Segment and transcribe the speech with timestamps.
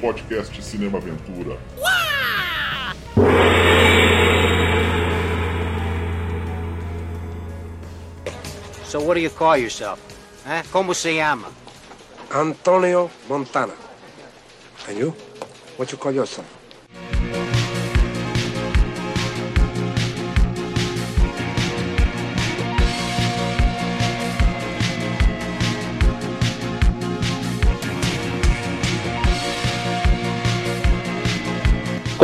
[0.00, 1.58] podcast Cinema Aventura.
[8.84, 10.00] So what do you call yourself?
[10.44, 10.62] Huh?
[10.72, 11.48] Como se llama?
[12.32, 13.74] Antonio Montana.
[14.88, 15.10] And you?
[15.76, 16.59] What you call yourself?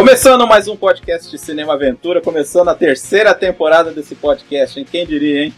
[0.07, 4.87] Começando mais um podcast de Cinema Aventura, começando a terceira temporada desse podcast, hein?
[4.89, 5.55] Quem diria, hein?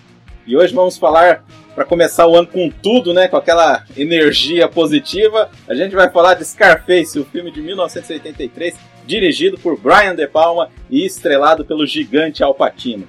[0.47, 1.45] E hoje vamos falar,
[1.75, 3.29] para começar o ano com tudo, né?
[3.29, 8.75] Com aquela energia positiva, a gente vai falar de Scarface, o filme de 1983,
[9.07, 13.07] dirigido por Brian De Palma e estrelado pelo gigante Al Pacino.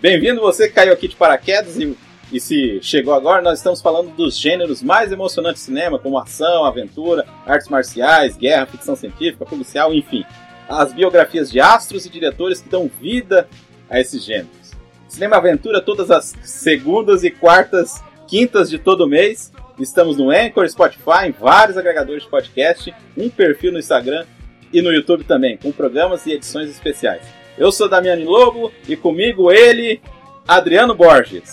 [0.00, 1.96] Bem-vindo você que caiu aqui de paraquedas e,
[2.32, 6.64] e se chegou agora, nós estamos falando dos gêneros mais emocionantes do cinema, como ação,
[6.64, 10.24] aventura, artes marciais, guerra, ficção científica, policial, enfim
[10.70, 13.48] as biografias de astros e diretores que dão vida
[13.88, 14.70] a esses gêneros.
[15.08, 19.52] Cinema Aventura todas as segundas e quartas, quintas de todo mês.
[19.80, 24.24] Estamos no Anchor, Spotify, em vários agregadores de podcast, um perfil no Instagram
[24.72, 27.22] e no YouTube também, com programas e edições especiais.
[27.58, 30.00] Eu sou Damiani Lobo e comigo ele,
[30.46, 31.50] Adriano Borges.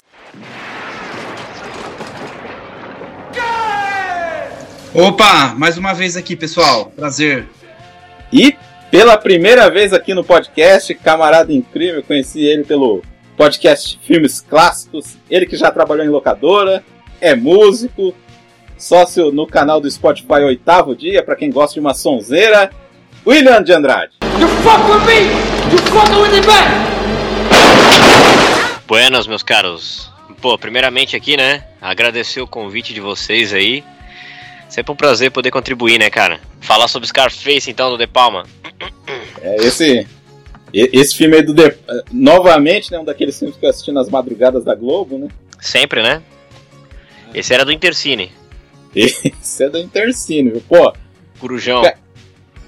[4.93, 6.91] Opa, mais uma vez aqui, pessoal.
[6.95, 7.47] Prazer.
[8.31, 8.55] E
[8.89, 13.01] pela primeira vez aqui no podcast, camarada incrível, conheci ele pelo
[13.35, 15.17] podcast Filmes Clássicos.
[15.29, 16.83] Ele que já trabalhou em locadora,
[17.19, 18.13] é músico,
[18.77, 22.71] sócio no canal do Spotify Oitavo Dia, para quem gosta de uma sonzeira,
[23.25, 24.13] William de Andrade.
[24.39, 25.27] You fuck with me!
[25.71, 26.97] You fuck with me back!
[28.87, 30.09] Buenas, meus caros.
[30.41, 31.63] Pô, primeiramente aqui, né?
[31.81, 33.83] Agradecer o convite de vocês aí.
[34.69, 36.39] Sempre um prazer poder contribuir, né, cara?
[36.59, 38.45] Falar sobre Scarface, então, do De Palma.
[39.41, 40.05] É, esse,
[40.73, 41.73] esse filme aí do De,
[42.11, 45.27] novamente, né, um daqueles filmes que eu assisti nas madrugadas da Globo, né?
[45.59, 46.21] Sempre, né?
[47.33, 48.31] Esse era do Intercine.
[48.95, 50.63] Esse é do Intercine, viu?
[50.67, 50.93] Pô,
[51.39, 51.81] Corujão.
[51.83, 51.97] Ca-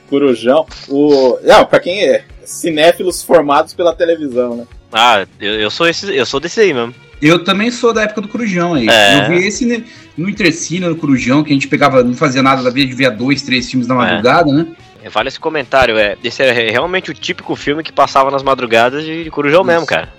[0.10, 0.66] Corujão.
[0.88, 4.68] O, não, pra quem é cinéfilos formados pela televisão, né?
[4.92, 6.96] Ah, eu, eu sou esse, eu sou desse aí mesmo.
[7.22, 8.88] Eu também sou da época do Corujão aí.
[8.90, 9.20] É.
[9.20, 9.84] Eu vi esse
[10.18, 13.12] no Intercine, no Corujão, que a gente pegava, não fazia nada da vida, de via
[13.12, 14.68] dois, três filmes na madrugada, né?
[15.12, 16.18] Vale esse comentário, é.
[16.24, 20.10] Esse é realmente o típico filme que passava nas madrugadas de, de Corujão mesmo, cara.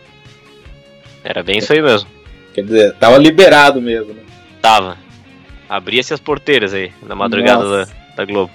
[1.22, 2.08] Era bem isso aí mesmo.
[2.54, 4.22] Quer dizer, tava liberado mesmo, né?
[4.60, 4.96] Tava.
[5.68, 7.92] Abria-se as porteiras aí, na madrugada da, Nossa.
[8.16, 8.50] da Globo.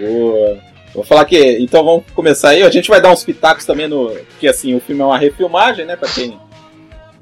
[0.00, 0.56] O-
[0.94, 1.58] Vou falar que.
[1.58, 2.62] Então vamos começar aí.
[2.62, 4.10] A gente vai dar uns pitacos também no.
[4.30, 5.96] Porque assim, o filme é uma refilmagem, né?
[5.96, 6.38] Pra quem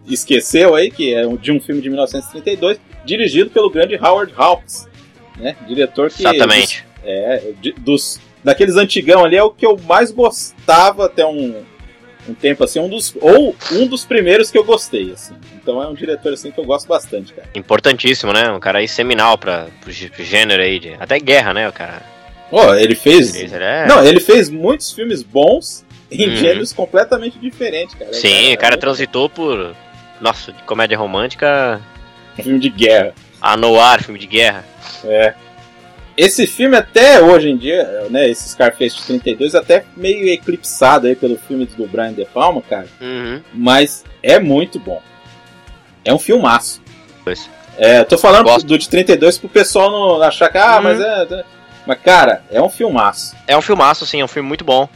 [0.06, 4.88] esqueceu aí, que é de um filme de 1932, dirigido pelo grande Howard Hawks,
[5.38, 5.56] né?
[5.66, 6.22] Diretor que.
[6.22, 6.84] Exatamente.
[7.04, 7.42] É,
[7.78, 8.20] dos.
[8.44, 11.62] Daqueles antigão ali é o que eu mais gostava até um,
[12.28, 13.14] um tempo assim, um dos.
[13.20, 15.34] Ou um dos primeiros que eu gostei, assim.
[15.54, 17.48] Então é um diretor assim que eu gosto bastante, cara.
[17.54, 18.50] Importantíssimo, né?
[18.50, 19.38] Um cara aí seminal
[19.88, 20.80] gê- pro gênero aí.
[20.80, 22.02] De, até guerra, né, o cara?
[22.50, 23.34] Ó, ele fez.
[23.36, 23.86] Ele é...
[23.86, 26.36] Não, ele fez muitos filmes bons em Uhum.
[26.36, 28.12] gêneros completamente diferentes, cara.
[28.12, 29.74] Sim, o cara é transitou por.
[30.22, 31.80] Nossa, de comédia romântica
[32.36, 33.12] filme de guerra.
[33.40, 34.64] a noir, filme de guerra.
[35.04, 35.34] É.
[36.16, 41.16] Esse filme até hoje em dia, né, esse Scarface de 32, até meio eclipsado aí
[41.16, 43.40] pelo filme do Brian De Palma, cara, Uhum.
[43.52, 45.02] mas é muito bom.
[46.04, 46.80] É um filmaço.
[47.24, 47.48] Pois.
[47.78, 48.66] É, tô falando Gosto.
[48.66, 50.82] do de 32 pro pessoal não achar que, ah, Uhum.
[50.82, 51.22] mas é...
[51.22, 51.44] é-
[51.86, 53.34] Mas, cara, é um filmaço.
[53.46, 54.88] É um filmaço, sim, é um filme muito bom.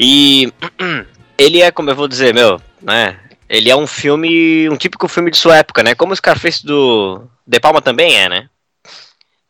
[0.00, 0.52] E
[1.38, 3.16] ele é, como eu vou dizer, meu, né?
[3.48, 5.94] Ele é um filme, um típico filme de sua época, né?
[5.94, 8.48] Como o Scarface do De Palma também é, né?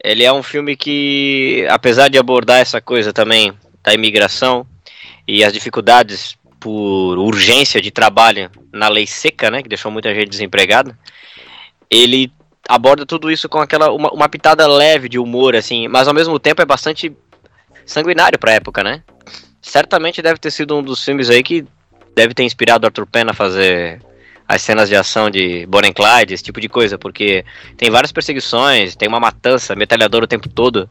[0.03, 3.53] Ele é um filme que, apesar de abordar essa coisa também
[3.83, 4.67] da imigração
[5.27, 9.63] e as dificuldades por urgência de trabalho na lei seca, né?
[9.63, 10.97] Que deixou muita gente desempregada.
[11.91, 12.31] Ele
[12.69, 16.39] aborda tudo isso com aquela uma, uma pitada leve de humor, assim, mas ao mesmo
[16.39, 17.17] tempo é bastante
[17.87, 19.03] sanguinário pra época, né?
[19.63, 21.65] Certamente deve ter sido um dos filmes aí que
[22.17, 24.01] deve ter inspirado Arthur Penn a fazer
[24.49, 27.45] as cenas de ação de Bonnie Clyde, esse tipo de coisa, porque
[27.77, 30.89] tem várias perseguições, tem uma matança, metralhadora o tempo todo,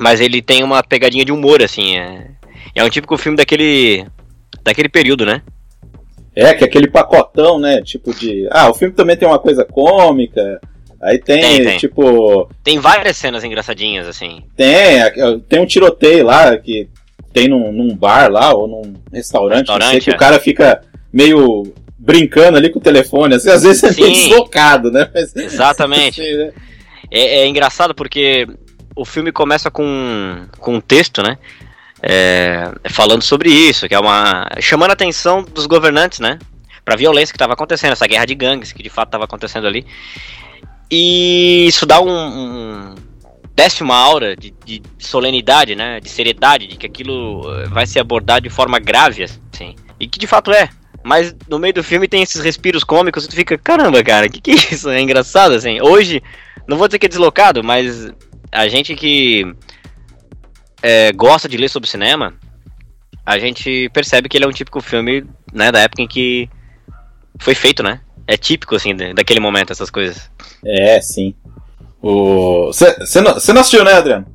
[0.00, 2.30] mas ele tem uma pegadinha de humor, assim, é,
[2.74, 4.04] é um típico filme daquele
[4.64, 5.42] daquele período, né?
[6.34, 7.80] É, que é aquele pacotão, né?
[7.82, 8.48] Tipo de.
[8.50, 10.60] Ah, o filme também tem uma coisa cômica.
[11.00, 11.78] Aí tem, Tem, tem.
[11.78, 12.48] tipo.
[12.64, 14.42] Tem várias cenas engraçadinhas, assim.
[14.56, 14.98] Tem,
[15.48, 16.88] tem um tiroteio lá que
[17.34, 20.14] tem num, num bar lá, ou num restaurante, não sei, Restaurante, que é.
[20.14, 20.80] o cara fica
[21.12, 25.10] meio brincando ali com o telefone, assim, às vezes é meio deslocado, né?
[25.12, 26.22] Mas, Exatamente.
[26.22, 26.52] assim, né?
[27.10, 28.46] É, é engraçado porque
[28.94, 31.36] o filme começa com, com um texto, né?
[32.00, 34.46] É, falando sobre isso, que é uma.
[34.60, 36.38] chamando a atenção dos governantes, né?
[36.84, 39.84] Pra violência que estava acontecendo, essa guerra de gangues que de fato estava acontecendo ali.
[40.90, 42.94] E isso dá um, um
[43.54, 46.00] desce uma aura de, de, solenidade, né?
[46.00, 49.76] De seriedade, de que aquilo eh, vai ser abordado de forma grave, assim.
[49.98, 50.68] E que de fato é.
[51.02, 54.40] Mas no meio do filme tem esses respiros cômicos e tu fica, caramba, cara, que
[54.40, 54.88] que é isso?
[54.88, 55.80] É engraçado, assim.
[55.80, 56.22] Hoje,
[56.66, 58.12] não vou dizer que é deslocado, mas
[58.50, 59.44] a gente que
[60.82, 62.34] é, gosta de ler sobre cinema,
[63.24, 66.48] a gente percebe que ele é um típico filme, né, da época em que
[67.38, 68.00] foi feito, né?
[68.26, 70.30] É típico, assim, daquele momento, essas coisas.
[70.64, 71.34] É, sim.
[72.04, 74.26] Você não, não assistiu, né, Adriano?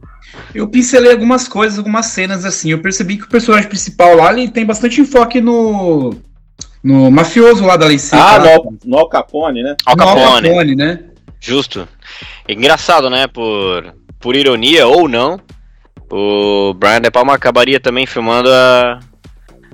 [0.54, 2.72] Eu pincelei algumas coisas, algumas cenas assim.
[2.72, 6.16] Eu percebi que o personagem principal lá ele tem bastante enfoque no.
[6.82, 8.24] No mafioso lá da lei seca.
[8.24, 9.76] Ah, no, no Al Capone, né?
[9.86, 10.22] Al Capone.
[10.22, 11.04] Al Capone, né?
[11.40, 11.88] Justo.
[12.48, 13.28] Engraçado, né?
[13.28, 15.40] Por, por ironia ou não,
[16.10, 19.00] o Brian De Palma acabaria também filmando a,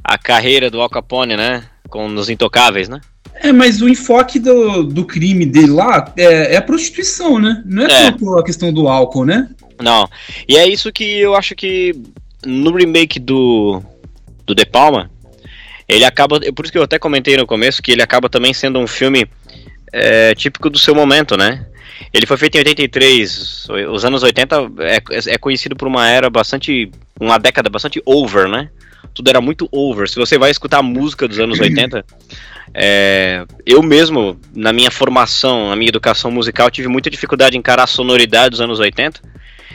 [0.03, 1.63] a carreira do Al Capone, né?
[1.89, 2.99] Com Nos Intocáveis, né?
[3.41, 7.61] É, mas o enfoque do, do crime dele lá é, é a prostituição, né?
[7.65, 9.49] Não é, é tanto a questão do álcool, né?
[9.81, 10.09] Não.
[10.47, 11.93] E é isso que eu acho que
[12.45, 13.81] no remake do,
[14.45, 15.09] do De Palma,
[15.87, 16.39] ele acaba.
[16.39, 19.27] Por isso que eu até comentei no começo que ele acaba também sendo um filme
[19.91, 21.65] é, típico do seu momento, né?
[22.13, 23.67] Ele foi feito em 83.
[23.91, 26.89] Os anos 80 é, é conhecido por uma era bastante.
[27.19, 28.69] uma década bastante over, né?
[29.13, 30.09] Tudo era muito over.
[30.09, 32.05] Se você vai escutar música dos anos 80.
[32.77, 37.83] É, eu mesmo, na minha formação, na minha educação musical, tive muita dificuldade em encarar
[37.83, 39.21] a sonoridade dos anos 80.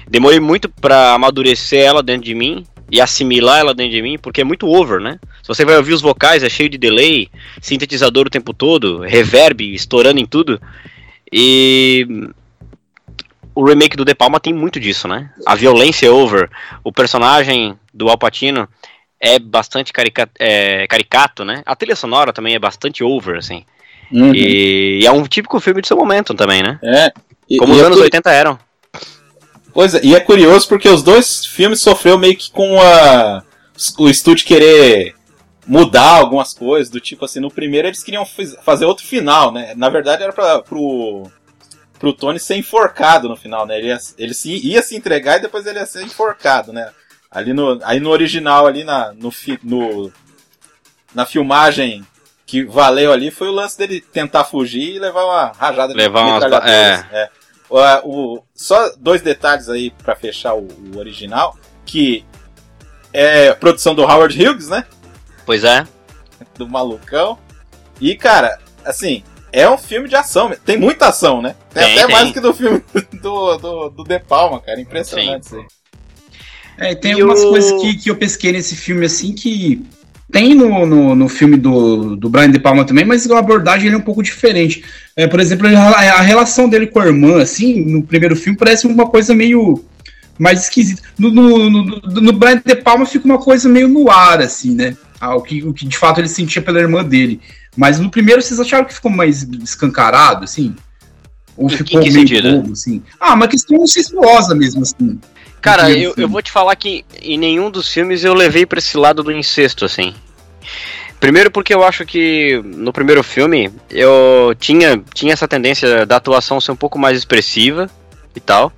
[0.09, 4.41] Demorei muito para amadurecer ela dentro de mim e assimilar ela dentro de mim, porque
[4.41, 5.19] é muito over, né?
[5.41, 7.29] Se você vai ouvir os vocais, é cheio de delay,
[7.61, 10.61] sintetizador o tempo todo, reverb estourando em tudo.
[11.32, 12.29] E
[13.55, 15.31] o remake do De Palma tem muito disso, né?
[15.47, 16.50] A violência é over,
[16.82, 18.69] o personagem do Al Pacino
[19.20, 21.62] é bastante caricato, é, caricato, né?
[21.67, 23.64] A trilha sonora também é bastante over, assim.
[24.11, 24.34] Uhum.
[24.34, 26.78] E, e, é um típico filme de seu momento também, né?
[26.82, 27.12] É.
[27.49, 28.58] E, Como e os é anos 80 eram.
[29.72, 33.43] Pois é, e é curioso porque os dois filmes sofreu meio que com a,
[33.99, 35.14] o estúdio querer
[35.67, 38.26] mudar algumas coisas, do tipo assim, no primeiro eles queriam
[38.64, 39.75] fazer outro final, né?
[39.76, 41.31] Na verdade era pra, pro,
[41.99, 43.78] pro Tony ser enforcado no final, né?
[43.78, 46.90] Ele ia, ele se, ia se entregar e depois ele ia ser enforcado, né?
[47.31, 49.32] Ali no, aí no original, ali na, no,
[49.62, 50.12] no,
[51.15, 52.05] na filmagem
[52.44, 56.47] que valeu ali, foi o lance dele tentar fugir e levar uma rajada levar de
[56.47, 57.06] umas, é.
[57.12, 57.31] é.
[57.69, 61.56] O, o, só dois detalhes aí para fechar o, o, original,
[61.87, 62.25] que
[63.12, 64.85] é produção do Howard Hughes, né?
[65.47, 65.87] Pois é.
[66.56, 67.38] Do malucão.
[68.00, 69.23] E, cara, assim,
[69.53, 70.50] é um filme de ação.
[70.65, 71.55] Tem muita ação, né?
[71.73, 72.17] Tem, tem até tem.
[72.17, 72.82] mais que do filme
[73.23, 74.81] do, do, do De Palma, cara.
[74.81, 75.56] Impressionante Sim.
[75.61, 75.80] isso aí.
[76.81, 77.50] É, tem e algumas o...
[77.50, 79.85] coisas que, que eu pesquei nesse filme, assim, que
[80.32, 83.97] tem no, no, no, filme do, do Brian De Palma também, mas a abordagem é
[83.97, 84.82] um pouco diferente.
[85.15, 89.06] É, por exemplo, a, relação dele com a irmã, assim, no primeiro filme, parece uma
[89.06, 89.85] coisa meio
[90.38, 91.03] mais esquisita.
[91.19, 94.97] No, no, no, no Brian De Palma fica uma coisa meio no ar, assim, né?
[95.21, 97.41] Ah, o, que, o que de fato ele sentia pela irmã dele.
[97.77, 100.75] Mas no primeiro vocês acharam que ficou mais escancarado, assim?
[101.56, 103.03] Ou ficou que meio bobo, assim?
[103.19, 105.19] Ah, uma questão incestuosa mesmo, assim.
[105.60, 108.96] Cara, eu, eu vou te falar que em nenhum dos filmes eu levei pra esse
[108.96, 110.14] lado do incesto, assim.
[111.19, 116.60] Primeiro porque eu acho que no primeiro filme eu tinha, tinha essa tendência da atuação
[116.60, 117.90] ser um pouco mais expressiva
[118.34, 118.72] e tal.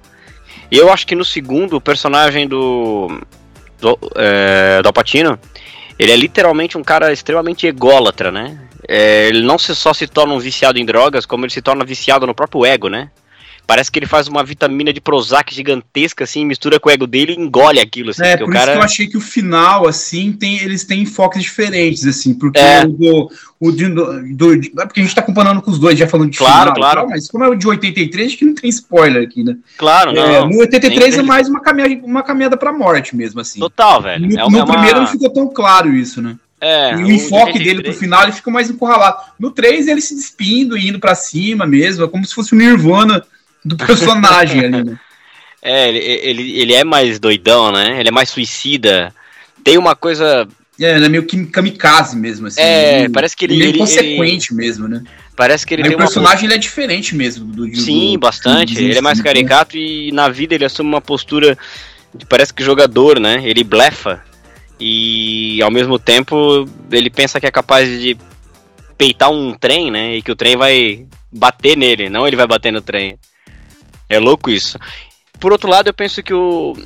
[0.68, 3.20] E eu acho que no segundo, o personagem do.
[3.80, 5.38] do, é, do Alpatino,
[5.98, 8.58] ele é literalmente um cara extremamente ególatra, né?
[8.88, 11.84] É, ele não se, só se torna um viciado em drogas, como ele se torna
[11.84, 13.10] viciado no próprio ego, né?
[13.66, 17.32] Parece que ele faz uma vitamina de Prozac gigantesca, assim, mistura com o ego dele
[17.32, 18.22] e engole aquilo, assim.
[18.24, 18.64] É, por o cara...
[18.64, 22.58] isso que eu achei que o final, assim, tem, eles têm enfoques diferentes, assim, porque
[22.58, 22.84] é.
[22.84, 26.06] o do, o do, do, do, Porque a gente tá comparando com os dois, já
[26.08, 27.00] falando de claro, final, claro.
[27.02, 29.56] Tal, mas como é o de 83, acho que não tem spoiler aqui, né?
[29.78, 30.48] Claro, é, não.
[30.48, 33.60] no 83 é mais uma caminhada, uma caminhada pra morte mesmo, assim.
[33.60, 34.28] Total, velho.
[34.28, 36.36] No, é no primeiro não ficou tão claro isso, né?
[36.60, 39.16] É, e o, o enfoque dele pro final ele fica mais encurralado.
[39.38, 42.56] No 3, ele se despindo e indo para cima mesmo, é como se fosse o
[42.56, 43.24] Nirvana
[43.64, 44.98] do personagem ali, né?
[45.64, 48.00] É, ele, ele, ele é mais doidão, né?
[48.00, 49.14] Ele é mais suicida.
[49.62, 50.48] Tem uma coisa.
[50.80, 52.60] É, ele é meio kamikaze mesmo, assim.
[52.60, 53.54] É, ele, parece que ele.
[53.54, 55.04] Ele é inconsequente ele, mesmo, né?
[55.36, 56.46] Parece que ele Aí tem o personagem uma...
[56.46, 57.46] ele é diferente mesmo.
[57.46, 58.74] Do, do Sim, do, bastante.
[58.74, 61.56] Do, ele é mais caricato e na vida ele assume uma postura
[62.12, 63.40] de parece que jogador, né?
[63.44, 64.20] Ele blefa.
[64.80, 68.16] E ao mesmo tempo ele pensa que é capaz de
[68.98, 70.16] peitar um trem, né?
[70.16, 73.16] E que o trem vai bater nele, não ele vai bater no trem.
[74.14, 74.78] É louco isso.
[75.40, 76.76] por outro lado, eu penso que o,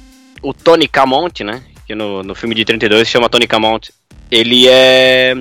[0.43, 1.63] o Tony Camonte, né?
[1.87, 3.93] Que no, no filme de 32 se chama Tony Camonte.
[4.31, 5.35] Ele é.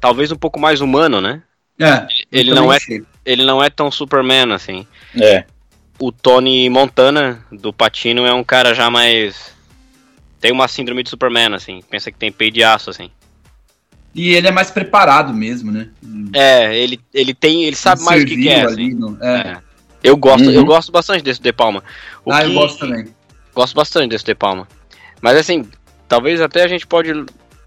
[0.00, 1.42] Talvez um pouco mais humano, né?
[1.80, 2.78] É, Ele não é,
[3.24, 4.86] ele não é tão Superman assim.
[5.20, 5.44] É.
[5.98, 9.56] O Tony Montana do Patino é um cara já mais
[10.40, 13.10] tem uma síndrome de Superman assim, pensa que tem peito de aço assim.
[14.14, 15.88] E ele é mais preparado mesmo, né?
[16.32, 18.94] É, ele, ele tem, ele sabe mais o que quer ali assim.
[18.94, 19.38] no- é.
[19.40, 19.67] É.
[20.08, 20.52] Eu gosto, Uhum.
[20.52, 21.82] eu gosto bastante desse De Palma.
[22.24, 23.06] O Ah, que- eu gosto também.
[23.54, 24.66] Gosto bastante desse De Palma.
[25.20, 25.66] Mas assim,
[26.08, 27.12] talvez até a gente pode.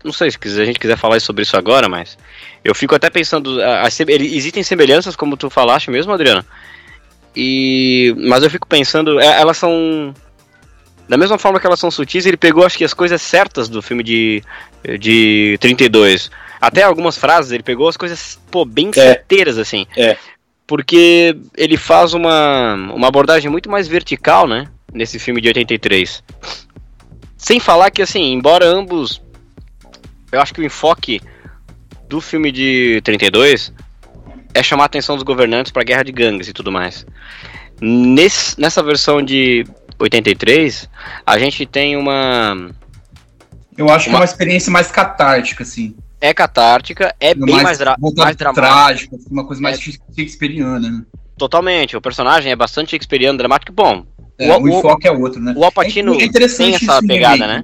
[0.03, 2.17] Não sei se a gente quiser falar sobre isso agora, mas.
[2.63, 3.61] Eu fico até pensando.
[3.61, 6.43] a- a ele- existem semelhanças, como tu falaste mesmo, Adriano.
[7.35, 8.13] E.
[8.17, 9.19] Mas eu fico pensando.
[9.19, 10.13] é, elas são.
[11.07, 13.81] Da mesma forma que elas são sutis, ele pegou, acho que, as coisas certas do
[13.81, 14.41] filme de,
[14.97, 16.31] de 32.
[16.59, 19.85] Até algumas frases, ele pegou as coisas, pô, bem certeiras, assim.
[19.97, 20.15] É.
[20.71, 24.69] Porque ele faz uma, uma abordagem muito mais vertical, né?
[24.93, 26.23] Nesse filme de 83.
[27.35, 29.21] Sem falar que, assim, embora ambos.
[30.31, 31.19] Eu acho que o enfoque
[32.07, 33.73] do filme de 32
[34.53, 37.05] é chamar a atenção dos governantes para a guerra de gangues e tudo mais.
[37.81, 39.65] Nesse, nessa versão de
[39.99, 40.89] 83,
[41.25, 42.71] a gente tem uma.
[43.77, 45.93] Eu acho que é Uma- uma experiência mais catártica, assim.
[46.21, 48.67] É catártica, é bem mais, dra voltada mais dramática.
[48.67, 49.91] trágico, uma coisa mais É.
[50.15, 51.01] shakespeariana, né?
[51.37, 51.97] Totalmente.
[51.97, 53.73] O personagem é bastante shakespeariano, dramático.
[53.73, 54.05] Bom,
[54.39, 55.53] É, O- o, enfoque é outro, né?
[55.55, 57.63] o Al Pacino é interessante tem essa no pegada, né?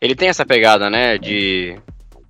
[0.00, 1.76] ele tem essa pegada, né, de,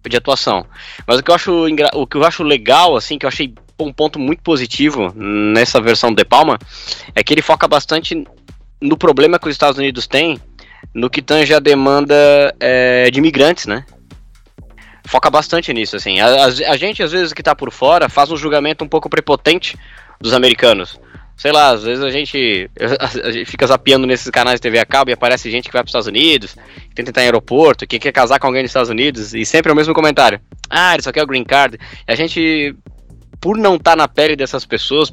[0.07, 0.67] de atuação.
[1.07, 1.53] Mas o que eu acho
[1.95, 6.11] o que eu acho legal, assim, que eu achei um ponto muito positivo nessa versão
[6.11, 6.59] do De Palma,
[7.15, 8.23] é que ele foca bastante
[8.83, 10.39] no problema que os Estados Unidos têm
[10.95, 12.15] no que tange a demanda
[12.61, 13.85] é, de imigrantes, né?
[15.09, 16.21] Foca bastante nisso, assim.
[16.21, 19.09] A, a- a gente, às vezes, que tá por fora, faz um julgamento um pouco
[19.09, 19.77] prepotente
[20.21, 21.01] dos americanos.
[21.37, 22.69] Sei lá, às vezes a gente,
[23.25, 25.83] a gente fica zapeando nesses canais de TV a cabo e aparece gente que vai
[25.83, 26.57] para os Estados Unidos,
[26.89, 29.71] que tenta entrar em aeroporto, que quer casar com alguém nos Estados Unidos, e sempre
[29.71, 30.41] é o mesmo comentário.
[30.69, 31.79] Ah, isso aqui é o green card.
[32.07, 32.75] E a gente,
[33.41, 35.11] por não estar na pele dessas pessoas,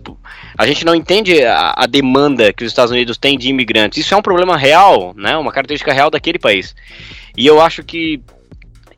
[0.58, 4.04] a gente não entende a, a demanda que os Estados Unidos têm de imigrantes.
[4.04, 5.38] Isso é um problema real, né?
[5.38, 6.76] Uma característica real daquele país.
[7.38, 8.20] E eu acho que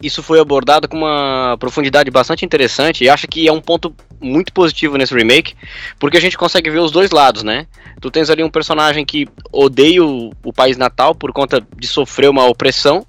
[0.02, 4.52] isso foi abordado com uma profundidade bastante interessante e acho que é um ponto muito
[4.54, 5.56] positivo nesse remake,
[6.00, 7.68] porque a gente consegue ver os dois lados, né?
[8.00, 12.30] Tu tens ali um personagem que odeia o, o país natal por conta de sofrer
[12.30, 13.06] uma opressão,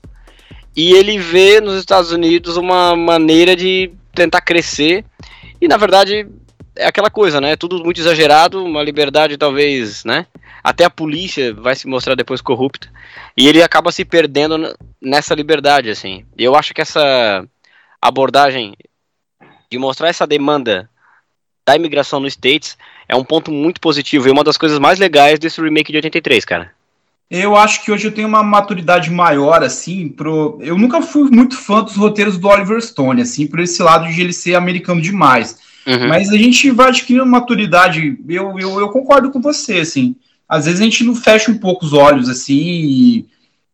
[0.77, 5.05] e ele vê nos Estados Unidos uma maneira de tentar crescer,
[5.61, 6.27] e na verdade
[6.79, 7.57] é aquela coisa, né?
[7.57, 10.27] Tudo muito exagerado, uma liberdade talvez, né?
[10.63, 12.91] Até a polícia vai se mostrar depois corrupta,
[13.37, 16.25] e ele acaba se perdendo nessa liberdade, assim.
[16.37, 17.45] E eu acho que essa
[18.01, 18.75] abordagem
[19.71, 20.89] de mostrar essa demanda
[21.67, 25.39] da imigração nos States é um ponto muito positivo e uma das coisas mais legais
[25.39, 26.73] desse remake de 83, cara.
[27.31, 30.59] Eu acho que hoje eu tenho uma maturidade maior, assim, pro.
[30.63, 34.19] Eu nunca fui muito fã dos roteiros do Oliver Stone, assim, por esse lado de
[34.19, 35.59] ele ser americano demais.
[35.89, 36.07] Uhum.
[36.09, 38.19] Mas a gente vai adquirindo maturidade.
[38.29, 40.15] Eu, eu, eu concordo com você, assim.
[40.47, 43.27] Às vezes a gente não fecha um pouco os olhos, assim, e-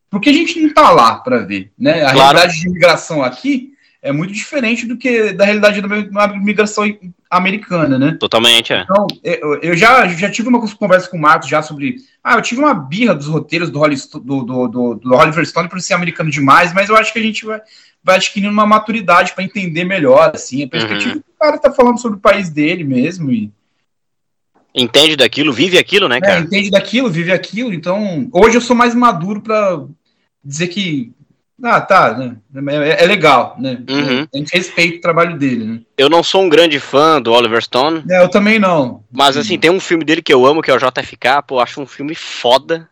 [0.09, 2.05] porque a gente não tá lá para ver, né?
[2.05, 2.19] A Claro.
[2.37, 6.85] realidade de imigração aqui é muito diferente do que da realidade da imigração
[7.29, 8.17] americana, né?
[8.21, 8.83] Totalmente, é.
[8.83, 11.97] Então, eu, eu já, já tive uma conversa com o Marcos já sobre.
[12.23, 15.69] Ah, eu tive uma birra dos roteiros do, Holly, do, do, do, do Oliver Stone
[15.69, 17.61] por ser americano demais, mas eu acho que a gente vai,
[18.03, 21.23] vai adquirindo uma maturidade para entender melhor, assim, a perspectiva Uhum.
[21.45, 23.53] Cara tá falando sobre o país dele mesmo e
[24.77, 26.41] Entende daquilo, vive aquilo, né, é, cara?
[26.41, 27.73] entende daquilo, vive aquilo.
[27.73, 29.85] Então, hoje eu sou mais maduro para
[30.43, 31.13] dizer que.
[31.63, 32.37] Ah, tá, né?
[32.73, 33.81] É, é legal, né?
[33.89, 34.27] Uhum.
[34.35, 35.81] A gente respeita o trabalho dele, né?
[35.97, 39.05] Eu não sou um grande fã do Oliver Stone, É, eu também não.
[39.13, 41.81] mas assim, tem um filme dele que eu amo, que é o JFK, pô, acho
[41.81, 42.89] um filme foda.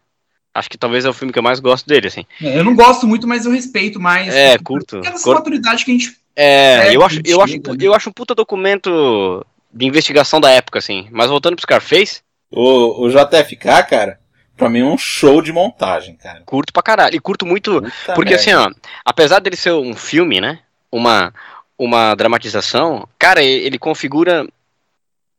[0.55, 2.27] Acho que talvez é o filme que eu mais gosto dele, assim.
[2.43, 4.35] É, Eu não gosto muito, mas eu respeito mais.
[4.35, 4.97] É, curto.
[4.97, 6.17] Porque essa maturidade que a gente.
[6.37, 7.61] É, É, eu acho, eu, acho, né?
[7.81, 11.09] eu acho um puta documento de investigação da época, assim.
[11.11, 14.21] Mas voltando pro Scarface, O, o JFK, cara,
[14.57, 16.43] pra mim é um show de montagem, cara.
[16.45, 17.17] curto pra caralho.
[17.17, 17.81] E curto muito.
[17.81, 18.37] Puta Porque merda.
[18.37, 18.71] assim, ó,
[19.07, 20.59] apesar dele ser um filme, né?
[20.91, 21.33] Uma,
[21.79, 24.47] uma dramatização, cara, ele configura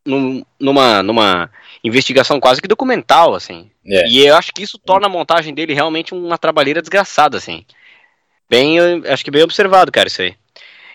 [0.06, 1.50] num- numa, numa
[1.84, 3.70] investigação quase que documental, assim.
[3.86, 4.08] É.
[4.08, 7.66] E eu acho que isso torna a montagem dele realmente uma trabalheira desgraçada, assim.
[8.50, 10.36] Bem, eu acho que bem observado, cara, isso aí.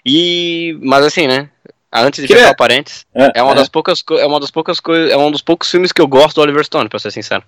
[0.04, 0.78] E.
[0.82, 1.50] Mas assim, né?
[1.92, 3.54] Antes de Queria- fechar o parênteses, é uma é.
[3.54, 6.34] das poucas é uma das poucas coisas, é um dos poucos filmes que eu gosto
[6.36, 7.42] do Oliver Stone, pra ser sincero.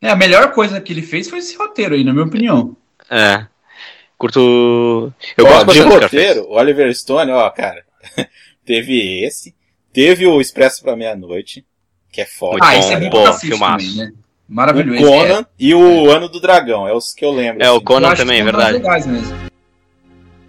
[0.00, 2.76] É, a melhor coisa que ele fez foi esse roteiro aí, na minha opinião.
[3.10, 3.46] É.
[4.16, 5.12] Curto.
[5.36, 7.84] Eu Ó, gosto de roteiro, o Oliver Stone, ó, cara,
[8.64, 9.54] teve esse,
[9.92, 11.66] teve o Expresso pra Meia-Noite,
[12.16, 12.52] que é foda.
[12.52, 13.86] Muito ah, bom, esse é bom filmaço.
[13.90, 14.12] também, né?
[14.48, 15.04] Maravilhoso.
[15.04, 17.62] O Conan e o Ano do Dragão, é os que eu lembro.
[17.62, 17.84] É, o assim.
[17.84, 18.72] Conan Eu acho também, é verdade.
[18.78, 19.36] legais mesmo.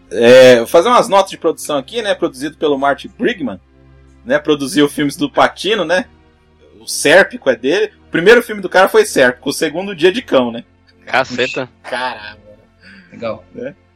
[0.09, 2.15] É, vou fazer umas notas de produção aqui, né?
[2.15, 3.59] Produzido pelo Marty Brigman,
[4.23, 4.39] né?
[4.39, 6.05] Produziu filmes do Patino, né?
[6.79, 7.91] O Sérpico é dele.
[8.07, 10.63] O primeiro filme do cara foi Sérpico, o segundo Dia de Cão, né?
[11.05, 11.67] Caceta.
[11.83, 12.39] Caramba.
[13.11, 13.43] Legal.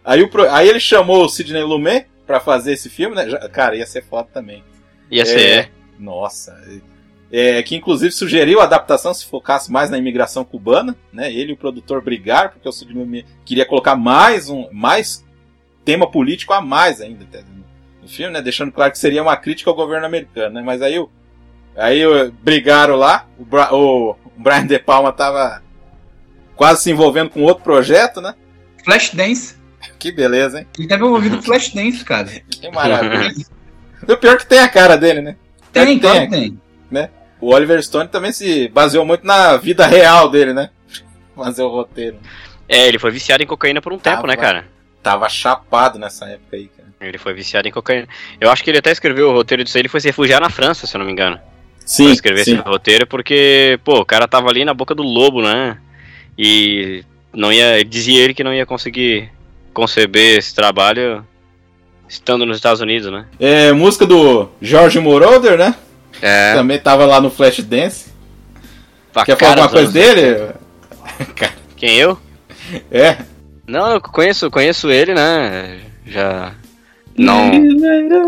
[0.04, 3.30] Aí, o pro- aí ele chamou o Sidney Lumet pra fazer esse filme, né?
[3.30, 4.62] Já- Cara, ia ser foda também.
[5.10, 5.40] Ia ser.
[5.40, 6.60] É, Nossa.
[7.34, 11.32] É, que inclusive sugeriu a adaptação se focasse mais na imigração cubana, né?
[11.32, 15.26] Ele e o produtor brigaram, porque o Sidney Lumet queria colocar mais um mais
[15.86, 17.42] tema político a mais ainda até
[18.02, 18.42] no, filme, né?
[18.42, 20.62] Deixando claro que seria uma crítica ao governo americano, né?
[20.62, 21.10] Mas aí, o,
[21.78, 25.64] aí o- brigaram lá, o, Bra- o Brian De Palma tava
[26.56, 28.36] quase se envolvendo com outro projeto, né?
[28.84, 29.56] Flashdance.
[29.98, 30.68] Que beleza, hein?
[30.78, 32.28] Ele tava envolvido com Flashdance, cara.
[32.50, 33.34] Que maravilha.
[34.06, 35.38] o pior é que tem a cara dele, né?
[35.72, 36.60] Tem, Tem, claro que tem.
[37.42, 40.70] O Oliver Stone também se baseou muito na vida real dele, né?
[41.36, 42.18] Fazer o roteiro.
[42.70, 44.28] É, ele foi viciado em cocaína por um tempo, Tava.
[44.28, 44.68] né, cara?
[45.02, 46.88] Tava chapado nessa época aí, cara.
[47.02, 48.08] Ele foi viciado em cocaína.
[48.40, 50.50] Eu acho que ele até escreveu o roteiro disso aí, ele foi se refugiar na
[50.50, 51.40] França, se eu não me engano.
[51.84, 55.42] Sim, pra escrever esse roteiro, porque, pô, o cara tava ali na boca do lobo,
[55.42, 55.78] né?
[56.38, 57.84] E não ia.
[57.84, 59.32] Dizia ele que não ia conseguir
[59.74, 61.26] conceber esse trabalho
[62.08, 63.26] estando nos Estados Unidos, né?
[63.40, 65.76] É, música do George Moroder, né?
[66.22, 66.54] É.
[66.54, 68.12] Também tava lá no Flashdance.
[69.12, 70.54] pra Quer falar alguma coisa dele?
[71.32, 71.52] 80.
[71.76, 72.18] Quem eu?
[72.92, 73.18] É.
[73.68, 75.80] Não, eu conheço, conheço ele, né?
[76.06, 76.54] Já.
[77.18, 77.52] Não.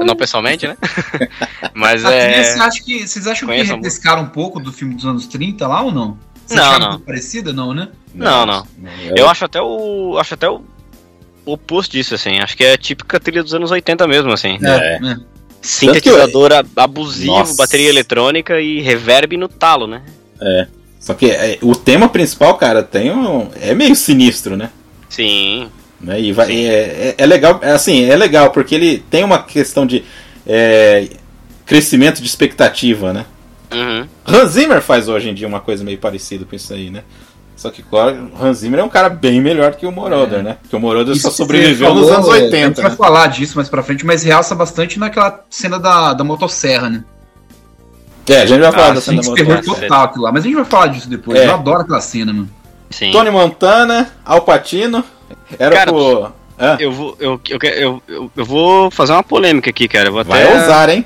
[0.06, 0.78] Não pessoalmente, né?
[1.74, 2.44] Mas A trilha, é.
[2.44, 5.28] você acha que, vocês acham que Conheço a repescaram um pouco do filme dos anos
[5.28, 6.18] 30 lá ou não?
[6.46, 7.00] Você Não, não.
[7.00, 7.90] parecida, não, né?
[8.14, 8.68] Não, não.
[8.86, 9.14] é.
[9.16, 10.18] Eu acho até o.
[10.20, 10.64] Acho até o
[11.46, 12.40] oposto disso, assim.
[12.40, 14.60] Acho que é típica trilha dos anos 80 mesmo, assim.
[14.62, 14.96] É.
[14.96, 15.18] é.
[15.64, 17.56] Sintetizador ab- abusivo, Nossa.
[17.56, 20.04] bateria eletrônica e reverb no talo, né?
[21.00, 23.50] Só que é, o tema principal, cara, tem um.
[23.62, 24.70] É meio sinistro, né?
[25.10, 25.70] Sim.
[26.00, 26.20] né?
[26.20, 29.86] E vai, é, é, é legal, é assim, é legal, porque ele tem uma questão
[29.86, 30.04] de
[30.46, 31.08] é,
[31.66, 33.26] crescimento de expectativa, né?
[33.74, 34.08] Uhum.
[34.26, 37.04] Hans Zimmer faz hoje em dia uma coisa meio parecida com isso aí, né?
[37.64, 40.58] Só que, claro, o Hans Zimmer é um cara bem melhor que o Moroder, né?
[40.62, 42.82] Porque o Moroder só Isso que sobreviveu você nos falou, anos é, A 80, gente
[42.82, 42.98] vai né?
[42.98, 47.06] falar disso mais pra frente, mas realça bastante naquela cena da, da motosserra, né?
[48.28, 49.80] É, a gente vai falar Ah, da cena da terror moto.
[49.80, 50.32] total aquilo lá.
[50.34, 51.40] Mas a gente vai falar disso depois.
[51.40, 51.46] É.
[51.48, 52.50] Eu adoro aquela cena, mano.
[52.90, 53.12] Sim.
[53.14, 55.02] Tony Montana, Al Pacino,
[55.58, 56.34] era Cara, pro...
[56.80, 60.10] Eu vou, eu, eu, eu, eu, vou fazer uma polêmica aqui, cara.
[60.10, 61.06] Eu vou Vai até, ousar, hein?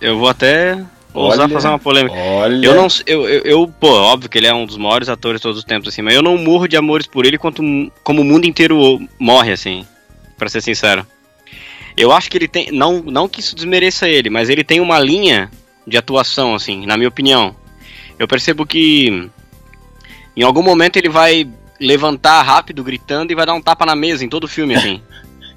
[0.00, 1.48] Eu vou até ousar Olha.
[1.54, 2.14] fazer uma polêmica.
[2.14, 2.66] Olha...
[2.66, 5.42] Eu não eu, eu, eu, pô, óbvio que ele é um dos maiores atores de
[5.42, 7.62] todos os tempos, assim, mas eu não morro de amores por ele quanto,
[8.02, 9.86] como o mundo inteiro morre, assim,
[10.36, 11.06] pra ser sincero.
[11.96, 14.98] Eu acho que ele tem, não, não que isso desmereça ele, mas ele tem uma
[14.98, 15.48] linha
[15.86, 17.54] de atuação, assim, na minha opinião.
[18.18, 19.30] Eu percebo que
[20.36, 21.48] em algum momento ele vai
[21.80, 25.00] levantar rápido, gritando, e vai dar um tapa na mesa em todo o filme, assim.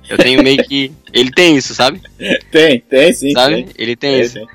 [0.09, 0.91] Eu tenho meio que.
[1.11, 2.01] Ele tem isso, sabe?
[2.51, 3.31] Tem, tem sim.
[3.31, 3.55] sabe?
[3.55, 3.69] tem.
[3.77, 4.33] Ele tem Tem, isso.
[4.35, 4.47] tem.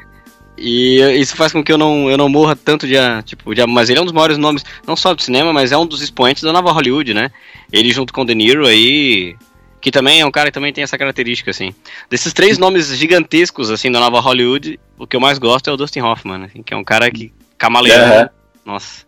[0.64, 2.94] E isso faz com que eu não, eu não morra tanto de,
[3.24, 5.76] tipo, de, mas ele é um dos maiores nomes, não só do cinema, mas é
[5.76, 7.32] um dos expoentes da nova Hollywood, né?
[7.72, 9.34] Ele junto com o De Niro aí,
[9.80, 11.74] que também é um cara que também tem essa característica, assim.
[12.08, 15.76] Desses três nomes gigantescos, assim, da nova Hollywood, o que eu mais gosto é o
[15.76, 17.98] Dustin Hoffman, assim, que é um cara que camaleou.
[17.98, 18.30] Aham.
[18.64, 19.04] Nossa.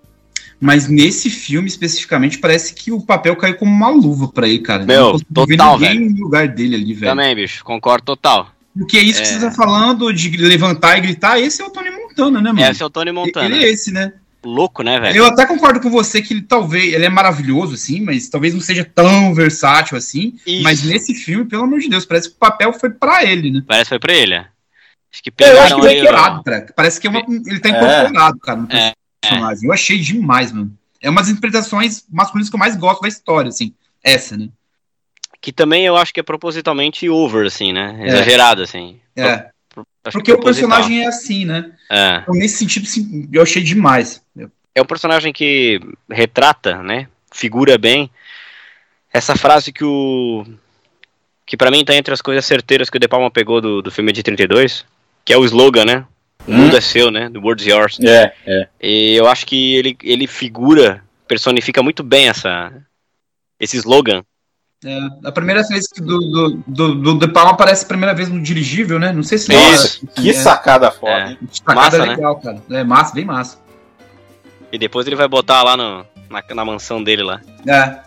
[0.61, 4.85] Mas nesse filme, especificamente, parece que o papel caiu como uma luva pra ele, cara.
[4.85, 7.13] Meu, Eu não consigo ver total, ninguém no lugar dele ali, velho.
[7.13, 8.54] Também, bicho, concordo total.
[8.77, 9.33] Porque é isso que É.
[9.33, 12.71] você tá falando, de levantar e gritar, esse é o Tony Montana, né, mano?
[12.71, 13.47] Esse é o Tony Montana.
[13.55, 14.13] Ele é esse, né?
[14.45, 15.17] Louco, né, velho?
[15.17, 18.61] Eu até concordo com você que ele talvez, ele é maravilhoso, assim, mas talvez não
[18.61, 20.35] seja tão versátil assim.
[20.47, 20.63] Isso.
[20.63, 23.63] Mas nesse filme, pelo amor de Deus, parece que o papel foi pra ele, né?
[23.67, 24.35] Parece que foi pra ele.
[24.35, 24.47] é.
[25.11, 26.01] Acho que Eu acho pegaram que foi ele.
[26.01, 26.67] incorporado, cara.
[26.77, 27.73] Parece que é uma- ele tá É.
[27.73, 29.67] incorporado, cara, no É, personagem.
[29.69, 30.77] Eu achei demais, mano.
[31.01, 33.73] É uma das interpretações masculinas que eu mais gosto da história, assim.
[34.03, 34.49] Essa, né?
[35.45, 37.99] Que também eu acho que é propositalmente over, assim, né?
[38.01, 38.07] É.
[38.07, 38.99] Exagerado, assim.
[39.15, 39.51] É.
[40.03, 41.71] Acho Porque o personagem é assim, né?
[41.91, 42.21] É.
[42.23, 44.23] Então, nesse sentido, sim, eu achei demais.
[44.75, 45.79] é um personagem que
[46.11, 47.09] retrata, né?
[47.31, 48.11] Figura bem
[49.13, 50.47] essa frase que o
[51.45, 53.91] que para mim tá entre as coisas certeiras que o De Palma pegou do, do
[53.91, 54.87] filme de 32,
[55.27, 56.07] que é o slogan, né?
[56.47, 56.57] O Hum.
[56.57, 57.29] mundo é seu, né?
[57.29, 58.01] The world's yours.
[58.01, 58.69] É, é.
[58.81, 62.73] E eu acho que ele ele figura, personifica muito bem essa
[63.61, 64.25] esse slogan.
[64.85, 68.29] É, a primeira vez que do, do, do, do De Palma aparece a primeira vez
[68.29, 69.13] no dirigível, né?
[69.13, 70.07] Não sei se Isso.
[70.15, 71.31] Que é, sacada foda, É.
[71.31, 71.39] hein?
[71.51, 72.15] sacada Massa, né?
[72.17, 72.63] legal, cara.
[72.71, 73.59] É massa, bem massa.
[74.71, 77.41] E depois ele vai botar lá no, na, na mansão dele lá.
[77.67, 77.99] É.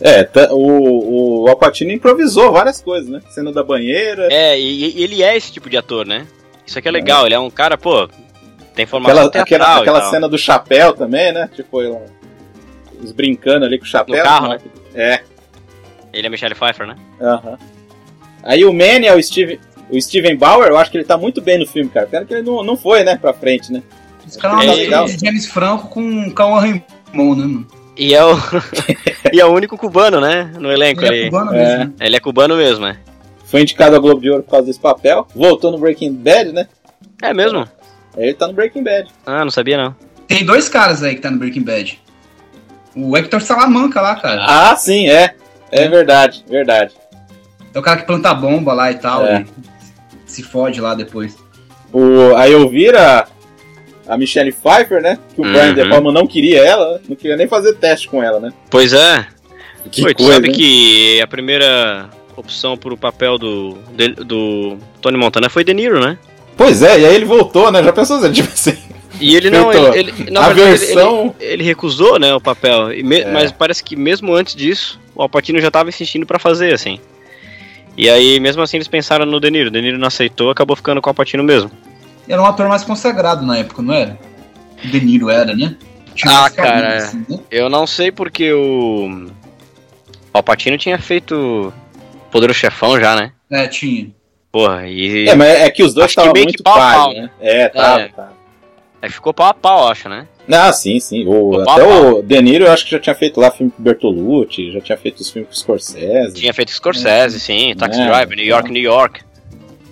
[0.00, 3.20] É, tá- o, o Alpatino improvisou várias coisas, né?
[3.30, 4.28] Cena da banheira.
[4.30, 6.26] É, e, e ele é esse tipo de ator, né?
[6.66, 8.08] Isso aqui é legal, ele é um cara, pô,
[8.74, 10.10] Tem formação Aquela, teatral aquela, e aquela tal.
[10.10, 11.48] cena do chapéu também, né?
[11.54, 12.04] Tipo, ela-
[12.98, 14.16] eles brincando ali com o chapéu.
[14.16, 14.58] No carro, né?
[14.94, 15.22] É.
[16.12, 16.96] Ele é Michelle Pfeiffer, né?
[17.20, 17.58] Aham.
[18.42, 19.58] Aí o Manny é o Steven,
[19.90, 22.06] o Steven Bauer, eu acho que ele tá muito bem no filme, cara.
[22.06, 23.82] Pena que ele não, não foi, né, pra frente, né?
[24.26, 27.66] Os caras É de James Franco com Cauã Raymond, né, mano?
[27.96, 28.34] E é o,
[29.32, 30.50] e é o único cubano, né?
[30.58, 31.58] No elenco Ele é cubano É.
[31.58, 31.78] mesmo.
[31.84, 31.92] né?
[32.00, 32.96] Ele é cubano mesmo, é.
[33.44, 35.26] Foi indicado ao Globo de Ouro por causa desse papel.
[35.34, 36.66] Voltou no Breaking Bad, né?
[37.20, 37.68] É mesmo?
[38.16, 39.08] Ele tá no Breaking Bad.
[39.26, 39.94] Ah, não sabia não.
[40.26, 42.00] Tem dois caras aí que tá no Breaking Bad.
[42.96, 44.44] O Hector Salamanca lá, cara.
[44.46, 45.34] Ah, sim, é.
[45.72, 46.92] É verdade, verdade.
[47.74, 49.24] É o cara que planta bomba lá e tal.
[49.26, 49.44] É.
[50.26, 51.36] e se fode lá depois.
[51.92, 53.26] O, aí eu vi a,
[54.16, 55.18] Michelle Pfeiffer, né?
[55.34, 55.52] Que o Uhum.
[55.52, 58.52] Brian De Palma não queria ela, não queria nem fazer teste com ela, né?
[58.70, 59.26] Pois é.
[59.90, 60.54] Que Oi, tu coisa, sabe hein?
[60.54, 63.76] que a primeira opção pro papel do,
[64.24, 66.16] do Tony Montana foi De Niro, né?
[66.56, 67.82] Pois é, e aí ele voltou, né?
[67.82, 68.76] Já pensou se ele tipo assim?
[69.20, 72.40] E ele não, ele, ele- na a verdade, ele- versão- ele, ele recusou, né, o
[72.40, 72.92] papel.
[72.92, 73.30] E me- É.
[73.30, 76.98] Mas parece que mesmo antes disso, o Alpatino já tava insistindo pra fazer, assim.
[77.96, 79.68] E aí, mesmo assim, eles pensaram no De Niro.
[79.68, 81.70] O De Niro não aceitou, acabou ficando com o Alpatino mesmo.
[82.28, 84.18] Era um ator mais consagrado na época, não era?
[84.82, 85.76] O De Niro era, né?
[86.14, 87.38] Tinha Ah, cara, assim, né?
[87.50, 89.28] Eu não sei porque o
[90.32, 91.72] Alpatino tinha feito
[92.30, 93.32] Poderoso Chefão já, né?
[93.50, 94.08] É, tinha.
[94.50, 97.30] Porra, e É, mas é que os dois estavam meio muito que pau pau, né?
[97.40, 98.08] É, tava, É.
[98.08, 98.41] tava.
[99.02, 100.26] Aí ficou pau a pau, acho, né?
[100.50, 101.24] Ah, sim, sim.
[101.26, 104.72] O, até o De Niro eu acho que já tinha feito lá filme com Bertolucci,
[104.72, 106.34] já tinha feito os filmes com Scorsese.
[106.34, 108.06] Tinha feito Scorsese, sim, Taxi É.
[108.06, 109.20] Driver, New York, New York,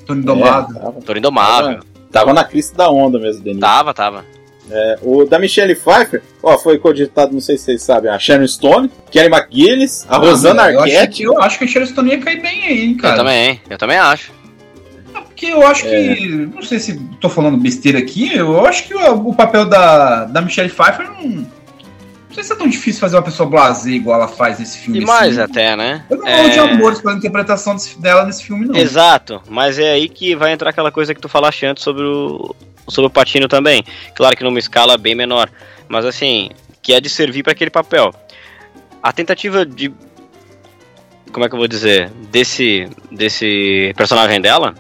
[0.07, 0.75] Tony É, Domado.
[0.75, 1.81] tava, Toro Indomável.
[2.11, 3.61] tava na crista da onda mesmo, De Niro.
[3.61, 4.25] Tava, tava.
[4.73, 8.47] É, o da Michelle Pfeiffer, ó, foi cogitado, não sei se vocês sabem, a Sharon
[8.47, 11.17] Stone, Kelly McGillis, a Rosana Ah, eu acho, Arquette.
[11.17, 13.15] que, eu acho que a Sharon Stone ia cair bem aí, hein, cara.
[13.15, 14.33] Eu também, eu também acho.
[15.47, 16.15] É Porque eu acho É.
[16.15, 16.27] que.
[16.55, 18.35] Não sei se tô falando besteira aqui.
[18.35, 21.23] Eu acho que o, o papel da, da Michelle Pfeiffer não.
[21.29, 25.01] Não sei se é tão difícil fazer uma pessoa blasé igual ela faz nesse filme.
[25.01, 25.51] E mais assim.
[25.51, 26.05] até, né?
[26.09, 28.77] Eu não É, morro de amores pela interpretação desse- dela nesse filme, não.
[28.77, 32.55] Exato, mas é aí que vai entrar aquela coisa que tu falaste antes sobre o,
[32.87, 33.83] sobre o Patino também.
[34.15, 35.51] Claro que numa escala bem menor,
[35.89, 36.51] mas assim,
[36.81, 38.15] que é de servir para aquele papel.
[39.03, 39.91] A tentativa de.
[41.33, 42.11] Como é que eu vou dizer?
[42.31, 44.75] Desse, desse personagem dela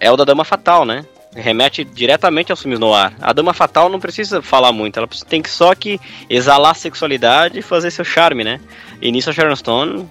[0.00, 1.04] é o da Dama Fatal, né?
[1.36, 3.12] Remete diretamente aos filmes no ar.
[3.20, 7.62] A Dama Fatal não precisa falar muito, ela tem que só que exalar sexualidade e
[7.62, 8.58] fazer seu charme, né?
[9.00, 10.08] E nisso a Sharon Stone,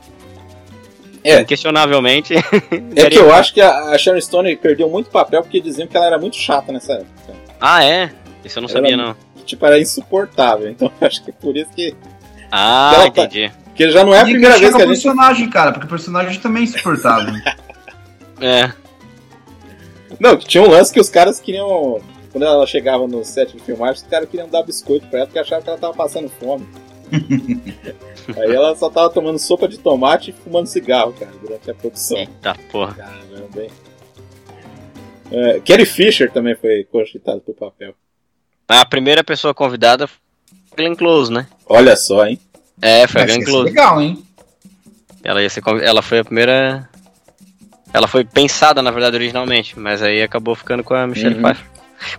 [1.24, 1.42] É.
[1.42, 2.36] inquestionavelmente,
[2.96, 6.06] É que eu acho que a Sharon Stone perdeu muito papel porque diziam que ela
[6.06, 7.34] era muito chata nessa época.
[7.60, 8.12] Ah, é?
[8.46, 9.16] Isso eu não Ela- sabia, não.
[9.46, 10.70] Tipo, era insuportável.
[10.72, 11.94] Então eu acho que é por isso que.
[12.52, 13.52] Ah, Ela tá- entendi.
[13.66, 14.88] Porque já não é a primeira vez que a gente.
[14.88, 17.34] personagem, cara, porque o personagem também é insuportável.
[18.42, 18.72] É.
[20.20, 22.02] Não, tinha um lance que os caras queriam.
[22.32, 25.40] Quando ela chegava no set de filmagem, os caras queriam dar biscoito pra ela porque
[25.40, 26.68] achavam que ela tava passando fome.
[28.38, 32.18] Aí ela só tava tomando sopa de tomate e fumando cigarro, cara, durante a produção.
[32.18, 32.94] Eita porra.
[32.94, 33.70] Caramba, hein?
[35.32, 37.94] É, Carrie Fisher também foi cogitado pro papel.
[38.68, 40.18] A primeira pessoa convidada foi
[40.72, 41.48] a Glenn Close, né?
[41.68, 42.40] Olha só, hein?
[42.82, 43.64] É, foi a Glenn Close.
[43.66, 44.24] legal, hein?
[45.24, 46.88] Ela, ia ser, conv- ela foi a primeira.
[47.94, 51.42] Ela foi pensada, na verdade, originalmente, mas aí acabou ficando com a Michelle Uhum.
[51.42, 51.66] Pfeiffer.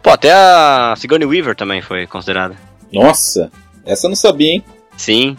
[0.03, 2.55] Pô, até a Sigourney Weaver também foi considerada.
[2.93, 3.51] Nossa,
[3.87, 4.65] essa eu não sabia, hein?
[4.97, 5.37] Sim.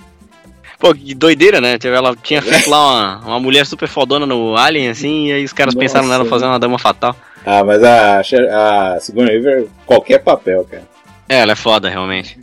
[0.80, 1.78] Pô, que doideira, né?
[1.78, 5.44] Tipo, Ela tinha feito lá uma, uma mulher super fodona no Alien, assim, e aí
[5.44, 5.84] os caras Nossa.
[5.86, 7.16] pensaram nela fazer uma dama fatal.
[7.46, 10.84] Ah, mas a, a Sigourney Weaver, qualquer papel, cara.
[11.30, 12.40] É, ela é foda, realmente.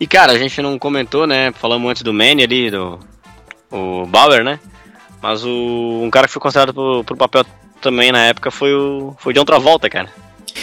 [0.00, 1.52] E, cara, a gente não comentou, né?
[1.52, 2.98] Falamos antes do Manny ali, do
[3.70, 4.58] o Bauer, né?
[5.22, 7.44] Mas o, um cara que foi considerado pro, pro papel
[7.80, 10.08] também na época foi o foi John Travolta, cara.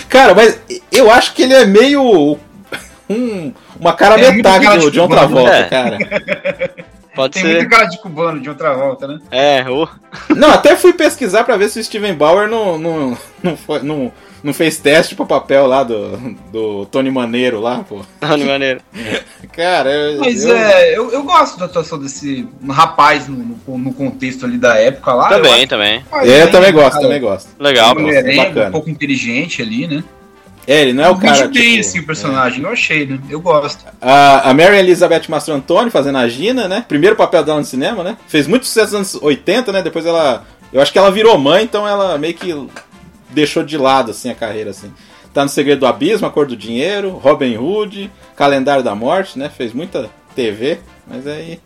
[0.10, 2.38] Cara, mas eu acho que ele é meio.
[3.10, 5.64] um- uma cara É muito metade cara do de John cubano, Travolta, é.
[5.64, 5.98] cara.
[7.16, 7.54] Pode Tem ser.
[7.56, 9.20] muita cara de cubano de outra volta, né?
[9.32, 9.88] É, o
[10.36, 14.12] Não, até fui pesquisar pra ver se o Steven Bauer não, não, não, foi- não,
[14.44, 16.18] não fez teste pro papel lá do,
[16.52, 18.02] do Tony Maneiro lá, pô.
[18.38, 18.82] de maneiro.
[19.52, 23.94] Cara, eu, Mas eu- é, eu, eu gosto da atuação desse rapaz no, no, no
[23.94, 25.30] contexto ali da época lá.
[25.30, 26.04] Também, também.
[26.24, 27.50] É, eu também gosto, também gosto.
[27.60, 28.02] Legal, pô.
[28.02, 28.68] Mulherengo, bacana.
[28.70, 30.04] um pouco inteligente ali, né?
[30.68, 31.40] É, ele não é o cara.
[31.40, 32.64] Muito bem, tipo, assim, o personagem.
[32.64, 33.20] Eu achei, né?
[33.28, 33.84] Eu gosto.
[34.00, 36.86] A, a Mary Elizabeth Mastro Antônio fazendo a Gina, né?
[36.88, 38.18] Primeiro papel dela no cinema, né?
[38.28, 39.82] Fez muito sucesso nos anos 80, né?
[39.82, 40.46] Depois ela.
[40.72, 42.54] Eu acho que ela virou mãe, então ela meio que
[43.30, 44.92] deixou de lado, assim, a carreira, assim.
[45.34, 49.50] Tá no Segredo do Abismo, A Cor do Dinheiro, Robin Hood, Calendário da Morte, né?
[49.50, 51.60] Fez muita TV, mas aí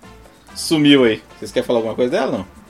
[0.55, 1.21] sumiu aí.
[1.39, 2.63] Vocês querem falar alguma coisa dela, não?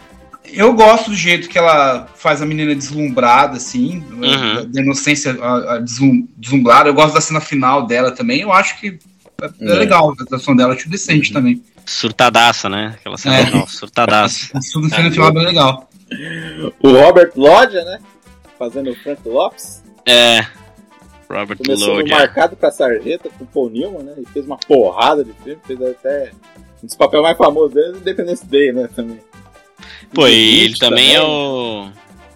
[0.45, 4.69] Eu gosto do jeito que ela faz a menina deslumbrada, assim, Uhum.
[4.69, 6.89] da inocência a, a deslum- deslumbrada.
[6.89, 8.41] Eu gosto da cena final dela também.
[8.41, 8.99] Eu acho que
[9.41, 9.73] é, é É.
[9.75, 11.63] legal a atuação dela, acho decente também.
[11.85, 12.93] Surtadaça, né?
[12.99, 13.45] Aquela cena É.
[13.45, 14.49] final, surtadaça.
[14.53, 15.89] No cena final é bem legal.
[16.81, 17.99] O Robert Lodge, né?
[18.63, 19.83] Fazendo o Frank Lopes.
[20.05, 20.45] É.
[21.29, 22.11] Robert Começou no Lodge.
[22.11, 24.13] Marcado pra Sarjeta com o Paul Newman, né?
[24.19, 25.59] E fez uma porrada de filme.
[25.67, 26.31] Fez até
[26.81, 28.87] um dos papéis mais famosos dele, Independence Day, né?
[28.95, 29.19] Também.
[30.13, 31.89] Pô, e ele também é o.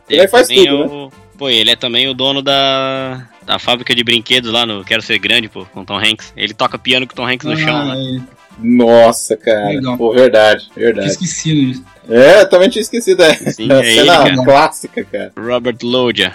[0.09, 1.11] Ele aí faz também tudo, é o...
[1.37, 3.25] Pô, ele é também o dono da.
[3.45, 6.33] Da fábrica de brinquedos lá no Quero Ser Grande, pô, com Tom Hanks.
[6.35, 8.27] Ele toca piano com o Tom Hanks no chão, Ah, né?
[8.57, 9.69] É, Nossa, cara.
[9.69, 9.97] Legal.
[9.97, 11.07] Pô, verdade, tinha verdade.
[11.07, 11.85] esquecido disso.
[12.09, 13.23] É, eu também tinha esquecido.
[13.23, 14.43] É, Sim, é ele, cena cara.
[14.43, 15.31] clássica, cara.
[15.37, 16.31] Robert Lodge.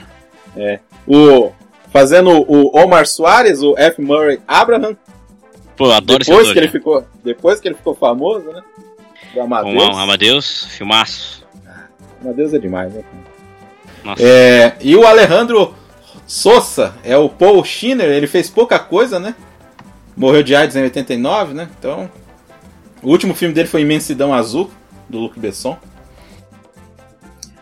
[1.07, 1.51] O,
[1.91, 4.01] fazendo o Omar Soares, o F.
[4.01, 4.97] Murray Abraham,
[5.77, 8.63] Pô, adoro depois esse que, ele ficou, depois que ele ficou famoso, né?
[9.35, 9.75] Do Amadeus.
[9.75, 11.45] Com o Amadeus, filmaço.
[12.21, 13.03] Amadeus é demais, né?
[13.03, 13.33] cara?
[14.05, 14.23] Nossa.
[14.23, 15.75] É, e o Alejandro
[16.27, 19.35] Sosa é o Paul Schinner, ele fez pouca coisa, né?
[20.17, 21.69] Morreu de AIDS em 89, né?
[21.79, 22.11] Então,
[23.03, 24.71] o último filme dele foi Imensidão Azul,
[25.09, 25.79] do Luc Besson.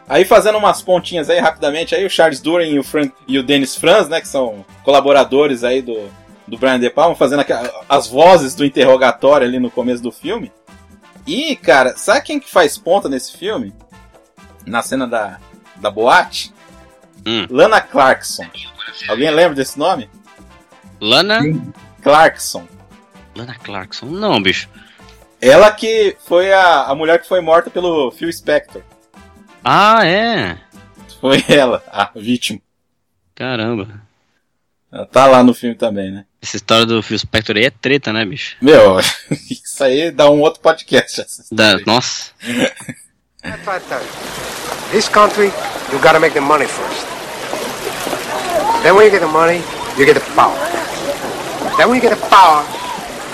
[0.09, 3.43] Aí fazendo umas pontinhas aí rapidamente, aí o Charles Duran e o, Frank, e o
[3.45, 6.11] Dennis Franz, né, que são colaboradores aí do,
[6.49, 10.51] do Brian De Palma, fazendo aqua- as vozes do interrogatório ali no começo do filme.
[11.27, 13.73] E, cara, sabe quem que faz ponta nesse filme?
[14.67, 15.39] Na cena da,
[15.77, 16.53] da boate?
[17.25, 17.47] Hum.
[17.49, 18.45] Lana Clarkson.
[19.09, 20.11] Alguém lembra desse nome?
[21.01, 21.41] Lana.
[22.03, 22.67] Clarkson.
[23.35, 24.07] Lana Clarkson.
[24.07, 24.69] Não, bicho.
[25.41, 28.83] Ela que foi a, a mulher que foi morta pelo Phil Spector.
[29.65, 30.59] Ah, é.
[31.21, 32.61] Foi ela, a vítima.
[33.35, 33.89] Caramba.
[34.93, 36.25] Ela tá lá no filme também, né?
[36.43, 38.57] Essa história do Phil Spector aí é treta, né, bicho?
[38.61, 38.99] Meu,
[39.51, 41.21] isso aí dá um outro podcast.
[41.21, 41.85] aí.
[41.87, 42.33] Nossa.
[44.91, 45.53] This country,
[45.93, 47.07] you gotta make the money first.
[48.83, 49.63] Then when you get the money,
[49.97, 50.70] you get the power.
[51.81, 52.65] Then you get the power,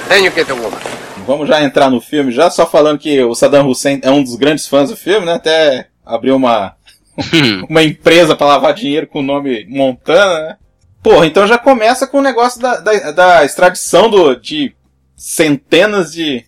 [0.09, 0.79] then you get the woman.
[1.27, 4.37] Vamos já entrar no filme, já só falando que o Saddam Hussein é um dos
[4.37, 5.33] grandes fãs do filme, né?
[5.35, 6.77] Até abriu uma,
[7.69, 10.57] uma empresa pra lavar dinheiro com o nome Montana, né?
[11.03, 14.75] Porra, então já começa com o negócio da, da, da extradição do, de
[15.17, 16.45] centenas de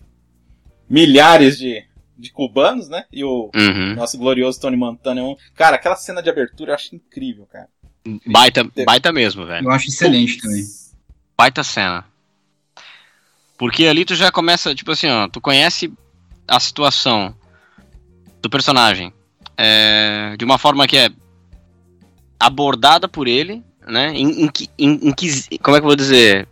[0.89, 1.83] milhares de,
[2.17, 3.03] de cubanos, né?
[3.11, 3.95] E o Uhum.
[3.95, 5.35] nosso glorioso Tony Montana é um.
[5.55, 7.67] Cara, aquela cena de abertura eu acho incrível, cara.
[8.25, 9.65] Baita, baita mesmo, velho.
[9.67, 10.63] Eu acho excelente também.
[11.39, 12.03] Baita cena.
[13.57, 15.89] Porque ali tu já começa, tipo assim, ó, tu conhece
[16.45, 17.33] a situação
[18.41, 19.13] do personagem
[19.57, 21.09] é, de uma forma que é
[22.37, 24.11] abordada por ele, né?
[24.13, 26.45] Em, em, em, como é que eu vou dizer?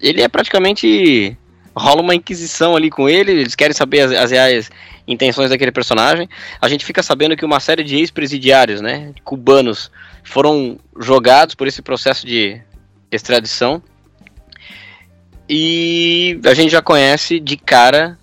[0.00, 1.38] Ele é praticamente.
[1.72, 4.68] rola uma inquisição ali com ele, eles querem saber as, as reais
[5.06, 6.28] intenções daquele personagem.
[6.60, 9.14] A gente fica sabendo que uma série de ex-presidiários, né?
[9.22, 9.92] Cubanos
[10.24, 12.60] foram jogados por esse processo de
[13.12, 13.80] extradição.
[15.48, 18.18] E a gente já conhece de cara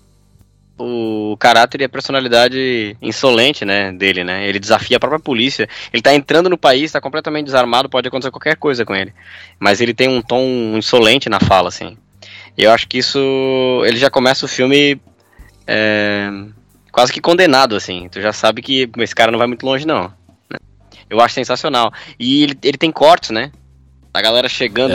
[0.78, 4.48] o caráter e a personalidade insolente, né, dele, né?
[4.48, 5.68] Ele desafia a própria polícia.
[5.92, 9.12] Ele tá entrando no país, tá completamente desarmado, pode acontecer qualquer coisa com ele.
[9.60, 10.42] Mas ele tem um tom
[10.76, 11.96] insolente na fala, assim.
[12.58, 13.18] E eu acho que isso.
[13.86, 15.00] Ele já começa o filme
[15.66, 16.28] é,
[16.90, 18.08] quase que condenado, assim.
[18.10, 20.12] Tu já sabe que esse cara não vai muito longe, não.
[20.50, 20.58] né?
[21.08, 21.92] Eu acho sensacional.
[22.18, 23.52] E ele, ele tem cortes, né?
[24.12, 24.92] A galera chegando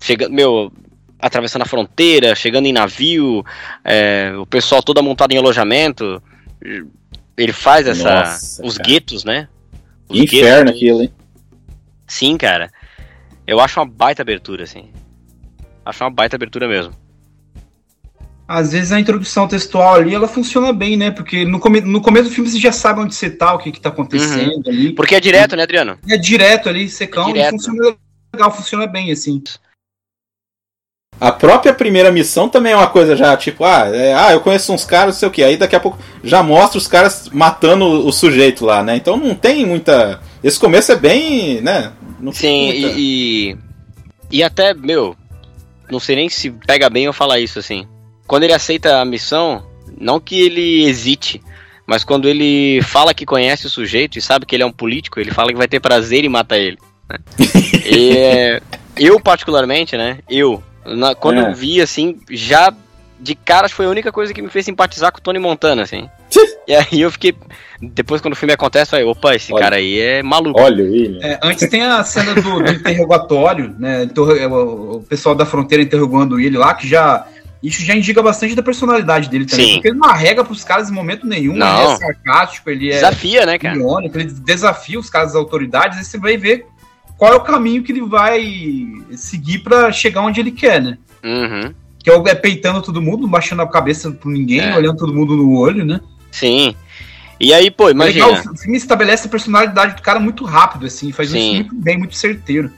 [0.00, 0.70] chegando, meu,
[1.18, 3.44] atravessando a fronteira, chegando em navio,
[3.84, 6.22] é, o pessoal todo amontado em alojamento.
[7.36, 8.14] Ele faz essa.
[8.14, 8.88] Nossa, os cara.
[8.88, 9.48] guetos, né?
[10.08, 10.76] Os Inferno guetos.
[10.76, 11.12] aquilo, hein?
[12.06, 12.70] Sim, cara.
[13.46, 14.90] Eu acho uma baita abertura, assim.
[15.84, 16.92] Acho uma baita abertura mesmo.
[18.46, 21.10] Às vezes a introdução textual ali, ela funciona bem, né?
[21.10, 23.72] Porque no, come no começo do filme você já sabe onde você tá, o que
[23.72, 24.92] que tá acontecendo ali.
[24.92, 25.98] Porque é direto, né, Adriano?
[26.08, 27.50] É direto ali, secão, É e direto.
[27.52, 27.96] funciona
[28.34, 29.42] legal, funciona bem, assim.
[31.24, 34.74] A própria primeira missão também é uma coisa já, tipo, ah, é, ah eu conheço
[34.74, 35.42] uns caras, não sei o que.
[35.42, 38.94] Aí daqui a pouco já mostra os caras matando o, o sujeito lá, né?
[38.94, 40.20] Então não tem muita.
[40.42, 41.92] Esse começo é bem, né?
[42.20, 43.56] Não Sim, muita- e, e.
[44.32, 45.16] E até, meu.
[45.90, 47.86] Não sei nem se pega bem eu falar isso, assim.
[48.26, 49.64] Quando ele aceita a missão,
[49.98, 51.40] não que ele hesite,
[51.86, 55.18] mas quando ele fala que conhece o sujeito e sabe que ele é um político,
[55.18, 56.76] ele fala que vai ter prazer em matar ele.
[57.08, 57.18] né?
[57.86, 58.60] E, é,
[58.98, 60.18] eu, particularmente, né?
[60.28, 61.48] Eu, na- quando É.
[61.50, 62.72] eu vi, assim, já
[63.20, 65.38] de cara acho que foi a única coisa que me fez simpatizar com o Tony
[65.38, 66.08] Montana, assim.
[66.66, 67.34] E aí eu fiquei.
[67.80, 69.62] Depois, quando o filme acontece, eu falei, opa, esse Olha.
[69.62, 70.60] cara aí é maluco.
[70.60, 71.20] Olha William.
[71.22, 74.04] É, antes tem a cena do, do interrogatório, né?
[74.04, 77.26] interro- O, o pessoal da fronteira interrogando ele lá, que já
[77.62, 79.66] Isso já indica bastante da personalidade dele também.
[79.68, 79.72] Sim.
[79.74, 81.54] Porque ele não arrega pros caras em momento nenhum.
[81.54, 81.82] Não.
[81.84, 83.74] Ele é sarcástico, ele é Desafia, né, cara?
[83.76, 85.96] irônico, ele desafia os caras das autoridades.
[85.98, 86.66] Aí você vai ver
[87.16, 88.42] qual é o caminho que ele vai
[89.16, 90.98] seguir pra chegar onde ele quer, né?
[91.22, 91.72] Uhum.
[92.02, 94.76] Que é o- é peitando todo mundo, não baixando a cabeça por ninguém, É.
[94.76, 96.00] olhando todo mundo no olho, né?
[96.30, 96.74] Sim.
[97.40, 98.26] E aí, pô, imagina.
[98.26, 101.38] Legal, o filme estabelece a personalidade do cara muito rápido, assim, faz Sim.
[101.38, 102.70] isso muito bem, muito certeiro.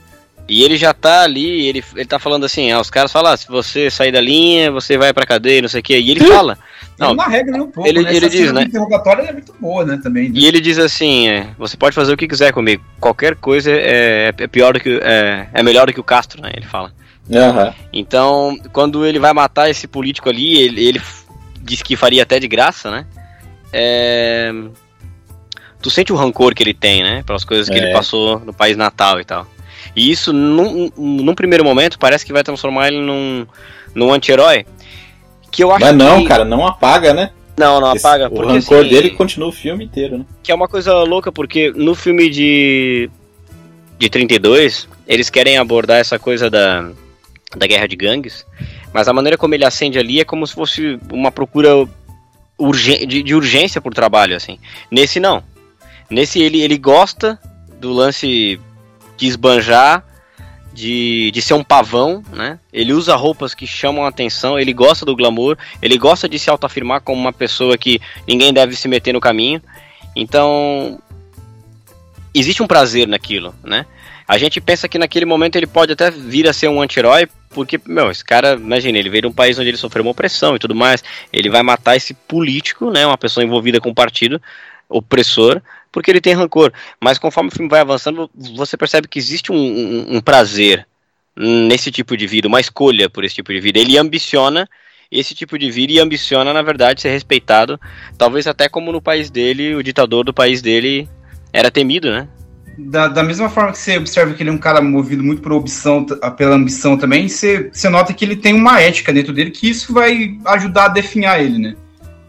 [0.49, 3.37] E ele já tá ali, ele, ele tá falando assim, ah, os caras falam, ah,
[3.37, 5.99] se você sair da linha, você vai pra cadeia, não sei o quê.
[5.99, 6.57] E ele fala.
[6.99, 8.15] Não, arrega nem um pouco, ele- né?
[8.15, 8.63] ele diz, né?
[8.63, 10.29] interrogatório é muito boa, né, também.
[10.29, 10.31] né?
[10.33, 12.83] E ele diz assim, é, você pode fazer o que quiser comigo.
[12.99, 14.99] Qualquer coisa é, é pior do que.
[15.03, 16.51] É, é melhor do que o Castro, né?
[16.55, 16.91] Ele fala.
[17.33, 17.73] Aham.
[17.93, 21.01] Então, quando ele vai matar esse político ali, ele, ele
[21.61, 23.05] diz que faria até de graça, né?
[23.71, 24.51] É,
[25.81, 27.21] Tu sente o rancor que ele tem, né?
[27.25, 27.77] Pelas coisas que É.
[27.83, 29.45] ele passou no país natal e tal.
[29.95, 33.45] E isso, num, num primeiro momento, parece que vai transformar ele num,
[33.93, 34.65] num anti-herói.
[35.51, 36.27] Que eu acho Mas não, que...
[36.27, 37.31] cara, não apaga, né?
[37.57, 38.27] Não, não Esse- apaga.
[38.27, 40.25] o porque, rancor assim, dele continua o filme inteiro, né?
[40.43, 43.09] que é uma coisa louca, porque no filme de,
[43.97, 46.89] de 32, eles querem abordar essa coisa da,
[47.55, 48.45] da guerra de gangues,
[48.93, 51.87] mas a maneira como ele acende ali é como se fosse uma procura
[52.59, 54.59] urgen, de, de urgência por trabalho, assim.
[54.91, 55.43] Nesse não.
[56.09, 57.39] Nesse ele, ele gosta
[57.79, 58.59] do lance
[59.17, 60.03] de esbanjar,
[60.77, 62.59] de, de ser um pavão, né?
[62.71, 66.51] Ele usa roupas que chamam a atenção, ele gosta do glamour, ele gosta de se
[66.51, 69.59] autoafirmar como uma pessoa que ninguém deve se meter no caminho.
[70.15, 70.99] Então,
[72.31, 73.87] existe um prazer naquilo, né?
[74.27, 77.81] A gente pensa que naquele momento ele pode até vir a ser um anti-herói, porque,
[77.83, 80.59] meu, esse cara, imagina, ele veio de um país onde ele sofreu uma opressão e
[80.59, 84.39] tudo mais, ele vai matar esse político, né, uma pessoa envolvida com um partido
[84.87, 85.59] opressor,
[85.97, 86.71] porque ele tem rancor.
[87.01, 90.85] Mas conforme o filme vai avançando, você percebe que existe um, um- um prazer
[91.35, 93.79] nesse tipo de vida, uma escolha por esse tipo de vida.
[93.79, 94.69] Ele ambiciona
[95.11, 97.79] esse tipo de vida e ambiciona, na verdade, ser respeitado,
[98.15, 101.09] talvez até como no país dele, o ditador do país dele
[101.51, 102.27] era temido, né?
[102.77, 105.51] Da, da mesma forma que você observa que ele é um cara movido muito por
[105.51, 109.49] ambição, t- pela ambição também, você, você nota que ele tem uma ética dentro dele,
[109.49, 111.75] que isso vai ajudar a definhar ele, né?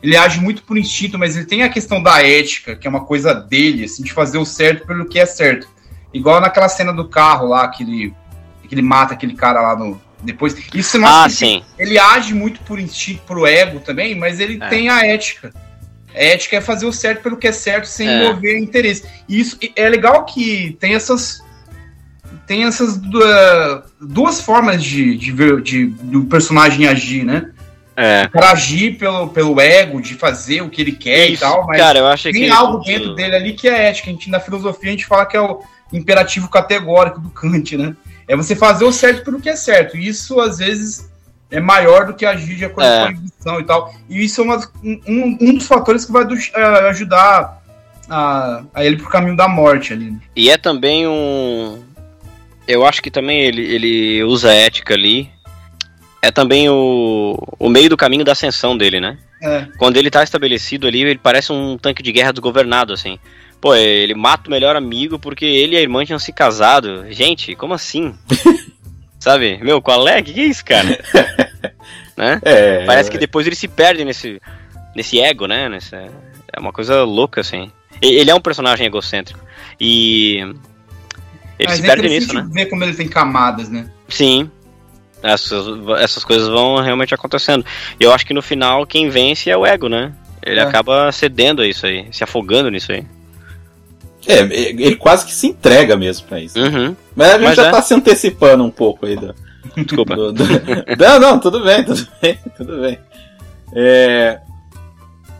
[0.02, 3.04] Ele age muito por instinto, mas ele tem a questão da ética, que é uma
[3.04, 5.66] coisa dele, assim, de fazer o certo pelo que é certo.
[6.14, 8.14] Igual naquela cena do carro lá, que ele,
[8.68, 10.00] que ele mata aquele cara lá no.
[10.22, 10.56] Depois.
[10.74, 11.62] Isso você Ah, que sim.
[11.78, 14.68] ele age muito por instinto, pro ego também, mas ele É.
[14.68, 15.52] tem a ética.
[16.12, 18.24] A ética é fazer o certo pelo que é certo sem É.
[18.32, 19.04] mover interesse.
[19.28, 21.40] E isso é legal que tem essas
[22.46, 23.20] tem essas du-
[24.00, 27.50] duas formas de, de ver de, do personagem agir, né?
[28.00, 28.28] É.
[28.28, 31.78] Cara agir pelo, pelo ego, de fazer o que ele quer Isso, e tal, mas
[31.78, 34.08] cara, eu acho tem que algo dentro dele ali que é ética.
[34.08, 35.60] A gente, na filosofia a gente fala que é o
[35.92, 37.96] imperativo categórico do Kant, né?
[38.28, 39.96] É você fazer o certo pelo que é certo.
[39.96, 41.10] E isso, às vezes,
[41.50, 42.98] é maior do que agir de acordo É.
[43.00, 43.94] com a intuição e tal.
[44.08, 47.60] E isso é uma- um, um dos fatores que vai du- eh, ajudar
[48.08, 50.16] a, a ele pro caminho da morte ali.
[50.36, 51.82] E é também um.
[52.66, 55.30] Eu acho que também ele, ele usa a ética ali.
[56.20, 59.18] É também o, o meio do caminho da ascensão dele, né?
[59.42, 59.66] É.
[59.78, 63.18] Quando ele tá estabelecido ali, ele parece um tanque de guerra desgovernado, assim.
[63.60, 67.06] Pô, ele mata o melhor amigo porque ele e a irmã tinham se casado.
[67.10, 68.14] Gente, como assim?
[69.18, 69.58] Sabe?
[69.62, 70.22] Meu, qual é?
[70.22, 70.88] Que que é isso, cara?
[72.16, 72.40] né?
[72.42, 72.84] É.
[72.84, 74.40] Parece que depois ele se perde nesse,
[74.94, 75.68] nesse ego, né?
[75.68, 75.96] Nessa,
[76.52, 77.70] é uma coisa louca, assim.
[78.00, 79.40] Ele é um personagem egocêntrico.
[79.80, 80.38] E.
[81.58, 82.46] Ele Mas se é perde nisso, né?
[82.52, 83.90] ver como ele tem camadas, né?
[84.08, 84.48] Sim.
[85.22, 85.66] Essas,
[86.00, 87.64] essas coisas vão realmente acontecendo.
[87.98, 90.12] E eu acho que no final quem vence é o ego, né?
[90.44, 90.62] Ele É.
[90.62, 93.04] acaba cedendo a isso aí, se afogando nisso aí.
[94.26, 96.58] É, ele quase que se entrega mesmo pra isso.
[96.58, 96.94] Uhum.
[97.16, 97.70] Mas a gente Mas já é.
[97.70, 99.34] tá se antecipando um pouco aí do.
[99.76, 100.14] Desculpa.
[100.14, 100.44] do- do-
[100.98, 102.98] Não, não, tudo bem, tudo bem, tudo bem.
[103.74, 104.40] É,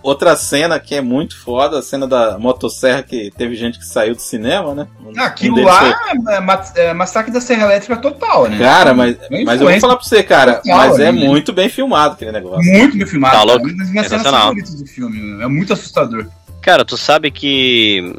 [0.02, 4.14] Outra cena que é muito foda, a cena da motosserra que teve gente que saiu
[4.14, 4.86] do cinema, né?
[5.04, 8.58] Um- um Aquilo deles lá foi- é, ma- é massacre da Serra Elétrica total, né?
[8.58, 11.26] Cara, mas, mas eu vou falar pra você, cara, total mas é ali, né?
[11.26, 12.62] muito bem filmado aquele negócio.
[12.72, 13.36] Muito bem filmado.
[13.36, 13.66] Tá louco?
[13.66, 14.40] Uma das minhas cenas Sensacional.
[14.48, 15.42] favoritas do filme.
[15.42, 16.26] É muito assustador.
[16.62, 18.14] Cara, tu sabe que.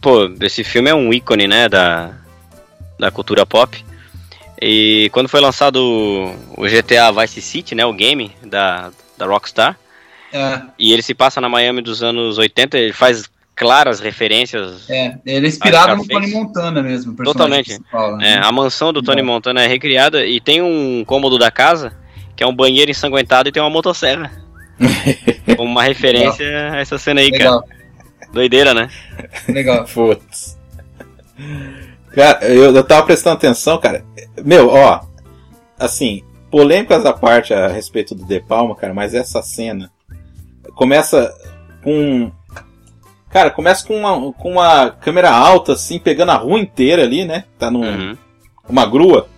[0.00, 1.68] Pô, esse filme é um ícone, né?
[1.68, 2.12] Da,
[2.98, 3.84] da cultura pop.
[4.60, 7.84] E quando foi lançado o- o GTA Vice City, né?
[7.84, 9.76] O game da, da Rockstar.
[10.32, 13.24] É, E ele se passa na Miami dos anos 80, ele faz
[13.56, 14.88] claras referências.
[14.88, 15.16] é.
[15.26, 16.06] Ele é inspirado no.
[16.06, 17.14] Tony Montana mesmo.
[17.16, 17.66] Totalmente.
[17.66, 18.40] principal, É, né?
[18.42, 19.34] a mansão do Tony Legal.
[19.34, 21.92] Montana é recriada e tem um cômodo da casa
[22.36, 24.30] que é um banheiro ensanguentado e tem uma motosserra.
[25.58, 27.80] Como uma referência a essa cena aí, Legal, cara.
[28.32, 28.88] Doideira, né?
[29.48, 29.84] legal.
[29.92, 30.56] Putz.
[32.14, 34.04] Cara, eu, eu tava prestando atenção, cara.
[34.44, 35.00] Meu, ó.
[35.78, 39.90] Assim, polêmicas à parte a respeito do De Palma, cara, mas essa cena
[40.74, 41.32] começa
[41.82, 42.30] com.
[43.30, 47.44] Cara, começa com uma, com uma câmera alta, assim, pegando a rua inteira ali, né?
[47.58, 48.16] Tá num, Uhum.
[48.68, 49.28] uma grua,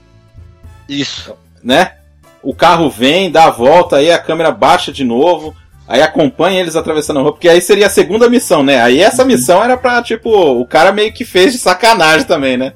[0.89, 1.35] Isso.
[1.62, 1.97] né?
[2.43, 5.55] O carro vem, dá a volta, aí a câmera baixa de novo,
[5.87, 8.80] aí acompanha eles atravessando a rua, porque aí seria a segunda missão, né?
[8.80, 12.72] Aí essa missão era pra, tipo, o cara meio que fez de sacanagem também, né?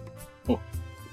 [0.47, 0.59] O,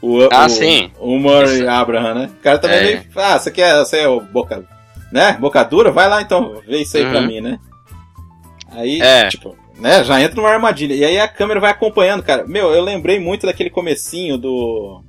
[0.01, 0.91] o, Ah, o- sim.
[0.99, 2.29] O Murray Abraham, né?
[2.37, 2.83] O cara também É.
[2.83, 4.63] meio que, ah, você quer, você é o boca,
[5.13, 5.37] né?
[5.39, 5.91] Boca dura?
[5.91, 7.27] Vai lá então, vê isso aí pra Uhum.
[7.27, 7.59] mim, né?
[8.71, 9.27] Aí, É.
[9.29, 10.95] tipo, né, já entra numa armadilha.
[10.95, 12.45] E aí a câmera vai acompanhando, cara.
[12.47, 15.03] Meu, eu lembrei muito daquele comecinho do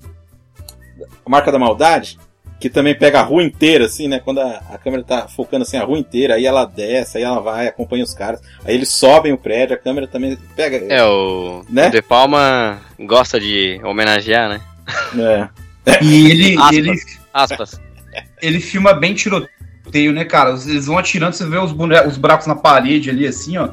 [1.27, 2.19] a Marca da Maldade,
[2.61, 4.21] que também pega a rua inteira, assim, né?
[4.21, 7.41] Quando a, a câmera tá focando assim a rua inteira, aí ela desce, aí ela
[7.41, 10.77] vai, acompanha os caras, aí eles sobem o prédio, a câmera também pega.
[10.95, 11.89] É, o, Né?
[11.89, 14.61] o De Palma gosta de homenagear, né?
[15.19, 15.49] É.
[16.05, 16.77] E ele, Aspas.
[16.77, 17.01] ele,
[17.33, 17.81] Aspas.
[18.41, 19.51] ele filma bem tiroteio,
[20.13, 20.51] né, cara?
[20.51, 23.69] Eles vão atirando, você vê os, bune- os buracos na parede ali, assim, ó.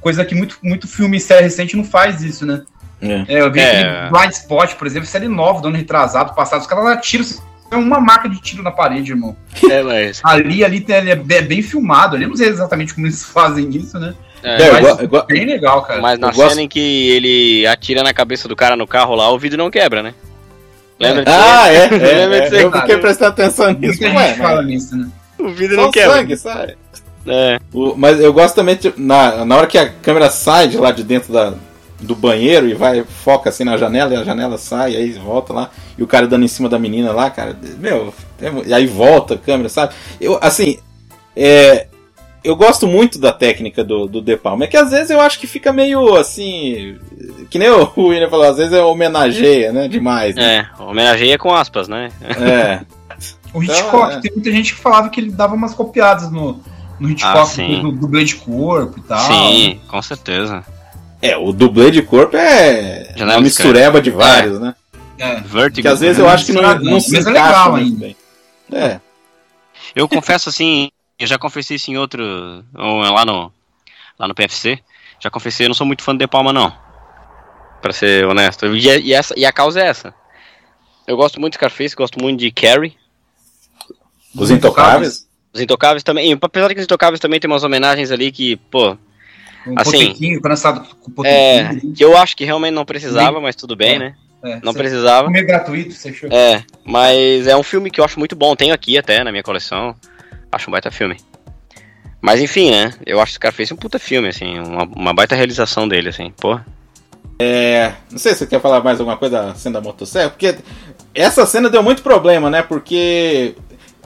[0.00, 2.62] Coisa que muito, muito filme e série recente não faz isso, né?
[3.00, 3.24] É.
[3.28, 3.80] É, eu vi É.
[3.80, 7.24] aquele Blind Spot, por exemplo, série nova, do ano retrasado, passado, os caras atiram,
[7.70, 9.36] é uma marca de tiro na parede, irmão.
[9.70, 10.20] É, mas.
[10.24, 13.68] Ali, ali é bem- é bem filmado, ali eu não sei exatamente como eles fazem
[13.76, 14.14] isso, né?
[14.42, 16.00] É, É, eu mas eu go- bem legal, cara.
[16.00, 16.78] mas na eu gosto- cena em que
[17.10, 20.14] ele atira na cabeça do cara no carro lá, o vidro não quebra, né?
[21.00, 21.36] Lembra disso?
[21.38, 22.48] Ah, é, é, Lembra é.
[22.56, 24.00] aí, Eu fiquei prestando atenção nisso.
[24.00, 25.08] Muita Ué, gente fala nisso, né?
[25.44, 26.14] O vidro só não o quebra.
[26.16, 26.76] sangue, sabe?
[27.26, 27.58] É.
[27.72, 30.92] O- mas eu gosto também, tipo, na, na hora que a câmera sai de lá
[30.92, 31.54] de dentro da,
[32.00, 35.70] do banheiro e vai, foca assim na janela e a janela sai, aí volta lá,
[35.98, 39.34] e o cara dando em cima da menina lá, cara, meu, é e aí volta
[39.34, 39.92] a câmera, sabe?
[40.20, 40.78] Eu, assim,
[41.34, 41.88] é,
[42.44, 45.38] eu gosto muito da técnica do, do De Palma, é que às vezes eu acho
[45.40, 46.96] que fica meio assim,
[47.50, 50.66] que nem o William falou, às vezes é homenageia, né, demais, né?
[50.78, 52.10] É, homenageia com aspas, né?
[52.22, 52.80] É,
[53.54, 54.20] O Então, Hitchcock, é.
[54.20, 56.60] tem muita gente que falava que ele dava umas copiadas no,
[57.00, 59.18] no Hitchcock, Ah, do, do Blade Corpo e tal.
[59.20, 60.64] Sim, com certeza.
[61.22, 64.74] é, o dublê de corpo é Janela uma mistureba de vários, né?
[65.18, 65.36] É.
[65.40, 65.82] Vertigo.
[65.82, 67.98] Que às vezes eu acho que não, não se Mas é legal ainda.
[67.98, 68.16] bem.
[68.72, 69.00] É,
[69.94, 72.22] Eu confesso assim, eu já confessei isso em outro.
[72.74, 73.50] ou Lá no,
[74.18, 74.78] lá no PFC.
[75.18, 76.70] Já confessei, eu não sou muito fã do De Palma, não.
[77.80, 78.66] Pra ser honesto.
[78.76, 80.12] E, e essa, e a causa é essa.
[81.06, 82.94] Eu gosto muito de Scarface, gosto muito de Carrie.
[84.36, 85.26] Os Intocáveis.
[85.52, 86.30] Os Intocáveis também.
[86.32, 88.96] E apesar de que os Intocáveis também tem umas homenagens ali que, pô.
[89.66, 91.92] Um Assim, trançado com É, potequinho.
[91.94, 94.14] que eu acho que realmente não precisava, mas tudo bem, né?
[94.44, 95.24] É, Não precisava.
[95.24, 96.28] Filme é gratuito, você achou?
[96.30, 98.54] É, mas é um filme que eu acho muito bom.
[98.54, 99.96] Tenho aqui até na minha coleção.
[100.52, 101.16] Acho um baita filme.
[102.20, 102.92] Mas enfim, né?
[103.04, 104.58] Eu acho que o cara fez um puta filme, assim.
[104.60, 106.32] Uma, uma baita realização dele, assim.
[106.36, 106.60] Pô.
[107.40, 110.56] É, não sei se você quer falar mais alguma coisa da cena da motosserra, porque
[111.14, 112.62] essa cena deu muito problema, né?
[112.62, 113.54] Porque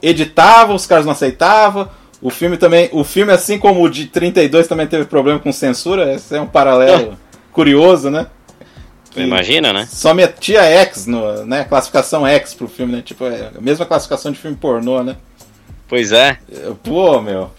[0.01, 1.89] editava, os caras não aceitavam.
[2.21, 6.13] O filme também, o filme assim como o de 32 também teve problema com censura,
[6.13, 7.17] esse é um paralelo
[7.51, 8.27] curioso, né?
[9.11, 9.87] Tu imagina, né?
[9.89, 11.65] Só metia X, no, né?
[11.65, 13.01] Classificação X pro filme, né?
[13.01, 15.17] Tipo, é a mesma classificação de filme pornô, né?
[15.87, 16.37] Pois é.
[16.83, 17.51] Pô, meu.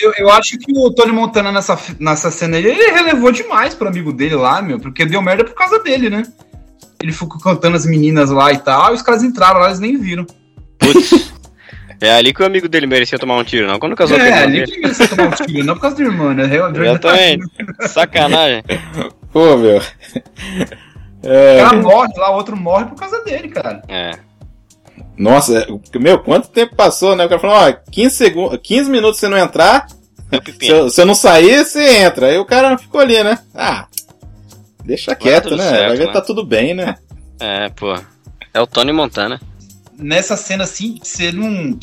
[0.00, 3.88] Eu, eu acho que o Tony Montana nessa, nessa cena aí, ele relevou demais pro
[3.88, 6.24] amigo dele lá, meu, porque deu merda por causa dele, né?
[7.02, 9.96] Ele ficou cantando as meninas lá e tal, e os caras entraram lá, eles nem
[9.96, 10.26] viram.
[10.92, 11.32] Putz.
[12.00, 13.78] é ali que o amigo dele merecia tomar um tiro, não?
[13.78, 14.62] Quando casou com é, ele.
[14.62, 16.44] ali que ele merecia tomar um tiro, não por causa do irmão, né?
[16.44, 17.44] Exatamente.
[17.88, 18.64] Sacanagem.
[19.32, 19.78] Pô, meu.
[19.78, 19.82] O
[21.26, 23.82] É, cara morre lá, o outro morre por causa dele, cara.
[23.88, 24.12] É.
[25.16, 27.24] nossa, é, meu, quanto tempo passou, né?
[27.24, 29.86] O cara falou, ó, 15, segundos, 15 minutos se não entrar,
[30.60, 32.26] se eu, se eu não sair, você entra.
[32.26, 33.38] Aí o cara ficou ali, né?
[33.54, 33.86] Ah,
[34.84, 35.70] deixa quieto, tudo né?
[35.70, 36.12] certo, Vai ver né?
[36.12, 36.94] tá tudo bem, né?
[37.40, 37.94] É, pô.
[38.52, 39.40] É o Tony Montana.
[39.98, 41.78] Nessa cena, assim, você não.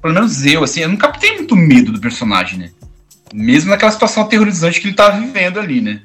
[0.00, 2.70] Pelo menos eu, assim, eu não captei muito medo do personagem, né?
[3.34, 6.02] Mesmo naquela situação aterrorizante que ele tava vivendo ali, né?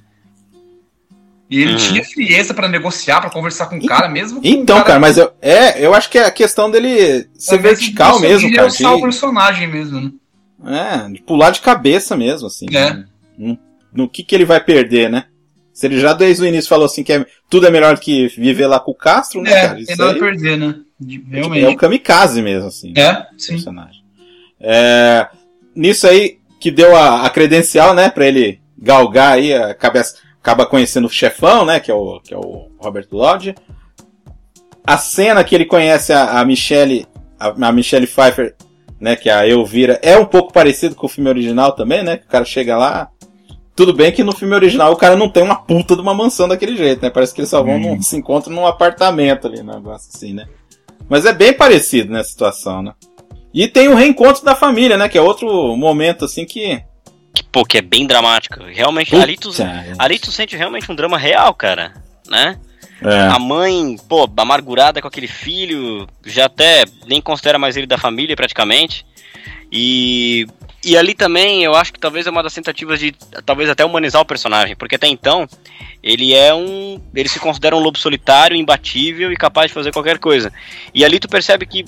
[1.49, 1.77] E ele Uhum.
[1.77, 5.17] tinha frieza pra negociar, pra conversar com o cara, mesmo com Então, o cara, mas
[5.17, 8.63] eu, é, eu acho que é a questão dele ser de vertical mesmo, cara.
[8.63, 10.11] realçar o De, personagem mesmo, né?
[10.65, 12.65] é, de pular de cabeça mesmo, assim.
[12.71, 12.93] É.
[12.93, 13.05] né?
[13.37, 13.59] No,
[13.93, 15.25] no que que ele vai perder, né?
[15.71, 18.27] Se ele já desde o início falou assim que é- tudo é melhor do que
[18.29, 19.73] viver lá com o Castro, né, É, cara?
[19.75, 20.75] tem Isso nada a aí perder, né?
[20.99, 21.75] De- é o Realmente.
[21.77, 22.93] kamikaze mesmo, assim.
[22.97, 23.53] É, sim.
[23.53, 24.03] personagem.
[24.59, 25.27] É,
[25.75, 30.65] nisso aí que deu a, a credencial, né, para ele galgar aí a cabeça, acaba
[30.65, 33.53] conhecendo o chefão, né, que é o que é o Robert Lodge.
[34.85, 37.05] A cena que ele conhece a, a Michelle,
[37.39, 38.55] a, a Michelle Pfeiffer,
[38.99, 42.17] né, que é a Elvira, é um pouco parecido com o filme original também, né?
[42.17, 43.09] Que o cara chega lá,
[43.75, 46.47] tudo bem que no filme original o cara não tem uma puta de uma mansão
[46.47, 47.09] daquele jeito, né?
[47.09, 50.45] Parece que eles só vão num- se encontram num apartamento ali, um negócio assim, né?
[51.13, 52.91] Mas é bem parecido nessa situação, né?
[53.53, 55.07] E tem o reencontro da família, né?
[55.07, 56.81] Que é outro momento, assim, que.
[57.35, 58.63] Que, pô, que é bem dramático.
[58.63, 59.51] Realmente, Puta, ali tu,
[59.99, 61.93] ali tu sente realmente um drama real, cara.
[62.27, 62.57] Né?
[63.03, 63.27] É.
[63.27, 68.35] A mãe, pô, amargurada com aquele filho, já até nem considera mais ele da família
[68.35, 69.05] praticamente.
[69.71, 70.47] E,
[70.83, 73.13] e ali também eu acho que talvez é uma das tentativas de
[73.45, 75.47] talvez até humanizar o personagem, porque até então
[76.03, 76.99] ele é um.
[77.15, 80.51] Ele se considera um lobo solitário, imbatível e capaz de fazer qualquer coisa.
[80.93, 81.85] E ali tu percebe que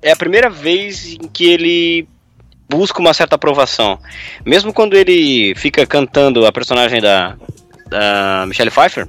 [0.00, 2.08] é a primeira vez em que ele
[2.68, 3.98] busca uma certa aprovação.
[4.44, 7.36] Mesmo quando ele fica cantando a personagem da,
[7.88, 9.08] da Michelle Pfeiffer,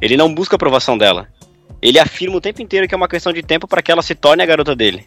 [0.00, 1.28] ele não busca a aprovação dela.
[1.80, 4.14] Ele afirma o tempo inteiro que é uma questão de tempo para que ela se
[4.14, 5.06] torne a garota dele,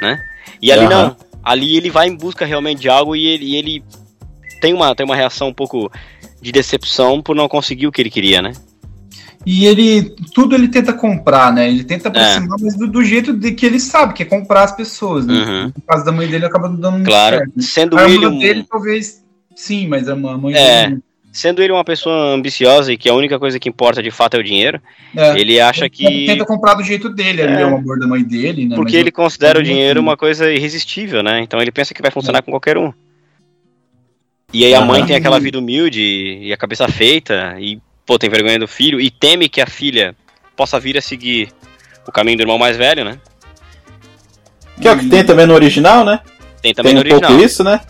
[0.00, 0.22] né?
[0.62, 1.16] E ali Aham.
[1.18, 1.29] não.
[1.42, 3.84] Ali ele vai em busca realmente de algo e ele, e ele
[4.60, 5.90] tem, uma, tem uma reação um pouco
[6.40, 8.52] de decepção por não conseguir o que ele queria, né?
[9.46, 11.66] E ele, tudo ele tenta comprar, né?
[11.68, 14.72] Ele tenta aproximar, mas do, do jeito de que ele sabe, que é comprar as
[14.76, 15.32] pessoas, né?
[15.34, 15.64] Uhum.
[15.74, 17.38] No caso da mãe dele, acaba dando Claro.
[17.38, 17.52] certo.
[17.56, 17.62] né?
[17.62, 19.24] Sendo A um, dele, talvez,
[19.56, 20.88] sim, mas a ma- a mãe É.
[20.88, 21.02] dele...
[21.32, 24.40] sendo ele uma pessoa ambiciosa e que a única coisa que importa de fato é
[24.40, 24.80] o dinheiro,
[25.16, 25.38] É.
[25.38, 27.60] ele acha Ele que tenta comprar do jeito dele, ali É.
[27.62, 28.74] é o amor da mãe dele, né?
[28.76, 31.40] porque Mas ele considera o dinheiro uma coisa irresistível, né?
[31.40, 32.92] Então ele pensa que vai funcionar com qualquer um.
[34.52, 36.00] E aí a mãe tem aquela vida humilde
[36.42, 40.16] e a cabeça feita e pô, tem vergonha do filho e teme que a filha
[40.56, 41.48] possa vir a seguir
[42.06, 43.18] o caminho do irmão mais velho, né?
[44.80, 46.18] Que é o que tem também no original, né?
[46.60, 47.30] Tem também tem no um original.
[47.30, 47.80] pouco isso, né?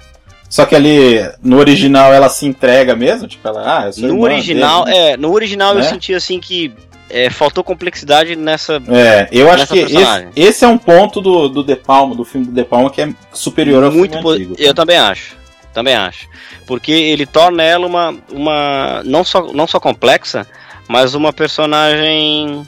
[0.51, 4.21] Só que ali no original ela se entrega mesmo, tipo, ela, ah, eu sou No
[4.21, 4.97] original, dele.
[4.99, 5.85] é, no original eu Né?
[5.85, 6.75] senti assim que
[7.09, 9.97] é, faltou complexidade nessa É, eu acho que esse,
[10.35, 13.09] esse é um ponto do, do De Palma, do filme do De Palma, que é
[13.33, 14.55] superior ao muito filme antigo.
[14.59, 15.39] eu também acho
[15.73, 16.27] também acho
[16.67, 20.45] porque ele torna ela uma uma não só não só complexa
[20.89, 22.67] mas uma personagem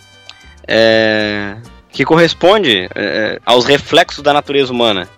[0.68, 1.56] é,
[1.90, 5.08] que corresponde é, aos reflexos da natureza humana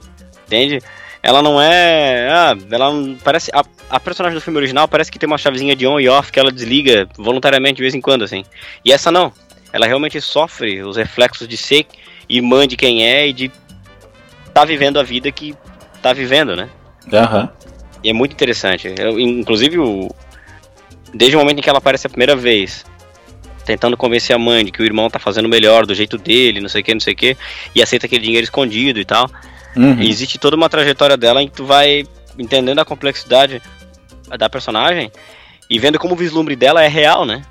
[0.46, 0.80] entende
[1.25, 5.18] ela não é ah, ela não, parece a, a personagem do filme original parece que
[5.18, 8.22] tem uma chavezinha de on e off que ela desliga voluntariamente de vez em quando
[8.22, 8.45] assim
[8.85, 9.33] e essa não
[9.72, 11.87] ela realmente sofre os reflexos de ser
[12.29, 13.51] irmã de quem é e de
[14.53, 15.55] tá vivendo a vida que
[16.01, 16.68] tá vivendo, né?
[17.12, 17.51] Aham.
[18.03, 18.95] E é muito interessante.
[18.97, 20.14] Eu, inclusive, o,
[21.12, 22.85] desde o momento em que ela aparece a primeira vez,
[23.64, 26.68] tentando convencer a mãe de que o irmão tá fazendo melhor, do jeito dele, não
[26.68, 27.37] sei o que, não sei o que,
[27.75, 29.29] e aceita aquele dinheiro escondido e tal.
[29.77, 30.01] Uhum.
[30.01, 32.05] Existe toda uma trajetória dela em que tu vai
[32.39, 33.61] entendendo a complexidade
[34.39, 35.11] da personagem
[35.68, 37.43] e vendo como o vislumbre dela é real, né?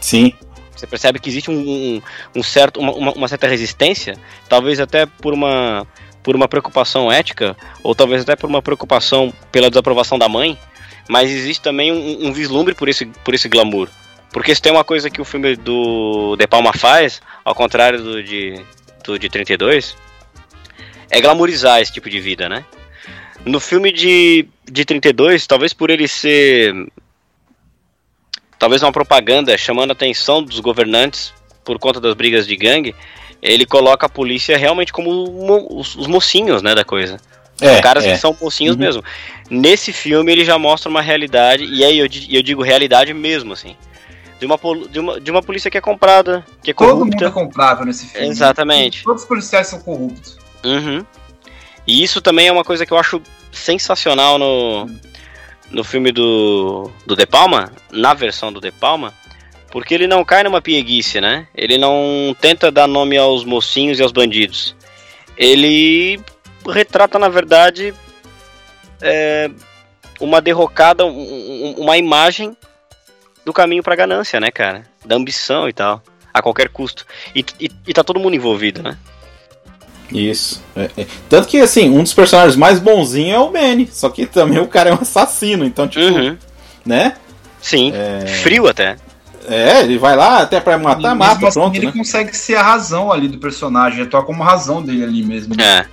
[0.00, 0.32] Sim.
[0.76, 2.02] Você percebe que existe um, um-
[2.36, 4.16] um certo, uma, uma- uma certa resistência,
[4.48, 5.86] talvez até por uma,
[6.22, 10.58] por uma preocupação ética, ou talvez até por uma preocupação pela desaprovação da mãe,
[11.08, 13.88] mas existe também um, um vislumbre por esse, por esse glamour.
[14.32, 18.22] Porque se tem uma coisa que o filme do De Palma faz, ao contrário do
[18.22, 18.60] de,
[19.04, 19.96] do de 32,
[21.18, 22.64] é glamourizar esse tipo de vida, né?
[23.44, 26.74] No filme de, de 32, talvez por ele ser
[28.58, 31.32] talvez uma propaganda chamando a atenção dos governantes
[31.64, 32.94] por conta das brigas de gangue,
[33.42, 37.18] ele coloca a polícia realmente como mo- os, os mocinhos, né, da coisa.
[37.60, 38.12] É, caras é.
[38.12, 38.80] que são mocinhos Uhum.
[38.82, 39.04] mesmo.
[39.50, 43.76] Nesse filme ele já mostra uma realidade, e aí eu, eu digo realidade mesmo, assim.
[44.40, 44.58] De uma,
[44.90, 47.26] de, uma, de uma polícia que é comprada, que é Todo mundo corrupta.
[47.26, 48.26] é comprável nesse filme.
[48.28, 49.04] Exatamente.
[49.04, 50.36] Todos os policiais são corruptos.
[50.64, 51.04] Uhum.
[51.86, 53.20] E isso também é uma coisa que eu acho
[53.52, 54.86] sensacional no,
[55.70, 59.12] no filme do, do De Palma, na versão do De Palma,
[59.70, 61.46] porque ele não cai numa pieguice, né?
[61.54, 64.74] Ele não tenta dar nome aos mocinhos e aos bandidos.
[65.36, 66.20] Ele
[66.66, 67.92] retrata, na verdade,
[69.02, 69.50] é,
[70.20, 72.56] uma derrocada, um- um- uma imagem
[73.44, 74.84] do caminho pra ganância, né, cara?
[75.04, 76.02] Da ambição e tal,
[76.32, 77.04] a qualquer custo.
[77.34, 78.96] E, e, e tá todo mundo envolvido, né?
[80.12, 80.62] Isso.
[80.76, 81.06] É, é.
[81.28, 83.88] Tanto que, assim, um dos personagens mais bonzinhos é o Manny.
[83.92, 85.64] Só que também o cara é um assassino.
[85.64, 86.36] Então, tipo, Uhum.
[86.84, 87.14] né?
[87.60, 87.92] Sim,
[88.42, 88.96] frio até.
[89.48, 91.92] É, ele vai lá até pra matar, mata, assim, pronto, ele né?
[91.92, 95.54] consegue ser a razão ali do personagem, toca como razão dele ali mesmo.
[95.56, 95.64] né?
[95.80, 95.86] É.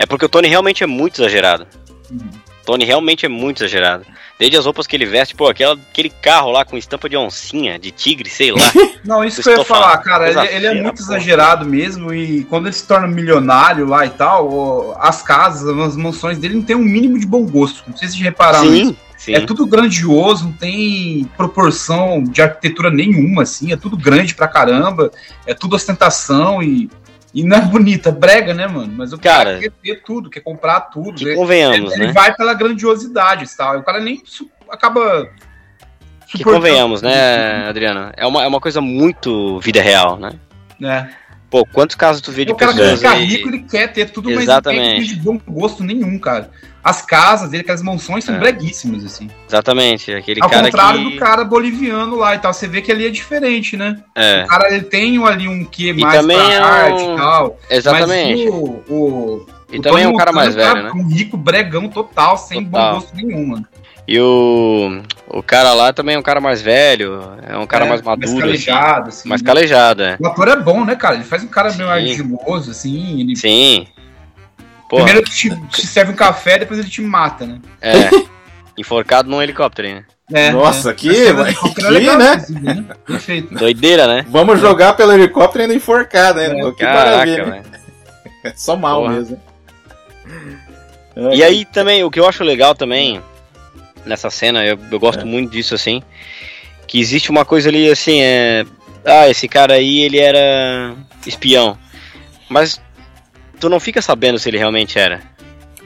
[0.00, 1.66] É porque o Tony realmente é muito exagerado.
[2.10, 2.18] Uhum.
[2.66, 4.04] Tony realmente é muito exagerado.
[4.38, 7.78] Desde as roupas que ele veste, pô, aquela, aquele carro lá com estampa de oncinha,
[7.78, 8.58] de tigre, sei lá.
[9.04, 10.02] Não, isso que eu ia falar, falando.
[10.02, 11.16] cara, ele, ele é muito porra.
[11.16, 16.38] exagerado mesmo e quando ele se torna milionário lá e tal, as casas, as mansões
[16.38, 17.84] dele não tem um mínimo de bom gosto.
[17.86, 18.90] Não sei se vocês repararam isso.
[18.90, 19.34] sim, sim.
[19.34, 25.12] É tudo grandioso, não tem proporção de arquitetura nenhuma, assim, é tudo grande pra caramba,
[25.46, 26.90] é tudo ostentação e,
[27.34, 28.92] e não é bonita, é brega, né, mano?
[28.96, 31.14] Mas o cara, Cara, quer ter tudo, quer comprar tudo.
[31.14, 32.12] que ele, convenhamos, ele né?
[32.12, 33.76] vai pela grandiosidade e tal.
[33.76, 34.22] e O cara nem
[34.70, 35.28] acaba.
[36.26, 38.10] Que convenhamos, isso, né, Adriano?
[38.16, 40.32] É uma, é uma coisa muito vida real, né?
[40.78, 41.10] né?
[41.48, 43.24] Pô, quantos casos tu vê de o cara pessoas ficar aí...
[43.24, 44.80] rico, ele quer ter tudo, Exatamente.
[44.80, 46.50] mas não tem de bom gosto nenhum, cara.
[46.88, 48.38] As casas dele, aquelas mansões são É.
[48.38, 49.28] breguíssimas, assim.
[49.48, 51.10] Exatamente, aquele Ao cara contrário que...
[51.14, 52.52] do cara boliviano lá e tal.
[52.54, 53.96] Você vê que ali é diferente, né?
[54.14, 57.58] É, O cara ele tem ali um quê mais pra é um- arte e tal.
[57.68, 58.48] exatamente.
[58.50, 60.92] O, o, E o também é um cara mais tá velho, né?
[60.94, 62.92] Um rico bregão total, sem Total.
[62.92, 63.66] bom gosto nenhum, mano.
[64.08, 67.88] E o, o cara lá também é um cara mais velho, é um cara É,
[67.88, 69.28] mais maduro, mais assim, calejado, assim.
[69.28, 69.46] mais né?
[69.46, 70.16] calejado, é.
[70.20, 71.16] O ator é bom, né, cara?
[71.16, 72.22] Ele faz um cara meio Sim.
[72.22, 73.20] ardiloso, assim.
[73.22, 73.34] Ele...
[73.34, 73.88] Sim.
[74.88, 77.60] Porra, Primeiro ele te, te serve um café, depois ele te mata, né?
[77.80, 78.08] é.
[78.78, 80.04] Enforcado num helicóptero, né?
[80.32, 80.94] É, Nossa, é.
[80.94, 81.32] que- é
[81.74, 82.44] que, legal, né?
[82.60, 82.84] né?
[83.06, 83.54] Perfeito.
[83.54, 84.26] Doideira, né?
[84.28, 86.50] Vamos jogar pelo helicóptero ainda enforcado, né?
[86.72, 87.44] Que Caraca, maravilha.
[87.44, 87.64] velho.
[88.44, 89.14] É só mal Porra.
[89.14, 89.40] mesmo.
[91.32, 93.22] E aí também, o que eu acho legal também
[94.04, 96.02] nessa cena, eu, eu gosto muito disso, assim,
[96.86, 98.64] que existe uma coisa ali, assim, é...
[99.04, 100.94] Ah, esse cara aí, ele era
[101.26, 101.78] espião.
[102.48, 102.78] Mas
[103.60, 105.20] tu não fica sabendo se ele realmente era.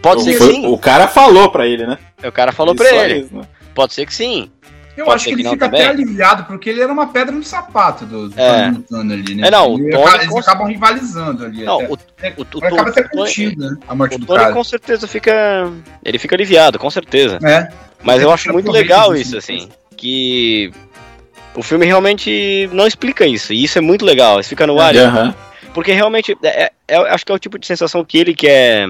[0.02, 0.66] Pode ser que Foi- sim.
[0.66, 1.98] O cara falou pra ele, né?
[2.24, 3.20] O cara falou Isso pra é ele.
[3.20, 3.42] isso, né?
[3.74, 4.50] Pode ser que sim.
[4.96, 5.80] Eu Pode acho ser que que ele não fica também.
[5.82, 8.66] até aliviado, porque ele era uma pedra no sapato do, do É.
[8.92, 9.48] Ali, né?
[9.48, 11.62] É, não, o Ele- Tony eles acabam rivalizando ali.
[11.64, 11.92] Não, até.
[11.92, 13.76] o, É, o, o, o, acaba até o Tony, contido, né?
[13.88, 14.52] A morte o do Tony cara.
[14.52, 15.70] com certeza fica.
[16.04, 17.38] Ele fica aliviado, com certeza.
[17.42, 17.68] É.
[18.02, 19.68] Mas eu Ele acho muito legal isso, assim.
[19.96, 20.70] Que
[21.54, 23.52] o filme realmente não explica isso.
[23.52, 24.40] E isso é muito legal.
[24.40, 24.94] Isso fica no ar.
[24.96, 25.34] Aham.
[25.74, 28.86] Porque realmente, é, é- é- acho que é o tipo de sensação que ele quer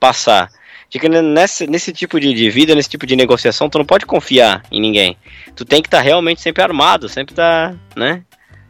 [0.00, 0.48] passar.
[0.90, 4.06] De que nesse, nesse tipo de, de vida, nesse tipo de negociação, tu não pode
[4.06, 5.16] confiar em ninguém.
[5.56, 8.22] Tu tem que estar realmente sempre armado, sempre tá, né?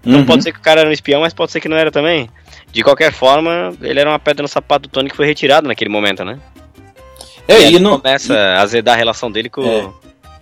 [0.04, 0.26] Não Uhum.
[0.26, 2.28] pode ser que o cara era um espião, mas pode ser que não era também.
[2.72, 5.90] De qualquer forma, ele era uma pedra no sapato do Tony que foi retirado naquele
[5.90, 6.38] momento, né?
[7.46, 9.88] É, aí e, não, começa a azedar a relação dele com É.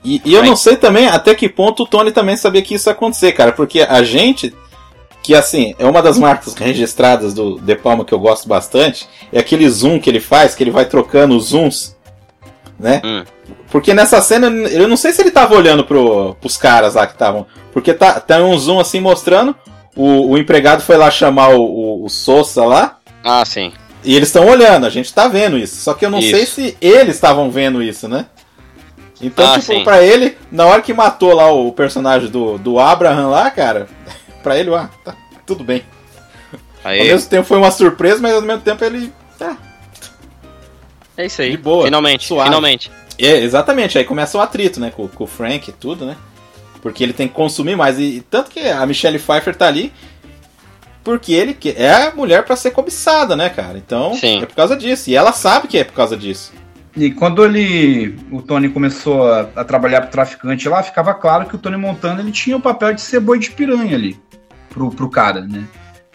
[0.05, 2.89] e, e eu não sei também até que ponto o Tony também sabia que isso
[2.89, 3.51] ia acontecer, cara.
[3.53, 4.55] Porque a gente,
[5.23, 9.39] que assim, é uma das marcas registradas do De Palma que eu gosto bastante, é
[9.39, 11.97] aquele zoom que ele faz, que ele vai trocando os zooms,
[12.79, 13.01] né?
[13.05, 13.25] Hum.
[13.71, 17.13] Porque nessa cena, eu não sei se ele tava olhando pro, pros caras lá que
[17.15, 17.47] estavam.
[17.73, 19.55] Porque tá, tá um zoom assim mostrando.
[19.97, 22.99] O, o empregado foi lá chamar o, o, o Sousa lá.
[23.25, 23.73] Ah, sim.
[24.05, 25.77] E eles estão olhando, a gente tá vendo isso.
[25.77, 26.31] Só que eu não Isso.
[26.31, 28.27] sei se eles estavam vendo isso, né?
[29.21, 29.85] Então, Ah, tipo, sim.
[29.85, 33.87] pra ele, na hora que matou lá o personagem do, do Abraham lá, cara,
[34.43, 35.15] pra ele, ah, tá
[35.47, 35.83] tudo bem.
[36.85, 39.13] Ao Aí, mesmo tempo foi uma surpresa, mas ao mesmo tempo ele.
[39.39, 39.57] Tá.
[41.17, 41.53] é isso aí.
[41.53, 42.49] de boa, Finalmente, suave.
[42.49, 42.91] finalmente.
[43.19, 46.17] É, exatamente, aí começa o atrito, né, com, com o Frank e tudo, né?
[46.81, 47.99] Porque ele tem que consumir mais.
[47.99, 49.93] E, e tanto que a Michelle Pfeiffer tá ali
[51.05, 53.77] porque ele que- é a mulher pra ser cobiçada, né, cara?
[53.79, 54.43] Então, Sim.
[54.43, 55.11] é por causa disso.
[55.11, 56.53] E ela sabe que é por causa disso.
[56.95, 61.57] E quando ele, o Tony começou a, a trabalhar pro traficante lá, ficava claro que
[61.57, 64.19] o Tony Montana ele tinha o papel de ser boi de piranha ali
[64.69, 65.67] pro, pro cara, né?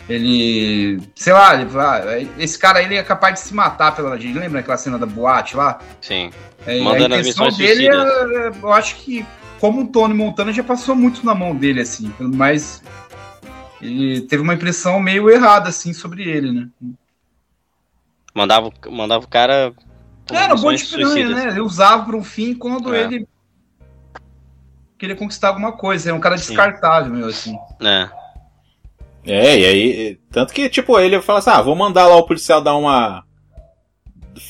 [0.08, 2.02] Ele, sei lá, ele, ah,
[2.38, 4.38] esse cara ele é capaz de se matar pela gente.
[4.38, 5.80] Lembra aquela cena da boate lá?
[6.00, 6.32] Sim.
[6.66, 9.26] É, Mandando a intenção dele, é, é, eu acho que
[9.60, 12.82] como o Tony Montana já passou muito na mão dele, assim, mas
[13.82, 16.68] ele teve uma impressão meio errada, assim, sobre ele, né?
[18.34, 19.74] Mandava, mandava o cara.
[20.32, 21.36] Era um boi de piranha, suicidas.
[21.36, 21.48] né?
[21.52, 23.04] Ele usava para um fim quando É.
[23.04, 23.28] ele
[24.98, 26.10] queria conquistar alguma coisa.
[26.10, 26.48] É um cara Sim.
[26.48, 27.58] descartável, meu, assim.
[27.82, 28.10] É.
[29.26, 30.20] É, e aí.
[30.32, 33.24] Tanto que, tipo, ele fala assim: ah, vou mandar lá o policial dar uma.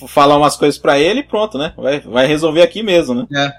[0.08, 1.74] falar umas coisas pra ele e pronto, né?
[1.76, 3.52] Vai, vai resolver aqui mesmo, né?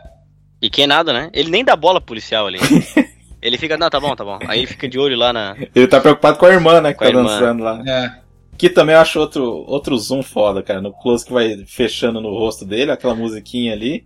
[0.63, 1.31] E que nada, né?
[1.33, 2.59] Ele nem dá bola pro policial ali.
[3.43, 4.39] ele fica, não, tá bom, tá bom.
[4.47, 5.57] Aí ele fica de olho lá na.
[5.75, 6.93] Ele tá preocupado com a irmã, né?
[6.93, 7.23] Que Com tá a irmã.
[7.25, 7.83] dançando lá.
[7.87, 8.28] É.
[8.59, 10.83] Que também eu acho outro, outro zoom foda, cara.
[10.83, 14.05] No close que vai fechando no rosto dele, aquela musiquinha ali.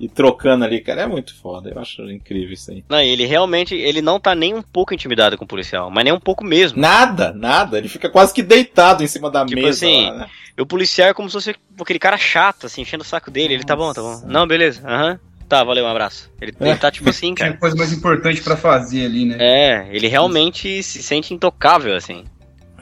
[0.00, 1.70] E trocando ali, cara, é muito foda.
[1.70, 2.84] Eu acho incrível isso aí.
[2.88, 6.02] Não, e ele realmente, ele não tá nem um pouco intimidado com o policial, mas
[6.02, 6.80] nem um pouco mesmo.
[6.80, 7.78] Nada, nada.
[7.78, 10.26] Ele fica quase que deitado em cima da Tipo mesa assim, lá, né?
[10.58, 13.54] E o policial é como se fosse aquele cara chato, assim, enchendo o saco dele.
[13.54, 14.20] Ele tá bom, tá bom.
[14.26, 15.20] Não, beleza, aham.
[15.48, 16.28] Tá, valeu, um abraço.
[16.40, 17.56] Ele, ele tá tipo assim, Tinha cara.
[17.58, 19.36] coisa mais importante pra fazer ali, né?
[19.38, 22.24] É, ele realmente se sente intocável, assim.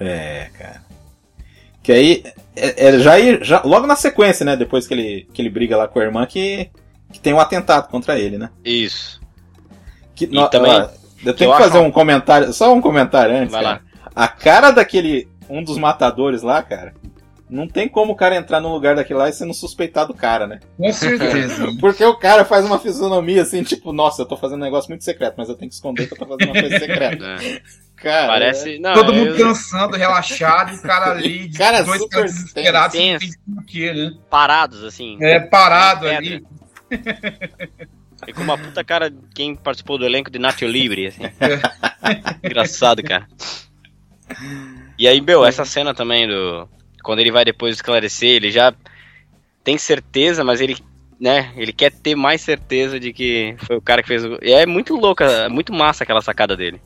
[0.01, 0.83] É, cara.
[1.83, 2.25] Que aí,
[2.55, 4.57] é, é, já, ir- já logo na sequência, né?
[4.57, 6.71] Depois que ele, que ele briga lá com a irmã, que,
[7.13, 8.51] que tem um atentado contra ele, né?
[8.65, 9.21] Isso.
[10.15, 10.89] Que, E no- também, ó,
[11.25, 13.81] eu tenho que acho fazer uma- um comentário, só um comentário antes, Vai cara.
[14.15, 16.95] A cara daquele, um dos matadores lá, cara,
[17.51, 20.15] não tem como o cara entrar num lugar daquele lá e você não suspeitar do
[20.15, 20.61] cara, né?
[20.77, 21.67] Com certeza.
[21.81, 25.03] Porque o cara faz uma fisionomia assim, tipo, nossa, eu tô fazendo um negócio muito
[25.05, 27.37] secreto, mas eu tenho que esconder que eu tô fazendo uma coisa secreta.
[28.09, 28.11] É.
[28.11, 28.79] Cara, Parece.
[28.79, 32.33] Não, Todo eu- mundo dançando, relaxado, e o cara ali, de Cara, dois super caras
[32.35, 32.99] desesperados,
[33.57, 34.13] o que, né?
[34.31, 35.17] parados, assim.
[35.21, 36.45] É, parado ali.
[38.27, 41.23] E com uma puta cara de quem participou do elenco de Nacho Libre, assim.
[42.45, 43.27] Engraçado, cara.
[44.99, 46.69] E aí, meu, essa cena também do.
[47.03, 48.73] Quando ele vai depois esclarecer, ele já
[49.65, 50.77] tem certeza, mas ele,
[51.21, 54.39] né, ele quer ter mais certeza de que foi o cara que fez o.
[54.41, 56.81] E é muito louca, é muito massa aquela sacada dele.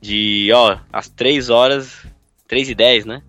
[0.00, 2.06] De, ó, às 3 horas,
[2.48, 3.22] 3 e 10, né?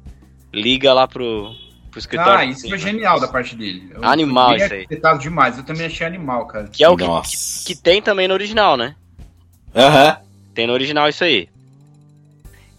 [0.53, 1.53] Liga lá pro,
[1.89, 2.39] pro escritório.
[2.39, 3.91] Ah, isso foi genial da parte dele.
[3.93, 4.87] Eu- Animal isso aí.
[5.19, 5.57] demais.
[5.57, 6.67] Eu também achei animal, cara.
[6.67, 7.65] Que é o que, Nossa.
[7.65, 8.95] que tem também no original, né?
[9.75, 10.17] Aham.
[10.53, 11.47] Tem no original isso aí.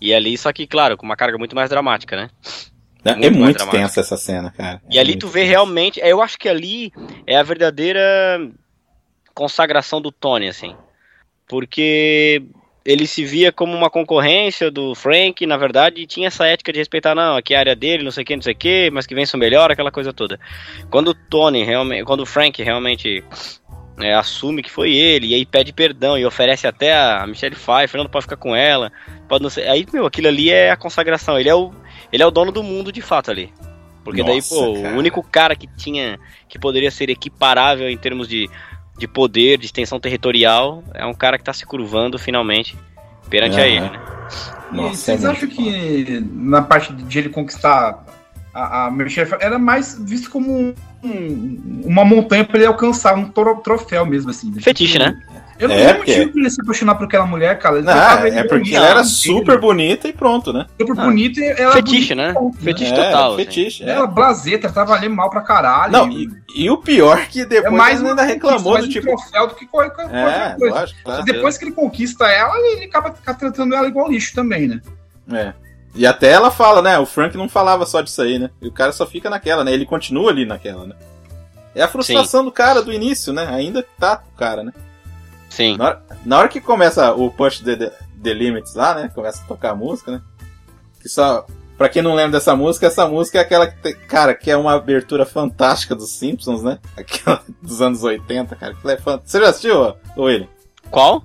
[0.01, 2.30] E ali, só que, claro, com uma carga muito mais dramática, né?
[3.05, 4.80] É Muito mais muito tensa essa cena, cara.
[4.90, 5.51] E É ali muito tu vê tensa.
[5.51, 6.01] realmente.
[6.01, 6.93] Eu acho que ali
[7.26, 8.01] é a verdadeira
[9.34, 10.74] consagração do Tony, assim.
[11.49, 12.43] Porque
[12.84, 16.78] ele se via como uma concorrência do Frank, na verdade, e tinha essa ética de
[16.78, 18.90] respeitar, não, aqui é a área dele, não sei o que, não sei o que,
[18.90, 20.38] mas que vença o melhor, aquela coisa toda.
[20.90, 22.04] Quando o Tony realmente.
[22.04, 23.22] Quando o Frank realmente
[24.00, 28.02] é, assume que foi ele, e aí pede perdão e oferece até a Michelle Pfeiffer,
[28.02, 28.90] não pode ficar com ela,
[29.28, 29.68] pode não ser.
[29.68, 31.38] Aí, meu, aquilo ali é a consagração.
[31.38, 31.72] Ele é o,
[32.12, 33.52] ele é o dono do mundo de fato ali.
[34.04, 34.94] Porque daí, Nossa, pô, cara.
[34.94, 36.18] o único cara que tinha.
[36.48, 38.50] que poderia ser equiparável em termos de,
[38.99, 42.76] de poder, de extensão territorial, é um cara que tá se curvando finalmente
[43.28, 43.66] perante a Aham.
[43.68, 44.01] ele, né?
[44.72, 48.05] E Nossa, vocês é acham que na parte de ele conquistar
[48.55, 53.28] a, a Michelle era mais visto como um- um- uma montanha pra ele alcançar, um
[53.28, 54.53] tro- troféu mesmo, assim.
[54.61, 55.18] Fetiche, né?
[55.62, 57.76] Eu não É, tenho porque- motivo pra ele se apaixonar por aquela mulher, cara.
[57.76, 60.66] Ele Não, é porque ela era super bonita e pronto, né?
[60.80, 61.04] super Ah.
[61.04, 62.32] bonita e ela Fetiche, bonita, né?
[62.34, 63.34] ponto, Fetiche É, total.
[63.34, 63.44] assim.
[63.44, 63.84] Fetiche.
[63.84, 63.90] é.
[63.90, 65.92] Ela blazeta, tava ali mal pra caralho.
[65.92, 68.84] Não, e, e o pior é que é depois mais ele uma ainda reclamou mais
[68.84, 69.06] do um tipo.
[69.06, 70.16] troféu do que qualquer qualquer
[70.52, 70.74] É, coisa.
[70.74, 71.20] lógico, tá.
[71.20, 74.80] Depois que ele conquista ela, ele acaba tratando ela igual lixo também, né?
[75.32, 75.52] É.
[75.94, 76.98] E até ela fala, né?
[76.98, 78.50] O Frank não falava só disso aí, né?
[78.60, 79.72] E o cara só fica naquela, né?
[79.72, 80.94] Ele continua ali naquela, né?
[81.74, 83.46] É a frustração do cara do início, né?
[83.50, 84.72] Ainda tá com o cara, né?
[85.55, 85.76] Sim.
[85.76, 87.92] Na hora, na hora que começa o Push the, the,
[88.22, 89.11] the Limits lá, né?
[89.14, 90.22] Começa a tocar a música, né?
[91.00, 91.44] Que só.
[91.76, 94.57] Pra quem não lembra dessa música, essa música é aquela que, tem- cara, que é
[94.57, 96.78] uma abertura fantástica dos Simpsons, né?
[96.96, 98.72] Aquela dos anos 80, cara.
[98.72, 99.20] Aquilo é fant...
[99.24, 100.46] Você já assistiu, William?
[100.90, 101.24] Qual?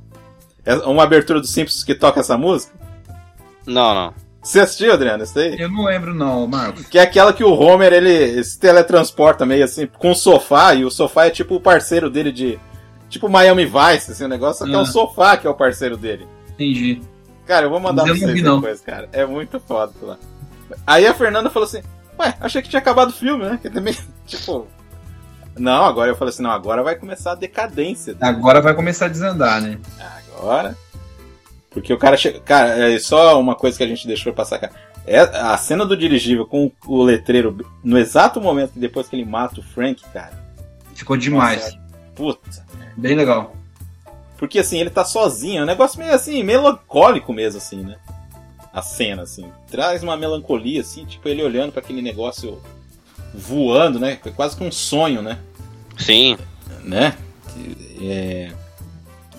[0.66, 2.74] É uma abertura dos Simpsons que toca essa música?
[3.66, 4.14] Não, não.
[4.42, 5.24] Você assistiu, Adriano?
[5.24, 5.60] Isso aí?
[5.60, 6.88] Eu não lembro, não, Marcos.
[6.88, 10.86] Que é aquela que o Homer, ele se teletransporta meio assim, com o sofá, e
[10.86, 12.58] o sofá é tipo o parceiro dele de.
[13.10, 14.82] Tipo Miami Vice, assim, o negócio, só que é Ah.
[14.82, 16.28] o sofá que é o parceiro dele.
[16.50, 17.02] Entendi.
[17.46, 18.56] Cara, eu vou mandar Mas pra vocês não.
[18.60, 19.08] depois, cara.
[19.14, 20.18] É muito foda lá.
[20.86, 21.82] Aí a Fernanda falou assim:
[22.20, 23.58] Ué, achei que tinha acabado o filme, né?
[23.62, 23.96] Que também,
[24.28, 24.68] tipo.
[25.58, 28.18] Não, agora eu falei assim: não, agora vai começar a decadência.
[28.20, 29.78] Agora vai começar a desandar, né?
[30.36, 30.76] Agora.
[31.70, 32.40] Porque o cara chega.
[32.42, 34.74] Cara, é só uma coisa que a gente deixou passar, cara.
[35.06, 39.24] É a cena do dirigível com o letreiro no exato momento que depois que ele
[39.24, 40.34] mata o Frank, cara.
[40.94, 41.62] Ficou demais.
[41.64, 41.80] Nossa,
[42.14, 42.67] puta.
[42.98, 43.56] Bem legal.
[44.38, 47.96] Porque assim, ele tá sozinho, é um negócio meio assim, melancólico mesmo, assim, né?
[48.74, 49.52] A cena, assim.
[49.72, 52.62] Traz uma melancolia, assim, tipo, ele olhando pra aquele negócio
[53.34, 54.18] voando, né?
[54.36, 55.40] Quase que um sonho, né?
[55.98, 56.38] Sim.
[56.84, 57.16] né?
[58.02, 58.52] É...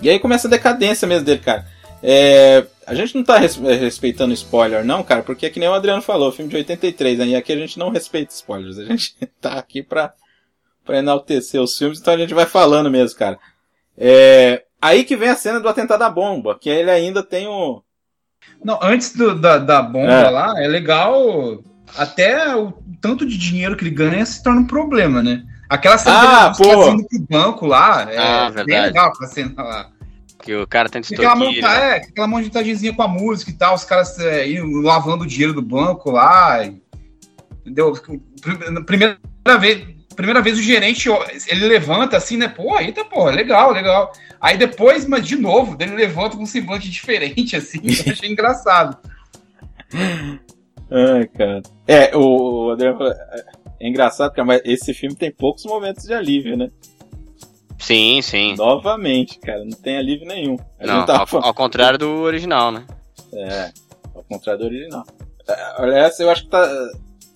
[0.01, 1.65] E aí começa a decadência mesmo dele, cara.
[2.01, 5.73] É, A gente não tá res- respeitando spoiler, não, cara, porque é que nem o
[5.73, 7.25] Adriano falou, filme de 83, né?
[7.27, 8.77] E aqui a gente não respeita spoilers.
[8.77, 10.13] A gente tá aqui pra,
[10.85, 13.37] pra enaltecer os filmes, então a gente vai falando mesmo, cara.
[13.99, 14.63] É...
[14.81, 17.83] Aí que vem a cena do atentado à bomba, que ele ainda tem o.
[18.63, 20.29] Não, antes do- da, da bomba É.
[20.29, 21.61] lá, é legal.
[21.97, 22.71] Até o
[23.01, 25.43] tanto de dinheiro que ele ganha se torna um problema, né?
[25.69, 26.89] Aquela cena Ah, que ele pô.
[26.91, 28.87] indo pro banco lá, é Ah, bem verdade.
[28.87, 29.89] legal aquela cena lá.
[30.41, 31.89] Que o cara tem Aquela, monta né?
[31.89, 34.45] é, aquela montagenzinha com a música e tal, os caras é,
[34.81, 36.63] lavando o dinheiro do banco lá.
[36.63, 36.81] e-
[37.61, 37.91] entendeu?
[38.41, 39.17] Prim- Primeira
[39.59, 39.85] vez,
[40.19, 41.09] primeira vez o gerente,
[41.47, 42.49] ele levanta assim, né?
[42.49, 44.11] Pô, eita, pô, legal, legal.
[44.41, 48.97] Aí depois, mas de novo, ele levanta com um semblante diferente, assim, eu achei engraçado.
[50.91, 51.61] Ai, cara.
[51.87, 53.45] É, o, falou, é,
[53.79, 56.69] engraçado, cara, mas esse filme tem poucos momentos de alívio, né?
[57.77, 58.55] Sim, sim.
[58.57, 60.57] Novamente, cara, não tem alívio nenhum.
[60.77, 62.85] A Não, tava ao, ao contrário do original, né?
[63.31, 63.71] É,
[64.13, 65.05] ao contrário do original.
[65.47, 66.69] É, Aliás, eu acho que tá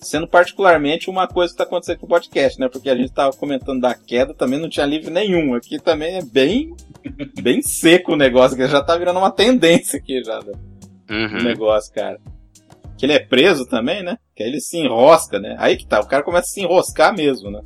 [0.04, 2.68] sendo particularmente uma coisa que tá acontecendo com o podcast, né?
[2.70, 5.56] Porque a gente tava comentando da queda, também não tinha alívio nenhum.
[5.56, 6.76] Aqui também é bem,
[7.42, 10.52] bem seco o negócio, que já tá virando uma tendência aqui já do
[11.10, 11.44] Uhum.
[11.44, 12.20] negócio, cara.
[12.98, 14.18] Que ele é preso também, né?
[14.36, 15.56] Que aí ele se enrosca, né?
[15.60, 17.62] Aí que tá, o cara começa a se enroscar mesmo, né?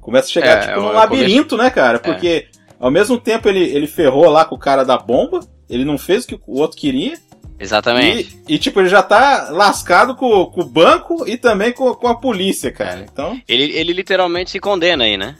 [0.00, 1.98] Começa a chegar, É, tipo, é num o labirinto, né, cara?
[1.98, 2.48] Porque
[2.80, 6.24] ao mesmo tempo ele, ele ferrou lá com o cara da bomba, ele não fez
[6.24, 7.14] o que o outro queria,
[7.60, 8.38] Exatamente.
[8.48, 12.06] e, e, tipo, ele já tá lascado com, com o banco e também com, com
[12.08, 13.04] a polícia, cara.
[13.10, 13.40] Então.
[13.48, 15.36] Ele, ele literalmente se condena aí, né?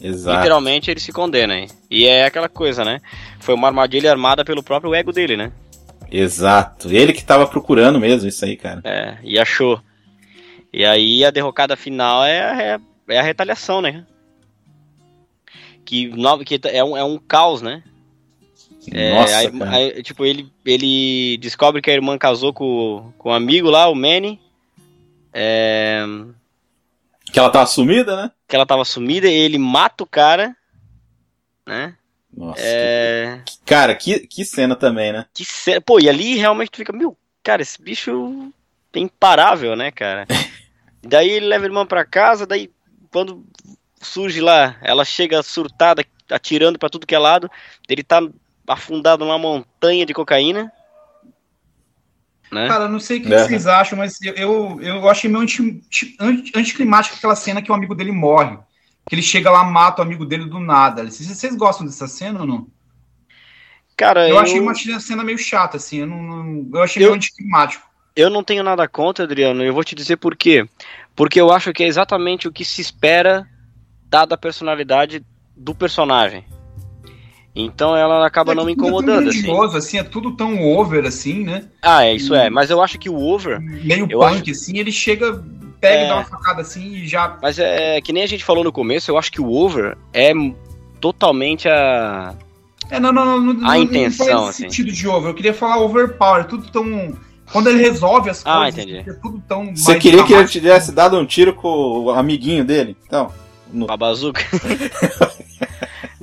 [0.00, 0.36] Exato.
[0.36, 1.68] Literalmente ele se condena aí.
[1.90, 3.00] E é aquela coisa, né?
[3.40, 5.50] Foi uma armadilha armada pelo próprio ego dele, né?
[6.10, 6.92] Exato.
[6.92, 8.80] Ele que tava procurando mesmo isso aí, cara.
[8.84, 9.80] É, e achou.
[10.72, 14.04] E aí a derrocada final é, a- é, é a retaliação, né?
[15.84, 16.10] Que,
[16.44, 17.82] que é, um, é um caos, né?
[18.92, 19.76] É, Nossa, a irmã- cara.
[19.98, 23.94] a- tipo, ele, ele descobre que a irmã casou com, com um amigo lá, o
[23.94, 24.40] Manny.
[25.32, 26.04] É,
[27.32, 28.30] Que ela tava sumida, né?
[28.48, 30.56] que ela tava sumida, e ele mata o cara,
[31.66, 31.94] né?
[32.34, 32.60] Nossa.
[32.62, 35.26] É, que- Cara, que, que cena também, né?
[35.34, 38.52] que cena- Pô, e ali realmente tu fica, meu, cara, esse bicho
[38.94, 40.26] é imparável, né, cara?
[41.02, 42.70] daí ele leva a irmã pra casa, daí
[43.10, 43.44] quando
[44.00, 47.50] surge lá, ela chega surtada, atirando pra tudo que é lado,
[47.88, 48.20] ele tá
[48.68, 50.72] afundado numa montanha de cocaína,
[52.50, 52.68] né?
[52.68, 53.38] Cara, eu não sei o que É.
[53.44, 55.82] vocês acham, mas eu, eu, achei meio anti,
[56.20, 58.56] anti, anticlimática aquela cena que o amigo dele morre.
[59.08, 61.04] Que ele chega lá, mata o amigo dele do nada.
[61.04, 62.66] Vocês, vocês gostam dessa cena ou não?
[63.96, 65.98] Cara, Eu, eu, achei uma cena meio chata, assim.
[65.98, 67.84] Eu, não, não- eu achei Eu- meio anticlimático.
[68.14, 70.68] eu não tenho nada contra, Adriano, eu vou te dizer por quê.
[71.14, 73.48] Porque eu acho que é exatamente o que se espera,
[74.04, 75.24] dada a personalidade
[75.56, 76.44] do personagem.
[77.58, 79.76] Então ela acaba não me É tudo é tão incomodando, assim.
[79.78, 79.98] assim.
[79.98, 81.64] É tudo tão over, assim, né?
[81.80, 82.50] Ah, é, isso é.
[82.50, 83.58] Mas eu acho que o over.
[83.60, 84.76] Meio Eu punk, assim.
[84.78, 85.42] Ele chega,
[85.80, 86.04] pega É.
[86.04, 87.38] e dá uma facada assim e já.
[87.40, 90.32] Mas é que nem a gente falou no começo, eu acho que o over é
[91.00, 92.34] totalmente a.
[92.90, 93.40] É, não, não, não.
[93.40, 94.62] não não- intenção, não faz assim.
[94.64, 95.30] sentido de over.
[95.30, 96.44] Eu queria falar overpower.
[96.44, 97.16] Tudo tão.
[97.52, 99.08] Quando ele resolve as Ah, coisas, entendi.
[99.08, 99.74] é tudo tão.
[99.74, 101.68] Você mais queria que ele tivesse dado um tiro com
[102.04, 102.96] o amiguinho dele?
[103.06, 103.32] Então.
[103.72, 103.90] No...
[103.90, 104.42] a bazuca.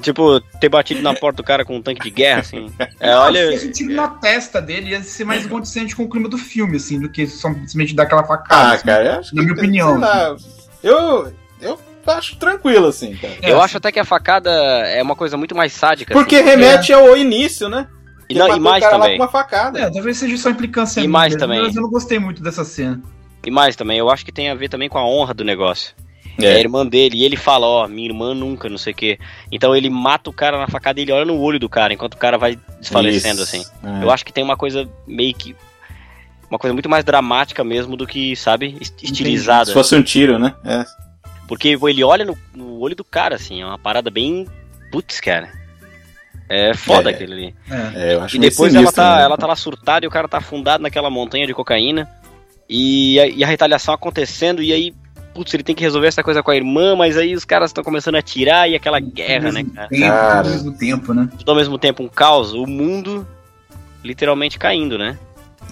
[0.03, 2.71] tipo, ter batido na porta do cara com um tanque de guerra, assim.
[2.99, 3.57] É, Não, olha.
[3.57, 6.99] se tiro na testa dele, ia ser mais condizente com o clima do filme, assim,
[6.99, 8.69] do que simplesmente dar aquela facada.
[8.69, 8.85] Ah, assim.
[8.85, 9.89] cara, eu acho Na que, minha opinião.
[9.89, 10.35] sei lá,
[10.83, 13.33] eu, eu acho tranquilo, assim, cara.
[13.41, 13.65] É, eu assim.
[13.65, 16.13] acho até que a facada é uma coisa muito mais sádica.
[16.13, 16.45] Porque assim.
[16.45, 17.87] remete ao início, né?
[18.29, 19.17] E, não, e mais também.
[19.17, 19.79] com uma facada.
[19.79, 21.61] É, talvez seja só implicância E mais mesmo, também.
[21.61, 23.01] Mas eu não gostei muito dessa cena.
[23.45, 25.93] E mais também, eu acho que tem a ver também com a honra do negócio.
[26.39, 26.45] É.
[26.45, 26.55] É.
[26.55, 29.19] a irmã dele, e ele fala, ó, minha irmã nunca, não sei o quê.
[29.51, 32.15] Então ele mata o cara na facada e ele olha no olho do cara, enquanto
[32.15, 33.55] o cara vai desfalecendo, Isso.
[33.55, 33.65] assim.
[33.83, 34.03] É.
[34.03, 35.55] Eu acho que tem uma coisa meio que.
[36.49, 39.65] Uma coisa muito mais dramática mesmo do que, sabe, est- estilizada.
[39.65, 40.53] Se fosse um tiro, né?
[40.63, 40.85] É.
[41.47, 44.47] Porque ele olha no, no olho do cara, assim, é uma parada bem.
[44.91, 45.49] Putz, cara.
[46.49, 47.13] É foda É.
[47.13, 47.55] aquilo ali.
[47.69, 48.09] É.
[48.11, 49.23] É, eu acho E depois ela tá, né?
[49.23, 52.07] ela tá lá surtada e o cara tá afundado naquela montanha de cocaína.
[52.69, 54.93] E a, e a retaliação acontecendo, e aí,
[55.33, 57.83] putz, ele tem que resolver essa coisa com a irmã, mas aí os caras estão
[57.83, 59.87] começando a atirar e aquela guerra, né, cara?
[59.87, 60.37] Tempo, Cara.
[60.37, 61.29] Ao mesmo tempo, né?
[61.37, 63.27] Tudo ao mesmo tempo um caos, o mundo
[64.03, 65.17] literalmente caindo, né?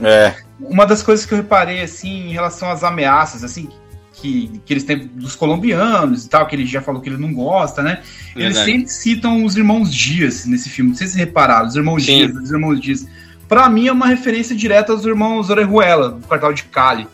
[0.02, 0.36] É.
[0.60, 3.70] Uma das coisas que eu reparei, assim, em relação às ameaças, assim,
[4.14, 7.34] que, que eles têm dos colombianos e tal, que ele já falou que ele não
[7.34, 8.02] gosta, né?
[8.36, 8.66] Eles Verdade.
[8.66, 10.92] sempre citam os irmãos Dias nesse filme.
[10.92, 12.28] Não sei se repararam, os irmãos Sim.
[12.28, 13.08] Dias, os irmãos Dias.
[13.48, 17.08] Pra mim é uma referência direta aos irmãos Orejuela, do quartal de Cali,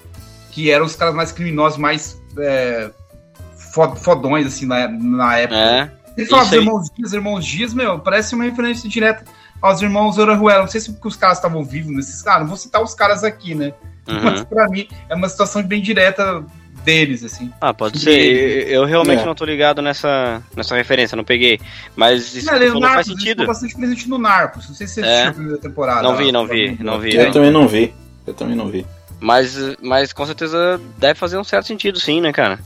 [0.51, 2.91] que eram os caras mais criminosos, mais é,
[3.73, 5.59] fo- fodões, assim, na, na época.
[5.59, 5.91] É.
[6.17, 9.23] Ele dos irmãos Dias, irmãos Dias, meu, parece uma referência direta
[9.61, 10.61] aos irmãos Orejuela.
[10.61, 13.23] Não sei se porque os caras estavam vivos nesses caras, não vou citar os caras
[13.23, 13.73] aqui, né?
[14.07, 14.45] Mas Uhum.
[14.45, 16.43] pra mim é uma situação bem direta
[16.83, 17.51] deles, assim.
[17.59, 18.17] Ah, pode ser.
[18.67, 19.25] Eu, eu realmente É.
[19.25, 21.59] não tô ligado nessa, nessa referência, não peguei.
[21.95, 23.29] Mas isso falou faz sentido.
[23.41, 24.69] ficou bastante presente no Narcos.
[24.69, 25.03] Não sei se você É.
[25.11, 26.01] assistiu a primeira temporada.
[26.01, 27.15] Não vi, não vi, não vi.
[27.15, 27.93] Eu também não vi.
[28.25, 28.85] Eu também não vi.
[29.19, 32.59] Mas, mas com certeza deve fazer um certo sentido, sim, né, cara?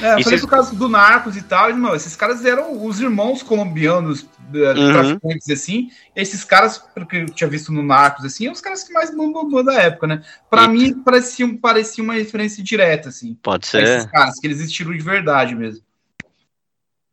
[0.00, 3.00] É, eu falei cês- causa do Narcos e tal, e, meu, esses caras eram os
[3.00, 4.92] irmãos colombianos eh, Uhum.
[4.92, 5.90] traficantes, assim.
[6.14, 9.14] Esses caras, pelo que eu tinha visto no Narcos, assim, são os caras que mais
[9.14, 10.22] mandam da época, né?
[10.50, 10.72] Pra Eita.
[10.72, 13.34] mim, parecia, parecia uma referência direta, assim.
[13.42, 14.10] Pode a Esses ser.
[14.10, 15.82] caras, que eles existiram de verdade mesmo.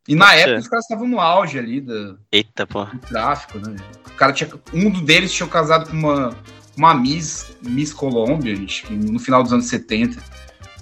[0.07, 0.60] E na Pode época, ser.
[0.62, 3.76] os caras estavam no auge ali do, Eita, do tráfico, né?
[4.07, 4.49] O cara tinha.
[4.74, 6.36] Um deles tinha casado com uma,
[6.80, 10.21] uma Miss, Miss Colômbia, gente, no final dos anos 70.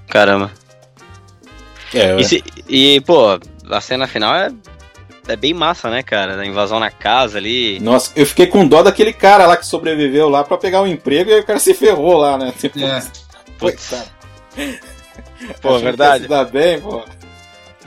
[0.07, 0.51] Caramba.
[1.93, 3.39] É, E, se- e, pô,
[3.69, 4.49] a cena final é,
[5.27, 6.37] é bem massa, né, cara?
[6.37, 7.79] Da invasão na casa ali.
[7.79, 11.29] Nossa, eu fiquei com dó daquele cara lá que sobreviveu lá pra pegar um emprego
[11.29, 12.53] e aí o cara se ferrou lá, né?
[12.57, 13.01] Tipo, É.
[13.57, 13.89] Putz.
[13.89, 14.09] coitado.
[15.61, 16.27] Pô, verdade.
[16.27, 17.03] dar bem, pô.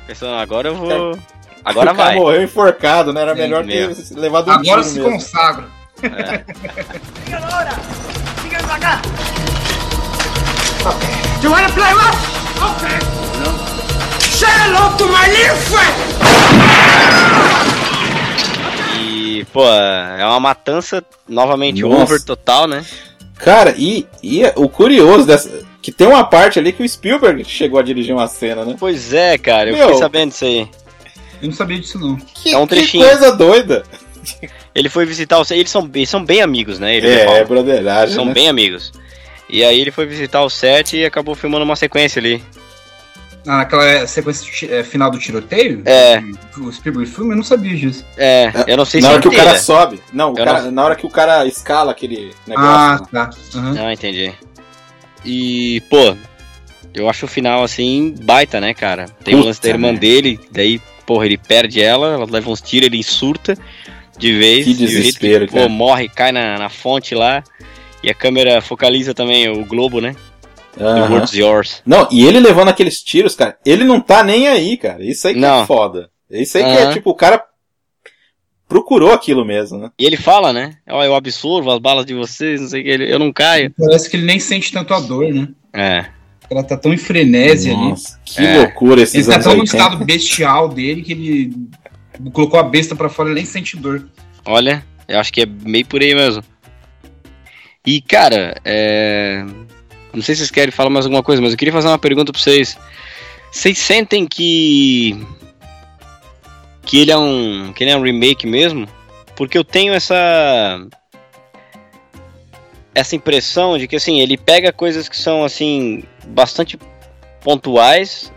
[0.06, 1.18] Pensando, agora eu vou.
[1.64, 2.16] Agora o cara vai.
[2.16, 3.20] morreu enforcado, né?
[3.22, 3.94] Era Sim, melhor meu.
[3.94, 5.12] ter levado um Agora se mesmo.
[5.12, 5.68] consagra.
[11.42, 12.20] You wanna play rough?
[12.76, 12.98] Okay.
[14.20, 15.94] Say hello to my little friend!
[18.98, 22.02] E, pô, é uma matança novamente Nossa.
[22.02, 22.84] over total, né?
[23.36, 25.50] Cara, e, e o curioso dessa.
[25.82, 28.76] Que tem uma parte ali que o Spielberg chegou a dirigir uma cena, né?
[28.78, 29.86] Pois é, cara, eu Meu.
[29.86, 30.68] fiquei sabendo disso aí.
[31.40, 32.16] Eu não sabia disso, não.
[32.16, 33.06] Que, É um que trechinho.
[33.06, 33.82] coisa doida.
[34.74, 35.58] Ele foi visitar o set.
[35.58, 36.94] Eles são, eles são bem amigos, né?
[36.96, 37.44] Ele o É, é Palma.
[37.44, 38.32] broderagem, São né?
[38.32, 38.92] bem amigos.
[39.48, 42.42] E aí ele foi visitar o set e acabou filmando uma sequência ali.
[43.46, 45.82] Ah, naquela sequência de ti- é, final do tiroteio?
[45.86, 46.22] É.
[46.58, 48.04] O Spielberg filme, eu não sabia disso.
[48.16, 49.50] É, eu não sei na se hora que o inteira.
[49.50, 50.00] cara sobe.
[50.12, 52.70] Não, o cara- não- na hora que o cara escala aquele negócio.
[52.70, 53.30] Ah, tá.
[53.56, 53.74] Aham.
[53.86, 54.32] Ah, entendi.
[55.24, 56.14] E, pô,
[56.94, 59.06] eu acho o final, assim, baita, né, cara?
[59.24, 62.60] Tem o Puta lance da irmã dele, daí, porra, ele perde ela, ela leva uns
[62.60, 63.56] tiros, ele surta
[64.20, 64.64] de vez.
[64.64, 65.66] Que e desespero, que, cara.
[65.66, 67.42] Pô, morre, cai na, na fonte lá.
[68.02, 70.14] E a câmera focaliza também o globo, né?
[70.78, 71.10] The Aham.
[71.10, 71.82] world's yours.
[71.84, 75.04] Não, e ele levando aqueles tiros, cara, ele não tá nem aí, cara.
[75.04, 75.62] Isso aí que Não.
[75.62, 76.08] é foda.
[76.30, 77.42] Isso aí que é tipo, o cara
[78.68, 79.90] procurou aquilo mesmo, né?
[79.98, 80.76] E ele fala, né?
[80.88, 83.72] Ó, eu absorvo as balas de vocês, não sei o que, ele- eu não caio.
[83.76, 85.48] Parece que ele nem sente tanto a dor, né?
[85.74, 86.06] É.
[86.48, 87.90] Ela tá tão em frenese ali.
[87.90, 88.58] Nossa, que É.
[88.58, 89.76] loucura esses Ele tá tão no 80.
[89.76, 91.52] estado bestial dele que ele
[92.32, 94.08] colocou a besta pra fora e nem sente dor.
[94.44, 96.42] Olha, eu acho que é meio por aí mesmo.
[97.86, 99.44] E, cara, é...
[100.12, 102.32] não sei se vocês querem falar mais alguma coisa, mas eu queria fazer uma pergunta
[102.32, 102.78] pra vocês.
[103.50, 105.26] Vocês sentem que.
[106.82, 107.72] que ele é um.
[107.72, 108.86] que ele é um remake mesmo?
[109.34, 110.86] Porque eu tenho essa.
[112.94, 116.78] essa impressão de que, assim, ele pega coisas que são, assim, bastante
[117.42, 118.32] pontuais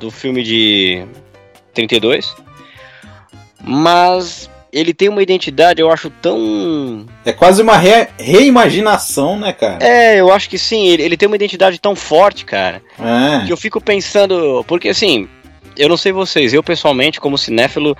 [0.00, 1.06] do filme de
[1.74, 2.34] 32,
[3.66, 7.06] mas ele tem uma identidade, eu acho, tão.
[7.24, 9.78] É quase uma re- reimaginação, né, cara?
[9.84, 13.46] É, eu acho que sim, ele, ele tem uma identidade tão forte, cara, É.
[13.46, 14.64] que eu fico pensando.
[14.66, 15.28] Porque assim,
[15.76, 17.96] eu não sei vocês, eu pessoalmente, como cinéfilo,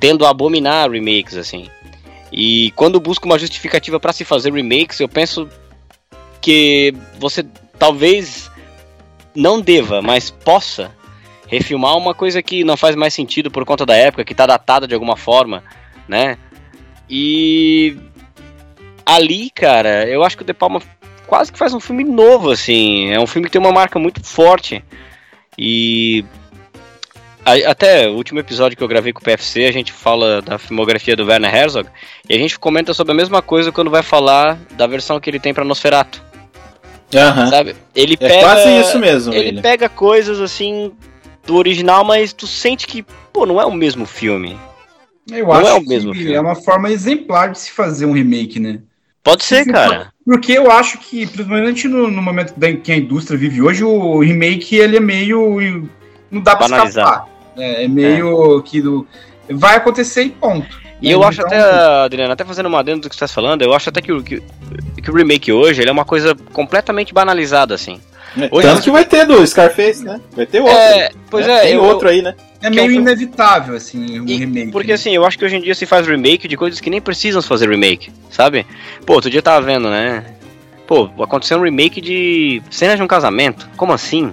[0.00, 1.68] tendo a abominar remakes, assim.
[2.32, 5.48] E quando busco uma justificativa pra se fazer remakes, eu penso
[6.40, 7.44] que você
[7.78, 8.50] talvez
[9.34, 10.90] não deva, mas possa
[11.46, 14.86] refilmar uma coisa que não faz mais sentido por conta da época, que tá datada
[14.86, 15.62] de alguma forma,
[16.08, 16.36] né?
[17.08, 17.96] E
[19.04, 20.80] ali, cara, eu acho que o De Palma
[21.26, 23.10] quase que faz um filme novo, assim.
[23.12, 24.84] É um filme que tem uma marca muito forte.
[25.58, 26.24] E
[27.64, 31.14] até o último episódio que eu gravei com o PFC, a gente fala da filmografia
[31.14, 31.88] do Werner Herzog
[32.28, 35.38] e a gente comenta sobre a mesma coisa quando vai falar da versão que ele
[35.38, 36.20] tem pra Nosferatu,
[37.14, 37.46] Aham.
[37.46, 37.76] sabe?
[37.94, 39.62] Ele É pega quase isso mesmo, ele ele.
[39.62, 40.92] pega coisas assim
[41.46, 44.58] do original, mas tu sente que, pô, não é o mesmo filme.
[45.30, 46.34] Eu Não acho é o mesmo que filme.
[46.34, 48.80] é uma forma exemplar de se fazer um remake, né?
[49.22, 50.12] Pode ser, cara.
[50.24, 54.20] Porque eu acho que, principalmente no, no momento da, que a indústria vive hoje, o
[54.20, 55.88] remake ele é meio.
[56.30, 57.08] não dá pra Banalizado.
[57.10, 57.28] escapar.
[57.56, 59.06] É, é meio que do,
[59.50, 60.80] vai acontecer e ponto.
[61.02, 61.58] E eu Então, acho até,
[62.04, 64.22] Adriano, até fazendo uma adendo do que você está falando, eu acho até que o,
[64.22, 64.40] que,
[65.02, 68.00] que o remake hoje ele é uma coisa completamente banalizada, assim.
[68.50, 70.20] Hoje- Tanto que vai ter do Scarface, né?
[70.34, 70.74] Vai ter outro.
[70.76, 72.34] É, pois é, Tem eu- outro aí, né?
[72.62, 74.72] É é meio inevitável, assim, um E- remake.
[74.72, 74.94] Porque né?
[74.94, 77.40] assim, eu acho que hoje em dia se faz remake de coisas que nem precisam
[77.40, 78.66] se fazer remake, sabe?
[79.04, 80.24] Pô, outro dia eu tava vendo, né?
[80.86, 83.68] Pô, aconteceu um remake de cenas de um casamento.
[83.76, 84.32] Como assim?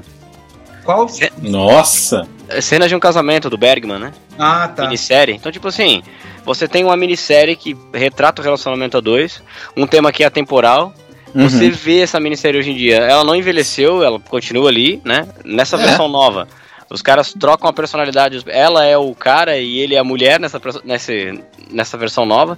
[0.83, 1.07] Qual?
[1.41, 2.27] Nossa.
[2.49, 4.11] É, Cenas de um casamento do Bergman, né?
[4.37, 4.83] Ah, tá.
[4.83, 5.33] Minissérie.
[5.35, 6.03] Então, tipo assim,
[6.45, 9.41] você tem uma minissérie que retrata o relacionamento a dois,
[9.77, 10.93] um tema que é atemporal.
[11.35, 11.49] Uhum.
[11.49, 15.27] Você vê essa minissérie hoje em dia, ela não envelheceu, ela continua ali, né?
[15.43, 15.79] Nessa É.
[15.79, 16.47] versão nova.
[16.89, 20.61] Os caras trocam a personalidade, ela é o cara e ele é a mulher nessa,
[20.83, 21.39] nesse,
[21.71, 22.57] nessa versão nova.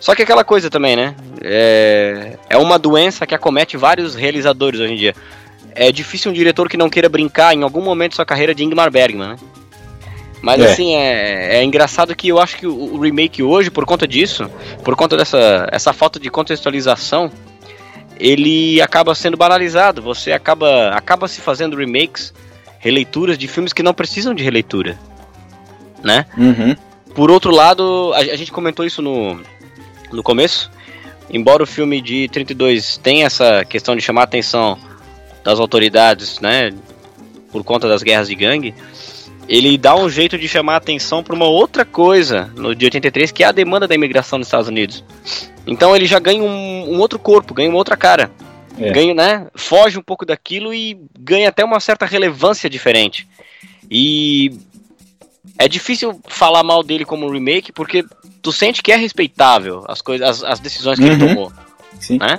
[0.00, 1.14] Só que aquela coisa também, né?
[1.42, 5.14] É, é uma doença que acomete vários realizadores hoje em dia.
[5.74, 8.64] É difícil um diretor que não queira brincar em algum momento da sua carreira de
[8.64, 9.36] Ingmar Bergman, né?
[10.40, 10.72] Mas É.
[10.72, 14.50] assim, é, é engraçado que eu acho que o, o remake hoje, por conta disso,
[14.84, 17.30] por conta dessa essa falta de contextualização,
[18.18, 20.02] ele acaba sendo banalizado.
[20.02, 22.32] Você acaba, acaba se fazendo remakes,
[22.78, 24.98] releituras de filmes que não precisam de releitura,
[26.02, 26.26] né?
[26.36, 26.76] Uhum.
[27.14, 29.40] Por outro lado, a, a gente comentou isso no,
[30.12, 30.70] no começo.
[31.30, 34.78] Embora o filme de 32 tenha essa questão de chamar a atenção
[35.42, 36.72] das autoridades, né,
[37.50, 38.74] por conta das guerras de gangue,
[39.48, 43.30] ele dá um jeito de chamar a atenção para uma outra coisa no de 83,
[43.32, 45.04] que é a demanda da imigração nos Estados Unidos.
[45.66, 48.30] Então ele já ganha um, um outro corpo, ganha uma outra cara.
[48.78, 48.92] É.
[48.92, 49.46] Ganha, né?
[49.54, 53.26] Foge um pouco daquilo e ganha até uma certa relevância diferente.
[53.90, 54.52] E
[55.58, 58.04] é difícil falar mal dele como remake, porque
[58.42, 61.28] tu sente que é respeitável as coisas, as, as decisões que ele Uhum.
[61.34, 61.52] tomou.
[61.98, 62.18] Sim.
[62.18, 62.36] Né?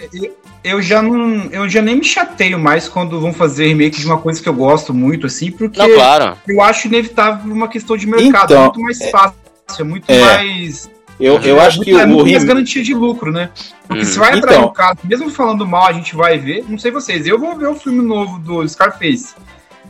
[0.64, 1.46] Eu já não.
[1.52, 4.54] Eu já nem me chateio mais quando vão fazer remake de uma coisa que eu
[4.54, 6.38] gosto muito, assim, porque Não, claro.
[6.48, 8.52] eu acho inevitável uma questão de mercado.
[8.54, 9.36] Então, é muito mais fácil,
[9.80, 10.20] é muito é.
[10.22, 10.90] mais.
[11.20, 12.46] Eu, eu é acho que é o remake.
[12.46, 13.50] garantia de lucro, né?
[13.88, 14.08] Porque Uhum.
[14.10, 14.68] se vai atrair Então.
[14.70, 16.64] o caso, mesmo falando mal, a gente vai ver.
[16.70, 19.34] Não sei vocês, eu vou ver o filme novo do Scarface.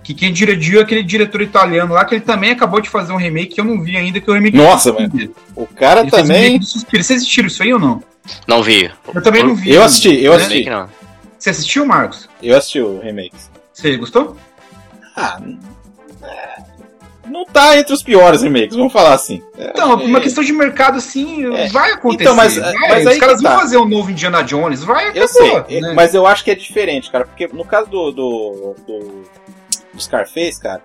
[0.04, 3.18] que quem dirigiu é aquele diretor italiano lá, que ele também acabou de fazer um
[3.18, 5.10] remake que eu não vi ainda, que é o remake Nossa, velho.
[5.10, 5.36] Suspiro.
[5.54, 6.62] O cara Ele um também.
[6.62, 7.04] Suspiro.
[7.04, 8.02] Vocês assistiram isso aí ou não?
[8.48, 8.90] Não vi.
[9.14, 9.70] Eu também não vi.
[9.74, 10.38] Eu assisti, eu né?
[10.38, 10.70] assisti.
[10.70, 10.88] Não.
[11.38, 12.30] Você assistiu, Marcos?
[12.42, 13.36] Eu assisti o remake.
[13.74, 14.38] Você gostou?
[15.14, 15.42] Ah,
[17.30, 19.42] não tá entre os piores remakes, vamos falar assim.
[19.58, 21.68] É, Então, é, uma questão de mercado, assim, É.
[21.68, 22.24] vai acontecer.
[22.24, 22.74] Então, mas- vai.
[23.04, 23.60] mas Os caras que vão tá.
[23.60, 25.94] fazer um novo Indiana Jones, vai, Eu acabou, sei, né?
[25.96, 29.00] mas eu acho que é diferente, cara, porque no caso do, do, do,
[29.94, 30.82] do Scarface, cara,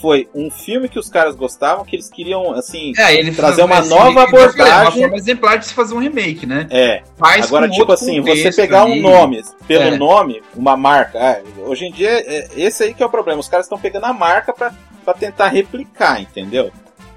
[0.00, 3.80] foi um filme que os caras gostavam, que eles queriam, assim, É, ele trazer uma
[3.80, 4.82] nova fazer abordagem.
[4.82, 6.66] Uma forma exemplar de se fazer um remake, né?
[6.70, 7.02] é.
[7.18, 9.96] Faz Agora, tipo assim, você pegar um nome, pelo É.
[9.96, 11.18] nome, uma marca.
[11.18, 13.40] ah, hoje em dia, é, esse aí que é o problema.
[13.40, 14.72] Os caras estão pegando a marca pra,
[15.04, 16.70] pra tentar replicar, entendeu?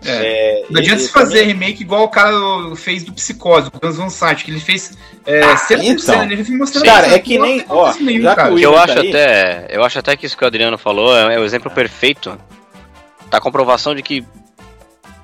[0.06, 0.12] É.
[0.12, 2.32] É, Não adianta se fazer remake igual o cara
[2.78, 6.24] fez do Psicose, o Guns Van Sant, que ele fez é, cena por então.
[6.24, 8.54] ele foi mostrando Cara, é que nem- ó, que cara.
[8.54, 9.10] o Que eu acho tá aí?
[9.10, 9.68] até.
[9.70, 12.40] Eu acho até que isso que o Adriano falou é, é o exemplo perfeito.
[13.30, 14.26] Tá a comprovação de que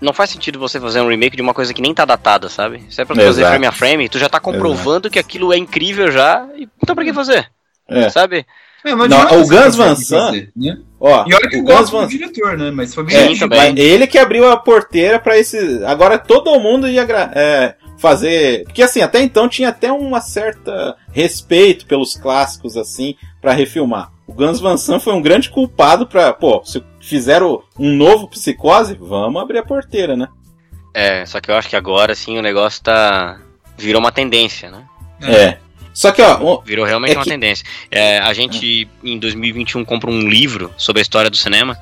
[0.02, 2.84] não faz sentido você fazer um remake de uma coisa que nem tá datada, sabe?
[2.90, 3.52] Se é pra tu fazer Exato.
[3.52, 7.04] frame a frame, tu já tá comprovando que aquilo é incrível já, e então pra
[7.04, 7.50] que fazer?
[7.88, 8.10] É.
[8.10, 8.46] Sabe?
[8.84, 10.78] É, Não, adianta o você Guns fazer Van o Sant- né?
[11.00, 12.70] Ó, E olha que o gosto Van diretor, né?
[12.72, 13.60] Mas foi bem Sim, também.
[13.74, 15.84] Mas ele que abriu a porteira pra esse.
[15.86, 18.64] Agora todo mundo ia gra- é, fazer.
[18.66, 24.12] Porque assim, até então tinha até uma certa respeito pelos clássicos, assim, pra refilmar.
[24.28, 26.34] O Guns Van Sant foi um grande culpado pra.
[26.34, 30.28] Pô, se fizeram um novo psicose, vamos abrir a porteira, né?
[30.94, 33.40] É, só que eu acho que agora sim o negócio tá.
[33.78, 34.84] Virou uma tendência, né?
[35.22, 35.58] É.
[35.94, 37.66] Só que, ó, um- Virou realmente É uma que- tendência.
[37.92, 41.78] É, a gente, em 2021, compra um livro sobre a história do cinema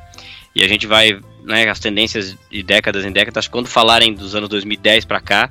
[0.56, 4.50] e a gente vai, né, as tendências de décadas em décadas, quando falarem dos anos
[4.50, 5.50] 2010 pra cá,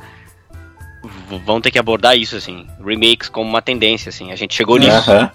[1.44, 5.10] vão ter que abordar isso, assim, remakes como uma tendência, assim, a gente chegou nisso.
[5.10, 5.30] Aham.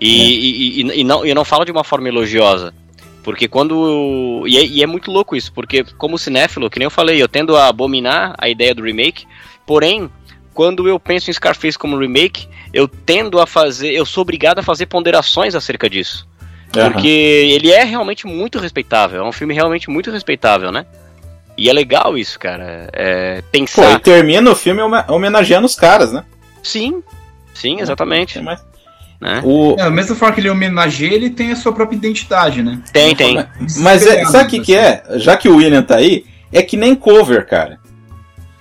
[0.00, 2.72] E, e, e, e não, eu não falo de uma forma elogiosa.
[3.22, 4.44] Porque quando.
[4.46, 7.28] E é, e é muito louco isso, porque como cinéfilo, que nem eu falei, eu
[7.28, 9.26] tendo a abominar a ideia do remake,
[9.66, 10.10] porém,
[10.54, 13.92] quando eu penso em Scarface como remake, eu tendo a fazer.
[13.92, 16.26] Eu sou obrigado a fazer ponderações acerca disso.
[16.74, 16.92] Aham.
[16.92, 20.86] Porque ele é realmente muito respeitável, é um filme realmente muito respeitável, né?
[21.58, 22.88] E é legal isso, cara.
[22.92, 24.00] É, Pô, e pensar.
[24.00, 26.24] termina o filme home- homenageando os caras, né?
[26.62, 27.02] Sim,
[27.52, 28.34] sim, exatamente.
[28.34, 28.64] Tem mais-
[29.20, 29.42] Né?
[29.44, 32.80] O, É, da mesma forma que ele homenageia, ele tem a sua própria identidade, né?
[32.92, 33.44] Tem, tem.
[33.78, 35.02] Mas é, sabe o que, que é?
[35.16, 37.78] Já que o William tá aí, é que nem cover, cara.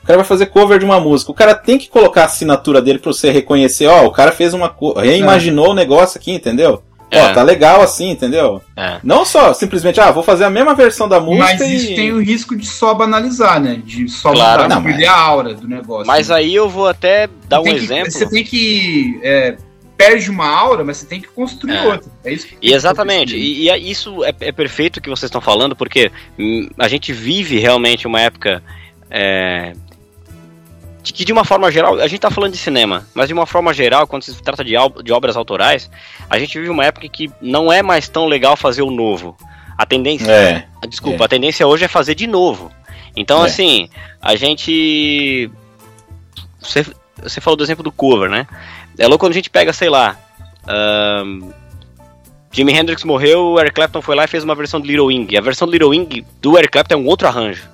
[0.04, 1.32] O cara vai fazer cover de uma música.
[1.32, 4.54] O cara tem que colocar a assinatura dele pra você reconhecer, ó, o cara fez
[4.54, 6.84] uma co- reimaginou o negócio aqui, entendeu?
[7.12, 7.34] Ó, É.
[7.34, 8.62] tá legal assim, entendeu?
[8.76, 8.98] É.
[9.04, 11.76] Não só simplesmente, ah, vou fazer a mesma versão da música Mas e...
[11.76, 13.82] isso tem o risco de só banalizar, né?
[13.84, 14.64] De só Claro.
[14.64, 16.06] mudar, Não, mas- perder a aura do negócio.
[16.06, 16.36] Mas né?
[16.36, 18.12] aí eu vou até dar um Tem que- exemplo.
[18.12, 19.20] Você tem que.
[19.24, 19.56] É,
[20.00, 21.84] perde uma aura, mas você tem que construir É.
[21.86, 22.10] outra.
[22.24, 25.10] É isso que tem E exatamente, e, e é- isso é, é perfeito o que
[25.10, 28.64] vocês estão falando, porque hum, a gente vive realmente uma época
[29.12, 29.74] é,
[31.04, 33.46] de que de uma forma geral, a gente tá falando de cinema, mas de uma
[33.46, 34.72] forma geral, quando se trata de,
[35.04, 35.90] de obras autorais,
[36.30, 39.36] a gente vive uma época que não é mais tão legal fazer o novo.
[39.78, 41.26] A tendência, É, desculpa, é.
[41.26, 42.72] a tendência hoje é fazer de novo.
[43.18, 43.48] Então, É.
[43.48, 43.90] assim,
[44.22, 45.50] a gente.
[46.62, 46.86] Você,
[47.22, 48.46] você falou do exemplo do cover, né?
[49.00, 50.18] É louco quando a gente pega, sei lá.
[50.68, 51.52] ahn,
[52.52, 55.38] Jimi Hendrix morreu, o Eric Clapton foi lá e fez uma versão de Little Wing.
[55.38, 57.68] A versão de Little Wing do Eric Clapton é um outro arranjo.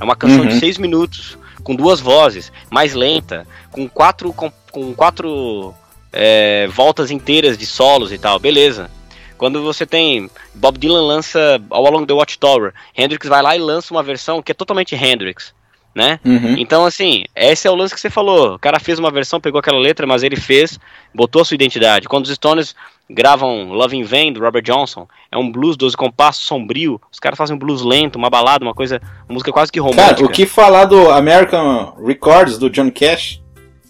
[0.00, 0.48] É uma canção Uhum.
[0.48, 5.74] de seis minutos, com duas vozes, mais lenta, com quatro, com, com quatro
[6.12, 8.90] é, voltas inteiras de solos e tal, beleza.
[9.38, 13.92] Quando você tem Bob Dylan lança All Along the Watchtower, Hendrix vai lá e lança
[13.92, 15.52] uma versão que é totalmente Hendrix,
[15.94, 16.18] né?
[16.24, 16.56] uhum.
[16.56, 18.54] Então, assim, esse é o lance que você falou.
[18.54, 20.78] O cara fez uma versão, pegou aquela letra, mas ele fez,
[21.14, 22.08] botou a sua identidade.
[22.08, 22.74] Quando os Stones
[23.10, 27.00] gravam Love in Vain, do Robert Johnson, é um blues 12 compassos, sombrio.
[27.10, 30.14] Os caras fazem um blues lento, uma balada, uma coisa, uma música quase que romântica.
[30.14, 33.40] Cara, o que falar do American Records, do John Cash?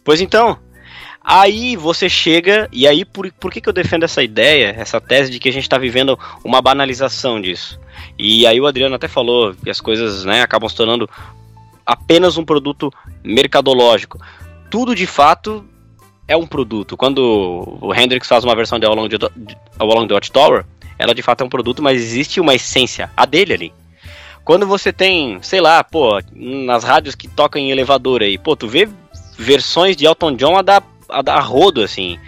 [0.04, 0.58] Pois então,
[1.22, 5.30] aí você chega, e aí por, por que, que eu defendo essa ideia, essa tese
[5.30, 7.78] de que a gente está vivendo uma banalização disso?
[8.18, 11.08] E aí o Adriano até falou que as coisas né, acabam se tornando
[11.92, 12.90] apenas um produto
[13.22, 14.18] mercadológico.
[14.70, 15.64] Tudo de fato
[16.26, 16.96] é um produto.
[16.96, 19.30] Quando o Hendrix faz uma versão de All Along the,
[19.78, 20.64] All Along the Watchtower,
[20.98, 23.74] ela de fato é um produto, mas existe uma essência, a dele ali.
[24.44, 28.66] Quando você tem, sei lá, pô, nas rádios que tocam em elevador aí, pô, tu
[28.66, 28.88] vê
[29.38, 32.18] versões de Elton John a dar, a dar rodo, assim.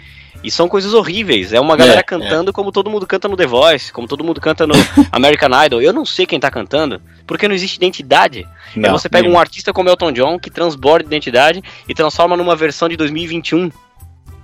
[0.43, 1.53] E são coisas horríveis.
[1.53, 4.39] É uma galera É, cantando como todo mundo canta no The Voice, como todo mundo
[4.39, 4.73] canta no
[5.11, 5.81] American Idol.
[5.81, 8.47] Eu não sei quem tá cantando, porque não existe identidade.
[8.75, 12.87] é você pega um artista como Elton John, que transborda identidade e transforma numa versão
[12.87, 13.71] de 2021.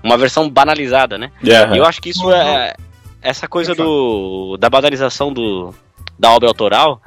[0.04, 1.32] Uma versão banalizada, né?
[1.44, 1.76] Yeah.
[1.76, 2.74] E eu acho que isso é.
[3.22, 5.72] essa coisa do da banalização do
[6.22, 7.02] da obra autoral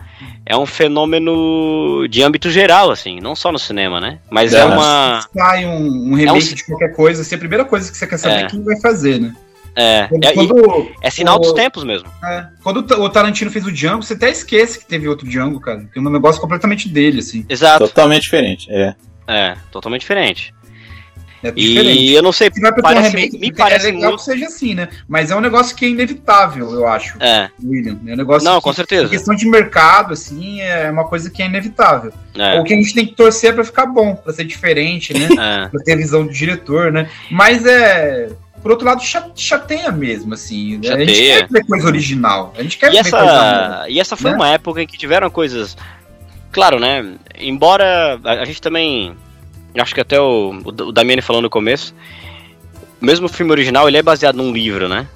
[0.45, 4.19] é um fenômeno de âmbito geral, assim, não só no cinema, né?
[4.29, 5.25] Mas é, É, uma.
[5.35, 8.07] Sai um, um remake É um- de qualquer coisa, assim, a primeira coisa que você
[8.07, 8.43] quer saber É.
[8.43, 9.35] é quem vai fazer, né?
[9.77, 12.09] É, Quando, é, quando- é sinal o- dos tempos mesmo.
[12.25, 15.85] é, quando o Tarantino fez o Django, você até esquece que teve outro Django, cara.
[15.93, 17.45] Tem um negócio completamente dele, assim.
[17.49, 17.87] Exato.
[17.87, 18.67] Totalmente diferente.
[18.71, 18.95] É.
[19.27, 20.53] É, totalmente diferente.
[21.45, 22.01] É diferente.
[22.01, 24.17] E eu não sei, ter um parece, remake, me é parece legal muito.
[24.19, 24.89] que seja assim, né?
[25.07, 27.99] Mas é um negócio que é inevitável, eu acho, É, William.
[28.07, 29.09] É um negócio não, que, com certeza.
[29.09, 32.13] questão de mercado, assim, é uma coisa que é inevitável.
[32.35, 35.13] É, O que a gente tem que torcer é pra ficar bom, pra ser diferente,
[35.13, 35.29] né?
[35.65, 35.69] é.
[35.69, 37.09] pra ter a visão do diretor, né?
[37.31, 38.31] Mas é.
[38.63, 40.79] Por outro lado, cha- chateia mesmo, assim.
[40.79, 40.89] né?
[40.95, 41.39] A gente Chateia.
[41.47, 42.55] quer ver coisa original.
[42.57, 43.31] A gente quer E ver coisa boa.
[43.31, 44.37] essa, e essa foi né?
[44.39, 45.77] uma época em que tiveram coisas.
[46.51, 47.05] Claro, né?
[47.39, 49.15] Embora a gente também.
[49.79, 51.95] Acho que até o, o Damiani falou no começo.
[53.01, 55.07] O mesmo filme original ele é baseado num livro, né?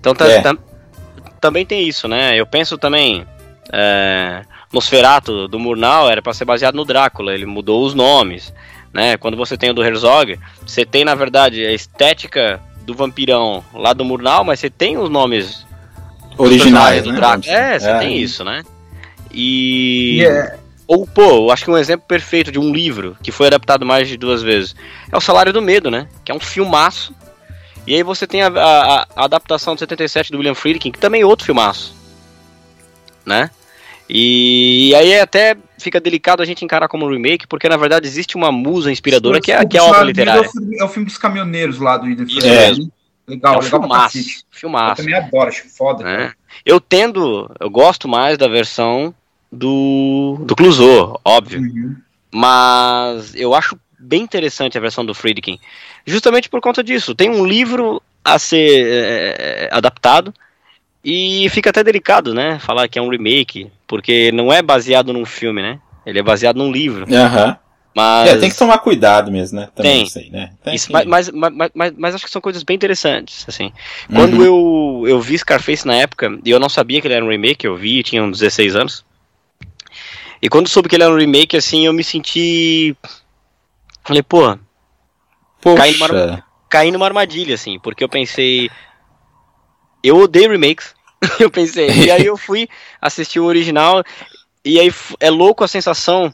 [0.00, 0.40] Então tá- É.
[0.40, 0.58] tam-
[1.40, 2.38] também tem isso, né?
[2.38, 3.26] Eu penso também.
[3.72, 8.52] É, Nosferatu do Murnau era pra ser baseado no Drácula, ele mudou os nomes.
[8.92, 9.16] Né?
[9.16, 13.92] Quando você tem o do Herzog, você tem na verdade a estética do vampirão lá
[13.92, 15.66] do Murnau, mas você tem os nomes
[16.38, 17.16] Originais, do né?
[17.16, 17.52] Drácula.
[17.52, 17.98] É, você É.
[17.98, 18.62] tem isso, né?
[19.32, 20.18] E.
[20.20, 20.56] E é-
[20.86, 24.16] Ou, pô, acho que um exemplo perfeito de um livro que foi adaptado mais de
[24.16, 24.74] duas vezes
[25.10, 26.08] é O Salário do Medo, né?
[26.24, 27.14] Que é um filmaço.
[27.86, 31.22] E aí você tem a, a- a adaptação de 77 do William Friedkin, que também
[31.22, 31.94] é outro filmaço.
[33.24, 33.50] Né?
[34.08, 38.36] E, aí até fica delicado a gente encarar como um remake, porque na verdade existe
[38.36, 40.44] uma musa inspiradora que é, que é a obra literária.
[40.44, 42.84] É o, filme, é o filme dos caminhoneiros lá do Freeman, mesmo.
[42.84, 42.90] né?
[43.28, 44.18] Legal, é um legal filmaço.
[44.18, 44.36] cacete.
[44.38, 44.96] Eu Filmaço.
[45.02, 46.04] também adoro, acho foda.
[46.04, 46.32] né?
[46.64, 49.12] Eu tendo, eu gosto mais da versão
[49.50, 51.60] do, do Clouseau, óbvio.
[51.60, 51.96] Uhum.
[52.32, 55.58] Mas eu acho bem interessante a versão do Friedkin.
[56.04, 57.14] Justamente por conta disso.
[57.14, 60.34] Tem um livro a ser é, adaptado
[61.04, 62.58] e fica até delicado, né?
[62.58, 65.78] Falar que é um remake, porque não é baseado num filme, né?
[66.04, 67.06] Ele é baseado num livro.
[67.12, 67.56] Aham.
[67.94, 69.68] Mas É, tem que tomar cuidado mesmo, né?
[69.74, 70.04] Também Tem.
[70.04, 70.50] isso aí, né?
[70.62, 73.72] Tem isso, que- mas, mas, mas, mas- mas acho que são coisas bem interessantes, assim.
[74.14, 77.30] Quando eu, eu vi Scarface na época, e eu não sabia que ele era um
[77.30, 79.05] remake, eu vi, tinha uns 16 anos.
[80.40, 82.96] E quando soube que ele era um remake, assim, eu me senti...
[84.04, 84.56] Falei, pô,
[85.76, 86.44] caí numa, Poxa.
[86.68, 88.70] caí numa armadilha, assim, porque eu pensei...
[90.02, 90.94] Eu odeio remakes.
[91.40, 92.68] eu pensei, e aí eu fui
[93.00, 94.04] assistir o original,
[94.64, 96.32] e aí é louco a sensação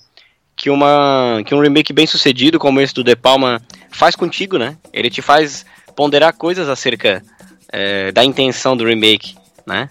[0.57, 3.61] que, uma, que um remake bem sucedido, como esse do De Palma,
[3.91, 4.77] faz contigo, né?
[4.93, 5.65] Ele te faz
[5.95, 7.23] ponderar coisas acerca
[7.71, 9.35] é, da intenção do remake,
[9.67, 9.89] né?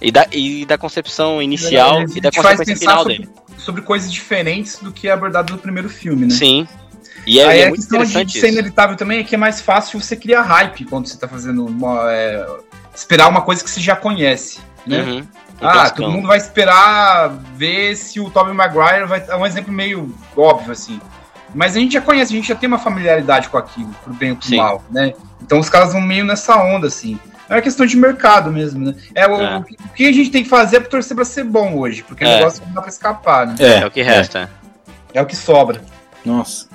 [0.00, 3.30] E da, e da concepção inicial Ele e da consequência pensar final sobre, dele.
[3.58, 6.34] Sobre coisas diferentes do que é abordado no primeiro filme, né?
[6.34, 6.68] Sim.
[7.26, 10.00] E é, Aí é a questão de ser inevitável também é que é mais fácil
[10.00, 12.46] você criar hype quando você tá fazendo uma, é,
[12.94, 15.02] esperar uma coisa que você já conhece, né?
[15.02, 15.18] Uhum.
[15.18, 16.06] Um Ah, classicão.
[16.06, 19.24] todo mundo vai esperar ver se o Tobey Maguire vai.
[19.28, 21.00] É um exemplo meio óbvio, assim.
[21.54, 24.32] Mas a gente já conhece, a gente já tem uma familiaridade com aquilo, pro bem
[24.32, 24.56] ou pro Sim.
[24.56, 25.14] mal, né?
[25.40, 27.18] Então os caras vão meio nessa onda, assim.
[27.48, 28.94] É uma questão de mercado mesmo, né?
[29.14, 29.58] É, o, É.
[29.58, 31.76] o que- o que a gente tem que fazer é pra torcer pra ser bom
[31.78, 32.36] hoje, porque o É.
[32.38, 33.54] negócio não dá pra escapar, né?
[33.58, 34.48] É, É o que resta.
[35.12, 35.80] É o que sobra.
[36.24, 36.66] Nossa.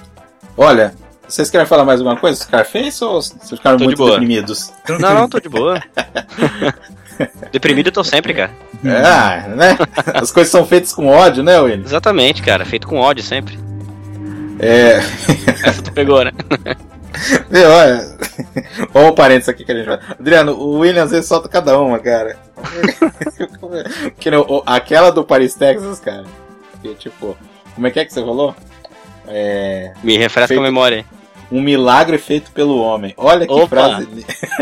[0.55, 0.93] Olha,
[1.27, 2.39] vocês querem falar mais alguma coisa?
[2.43, 4.11] Scarface ou vocês ficaram Tô de muito boa.
[4.11, 4.71] deprimidos?
[4.87, 5.81] Não, não, tô de boa.
[7.51, 8.51] Deprimido eu tô sempre, cara.
[8.85, 9.77] Ah, né?
[10.13, 11.83] As coisas são feitas com ódio, né, William?
[11.83, 12.63] Exatamente, cara.
[12.65, 13.59] Feito com ódio sempre.
[14.59, 14.99] É.
[15.67, 16.31] Essa tu pegou, né?
[17.49, 18.17] Meu, olha.
[18.93, 19.99] Olha um parênteses aqui que a gente vai.
[20.19, 22.37] Adriano, o William às vezes solta cada uma, cara.
[24.19, 26.23] que, nem o- aquela do Paris, Texas, cara.
[26.81, 27.35] Que, tipo,
[27.75, 28.55] como é que é que você falou?
[29.27, 29.93] É.
[30.03, 31.05] Me refresca Feito- a memória.
[31.51, 33.11] Um milagre feito pelo homem.
[33.17, 33.67] Olha que Opa.
[33.67, 34.07] frase.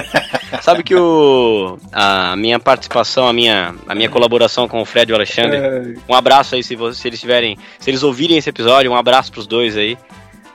[0.64, 5.14] Sabe que o a minha participação, a minha a minha colaboração com o Fred e
[5.14, 8.90] o Alexandre, um abraço aí se, vocês, se eles tiverem, se eles ouvirem esse episódio,
[8.90, 9.98] um abraço pros dois aí,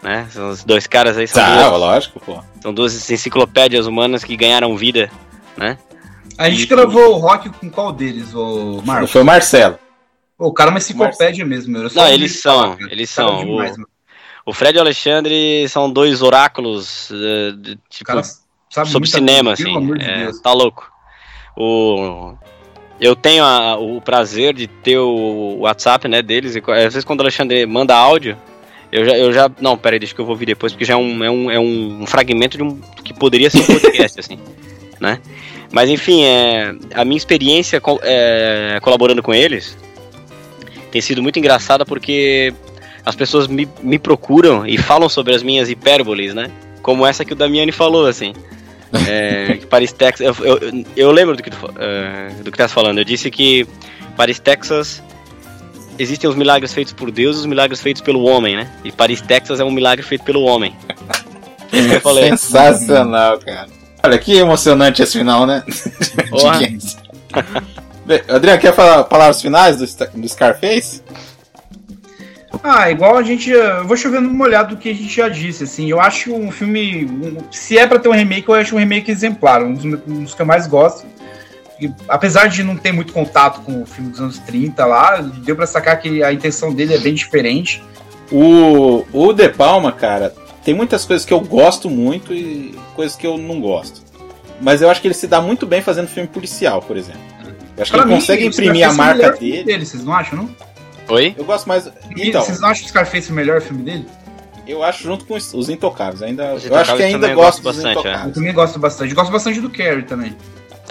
[0.03, 0.27] né?
[0.31, 2.43] São os dois caras aí, são, Tá, duas, lógico, pô.
[2.61, 5.11] são duas enciclopédias humanas que ganharam vida,
[5.57, 5.79] né?
[6.39, 9.11] A gente E- gravou o rock com qual deles, o Marcos?
[9.13, 9.79] Foi o Marcelo.
[10.37, 11.83] Pô, o cara é uma enciclopédia mesmo, meu.
[11.95, 12.93] Não, eles ele são, cara.
[12.93, 13.39] eles são.
[13.45, 13.87] demais, O-.
[14.45, 18.23] O Fred e o Alexandre são dois oráculos, eh, de- tipo, cara
[18.69, 19.65] sabe sobre cinema, coisa, assim.
[19.73, 20.41] Pelo amor de é, Deus.
[20.41, 20.91] tá louco.
[21.57, 22.35] O,
[23.01, 27.21] eu tenho a- o prazer de ter o WhatsApp né, deles, e às vezes quando
[27.21, 28.37] o Alexandre manda áudio,
[28.93, 29.51] eu já, eu já.
[29.61, 32.05] Não, deixa que eu vou ouvir depois, porque já é um, é um, é um
[32.07, 32.79] fragmento de um.
[33.03, 34.39] que poderia ser um podcast, assim.
[35.01, 35.19] Né?
[35.73, 39.77] Mas enfim, é, a minha experiência é, colaborando com eles
[40.91, 42.53] tem sido muito engraçada porque
[43.05, 46.51] as pessoas me, me procuram e falam sobre as minhas hipérboles, né?
[46.83, 48.35] Como essa que o Damiani falou, assim.
[49.09, 50.27] É, Paris, Texas.
[50.27, 52.99] Eu, eu, eu lembro do que, tu, uh, do que tá falando.
[52.99, 53.67] Eu disse que
[54.17, 55.03] Paris, Texas.
[55.99, 58.71] Existem os milagres feitos por Deus e os milagres feitos pelo homem, né?
[58.85, 60.75] E Paris, Texas é um milagre feito pelo homem.
[61.73, 62.29] Isso que eu falei.
[62.31, 63.67] Sensacional, cara.
[64.05, 65.63] Olha que emocionante esse final, né?
[68.29, 69.87] Adriano, quer falar palavras finais do,
[70.21, 71.03] do Scarface?
[72.63, 73.51] Ah, igual a gente.
[73.51, 75.89] Eu vou chovendo uma olhada do que a gente já disse, assim.
[75.91, 77.05] Eu acho um filme.
[77.05, 79.63] um- se é pra ter um remake, eu acho um remake exemplar.
[79.63, 81.07] Um dos, um dos que eu mais gosto.
[81.83, 85.57] E, apesar de não ter muito contato com o filme dos anos 30 lá, deu
[85.57, 87.83] pra sacar que a intenção dele é bem diferente.
[88.31, 90.33] O, o De Palma, cara,
[90.65, 94.01] tem muitas coisas que eu gosto muito e coisas que eu não gosto.
[94.61, 97.21] Mas eu acho que ele se dá muito bem fazendo filme policial, por exemplo.
[97.77, 99.65] Eu acho que Pra ele mim, consegue imprimir a é o marca dele.
[99.65, 99.85] dele.
[99.85, 100.51] Vocês não acham, não?
[101.09, 101.35] Oi?
[101.37, 101.87] Eu gosto mais.
[102.17, 104.07] E Então, Vocês não acham que o Scarface é o melhor filme dele?
[104.67, 106.23] eu acho junto com os, Intocáveis.
[106.23, 108.29] Ainda, Os eu acho que ainda gosto gosto dos bastante, é.
[108.29, 109.15] Eu também gosto bastante.
[109.15, 110.37] Gosto bastante do Carrie também.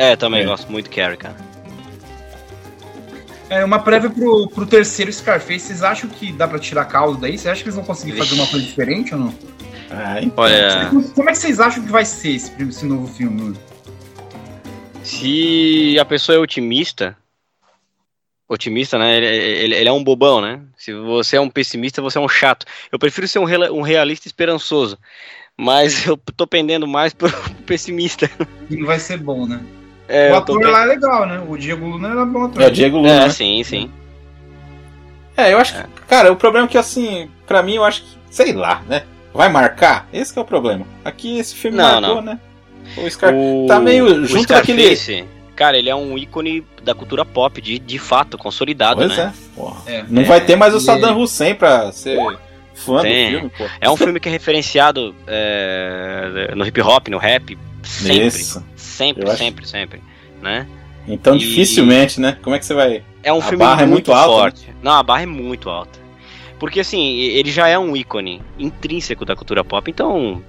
[0.02, 0.46] É, também É.
[0.46, 1.36] gosto muito de Carrie, cara.
[3.52, 7.38] É, uma prévia pro, pro terceiro Scarface, vocês acham que dá pra tirar caldo daí?
[7.38, 9.36] Vocês acham que eles vão conseguir fazer uma coisa diferente ou não?
[9.92, 10.44] Ah, então.
[10.44, 13.56] Olha, Como é que vocês acham que vai ser esse, esse novo filme?
[15.04, 17.18] se a pessoa é otimista,
[18.48, 19.18] otimista, né?
[19.18, 20.62] Ele, ele- ele é um bobão, né?
[20.78, 22.66] Se você é um pessimista, você é um chato.
[22.92, 24.98] Eu prefiro ser um, um realista esperançoso.
[25.58, 27.30] Mas eu tô pendendo mais pro
[27.66, 28.30] pessimista.
[28.70, 29.60] E não vai ser bom, né?
[30.12, 31.42] É, o tô ator lá é legal, né?
[31.48, 32.62] O Diego Luna era bom ator.
[32.62, 33.10] É o Diego Luna.
[33.10, 33.30] É, né?
[33.30, 33.90] sim, sim.
[35.38, 35.84] É, eu acho que.
[36.08, 38.10] Cara, o problema é que, assim, pra mim, eu acho que.
[38.30, 39.04] Sei lá, né?
[39.34, 40.08] Vai marcar?
[40.12, 40.86] Esse que é o problema.
[41.06, 42.22] Aqui esse filme Não, marcou, não.
[42.34, 42.40] né?
[42.98, 43.34] O Scar...
[43.34, 45.26] O, tá meio junto daquele- Scarface,
[45.56, 49.34] Cara, ele é um ícone da cultura pop, de, de fato, consolidado, Pois né?
[49.34, 49.56] é.
[49.56, 49.82] Porra.
[49.86, 50.04] É.
[50.10, 52.18] Não É, vai ter mais o e- Saddam Hussein pra ser
[52.74, 53.26] fã Tem.
[53.34, 53.66] do filme, pô.
[53.80, 58.28] É um filme que é referenciado é, no hip hop, no rap, sempre.
[58.28, 58.64] Isso.
[58.76, 60.02] Sempre, Eu acho- sempre, sempre.
[60.42, 60.68] Né?
[61.08, 62.38] Então, E- dificilmente, né?
[62.42, 63.04] Como é que você vai.
[63.24, 64.74] É um A filme barra é muito, muito alta, forte.
[64.82, 66.00] Não, a barra é muito alta.
[66.60, 70.44] Porque assim, ele já é um ícone intrínseco da cultura pop, então.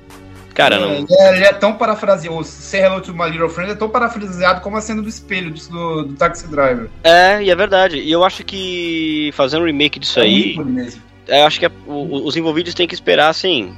[0.54, 0.92] Cara, É, não.
[0.92, 2.36] ele, é, ele é tão parafraseado.
[2.36, 5.50] O Say Hello to My Little Friend é tão parafraseado como a cena do espelho
[5.50, 6.90] do, do, do Taxi Driver.
[7.02, 7.98] É, e é verdade.
[7.98, 10.50] E eu acho que fazer um remake disso É um aí.
[10.52, 11.02] ícone mesmo.
[11.26, 13.72] Eu acho que é- o- os envolvidos têm que esperar, assim,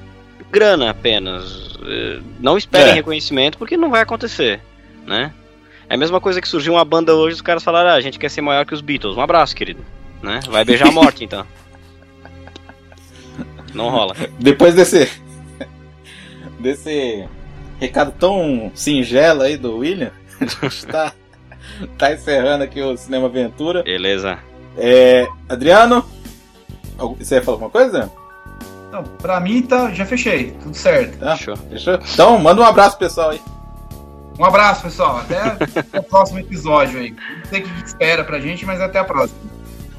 [0.54, 1.76] grana apenas.
[1.84, 2.94] Eh, Não esperem É.
[2.94, 4.60] reconhecimento, porque não vai acontecer,
[5.06, 5.32] né?
[5.88, 8.18] É a mesma coisa que surgiu uma banda hoje, os caras falaram, ah, a gente
[8.18, 9.16] quer ser maior que os Beatles.
[9.16, 9.84] Um abraço, querido.
[10.22, 10.40] Né?
[10.48, 11.44] Vai beijar a morte, então.
[13.74, 14.14] Não rola.
[14.38, 15.10] Depois desse.
[16.58, 17.24] desse
[17.80, 21.12] recado tão singelo aí do William, a gente tá,
[21.98, 23.82] tá encerrando aqui o Cinema Aventura.
[23.82, 24.38] Beleza.
[24.76, 26.04] É, Adriano,
[27.18, 28.10] você ia falar alguma coisa?
[28.94, 30.52] Então, pra mim, tá, já fechei.
[30.62, 31.18] Tudo certo.
[31.18, 31.36] Tá?
[31.36, 31.56] Fechou.
[31.56, 31.98] Fechou?
[32.12, 33.40] Então, manda um abraço pessoal aí.
[34.38, 35.18] Um abraço, pessoal.
[35.18, 35.36] Até,
[35.80, 37.10] até o próximo episódio aí.
[37.10, 39.36] Não sei o que espera pra gente, mas até a próxima.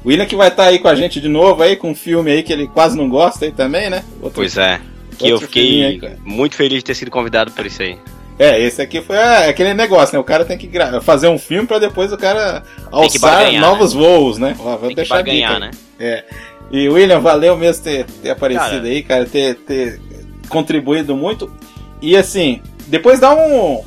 [0.02, 2.30] O William que vai estar aí com a gente de novo aí, com um filme
[2.30, 4.02] aí que ele quase não gosta aí também, né?
[4.22, 4.80] Outro- Pois é.
[5.18, 6.16] Que eu aí, fiquei cara.
[6.24, 7.98] muito feliz de ter sido convidado por isso aí.
[8.38, 10.18] É, esse aqui foi é, aquele negócio, né?
[10.20, 10.70] O cara tem que
[11.02, 14.54] fazer um filme pra depois o cara que alçar novos voos, né?
[14.58, 16.24] Ó, vou Tem que deixar dica barganhar, aí.
[16.70, 18.82] E William, valeu mesmo ter, ter aparecido Cara.
[18.84, 20.00] aí, cara, ter, ter
[20.48, 21.50] contribuído muito.
[22.02, 23.82] E assim, depois dá um,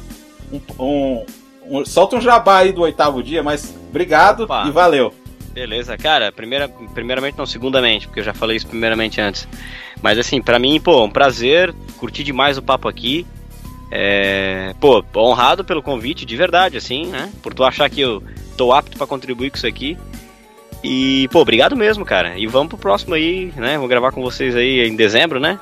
[0.51, 1.26] um, um-
[1.69, 4.65] um- Solta um jabá aí do oitavo dia, mas obrigado Opa.
[4.68, 5.14] e valeu.
[5.53, 9.47] Beleza, cara, primeira, primeiramente não, segundamente, porque eu já falei isso primeiramente antes.
[10.01, 13.26] Mas assim, pra mim, pô, um prazer, curti demais o papo aqui.
[13.91, 17.30] É, pô, honrado pelo convite, de verdade, assim, né?
[17.41, 18.23] Por tu achar que eu
[18.56, 19.97] tô apto pra contribuir com isso aqui.
[20.84, 22.38] E, pô, obrigado mesmo, cara.
[22.38, 23.77] E vamos pro próximo aí, né?
[23.77, 25.60] Vou gravar com vocês aí em dezembro, né?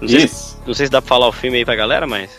[0.00, 0.62] Não sei, se, Isso.
[0.66, 2.30] não sei se dá pra falar o filme aí pra galera, mas.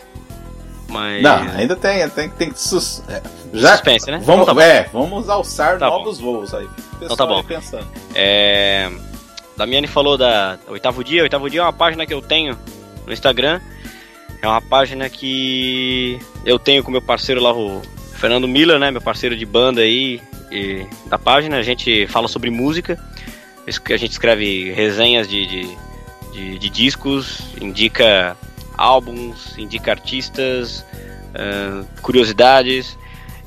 [0.88, 1.22] Mas.
[1.22, 3.02] Não, ainda tem, tem, tem que sus...
[3.08, 3.22] é,
[3.54, 4.20] já Suspense, né?
[4.24, 4.60] Vamos, Então tá bom.
[4.60, 6.66] é, vamos alçar Tá novos voos aí.
[6.66, 7.42] O pessoal tá bom.
[7.42, 7.86] pensando.
[8.14, 8.90] É,
[9.56, 11.22] Damiani falou da Oitavo Dia.
[11.22, 12.58] Oitavo Dia é uma página que eu tenho
[13.06, 13.58] no Instagram.
[14.42, 17.80] É uma página que eu tenho com meu parceiro lá, o
[18.14, 18.90] Fernando Miller, né?
[18.90, 20.20] Meu parceiro de banda aí
[20.52, 21.56] e da página.
[21.58, 22.98] A gente fala sobre música.
[23.66, 25.78] A gente escreve resenhas de, de,
[26.32, 28.36] de- de discos, indica
[28.76, 30.84] álbuns, indica artistas,
[31.34, 32.98] ah, curiosidades.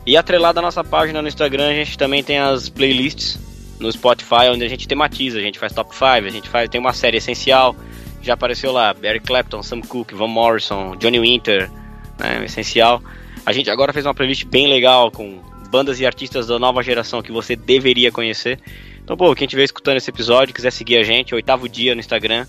[0.05, 3.39] E atrelado à nossa página no Instagram, a gente também tem as playlists
[3.79, 6.79] no Spotify, onde a gente tematiza, a gente faz top 5, a gente faz, tem
[6.79, 7.75] uma série essencial,
[8.21, 11.69] já apareceu lá, Eric Clapton, Sam Cooke, Van Morrison, Johnny Winter,
[12.17, 13.01] né, essencial.
[13.45, 15.39] A gente agora fez uma playlist bem legal, com
[15.75, 18.57] bandas e artistas da nova geração que você deveria conhecer.
[19.03, 22.47] Então, pô, quem estiver escutando esse episódio, quiser seguir a gente, oitavo dia no Instagram,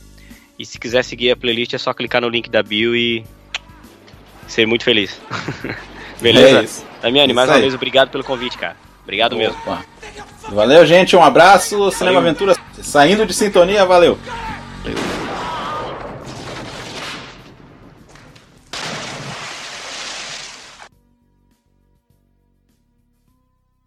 [0.56, 3.24] e se quiser seguir a playlist é só clicar no link da bio e
[4.46, 5.20] ser muito feliz.
[6.22, 6.60] Beleza?
[6.60, 6.86] É isso.
[7.02, 8.76] Damiani, mais uma vez, obrigado pelo convite, cara.
[9.02, 9.56] Obrigado mesmo.
[9.58, 9.84] Opa.
[10.48, 11.16] Valeu, gente.
[11.16, 11.90] Um abraço.
[11.90, 12.30] Cinema Valeu.
[12.30, 13.84] Aventura saindo de sintonia.
[13.84, 14.16] Valeu.
[14.84, 15.35] Valeu.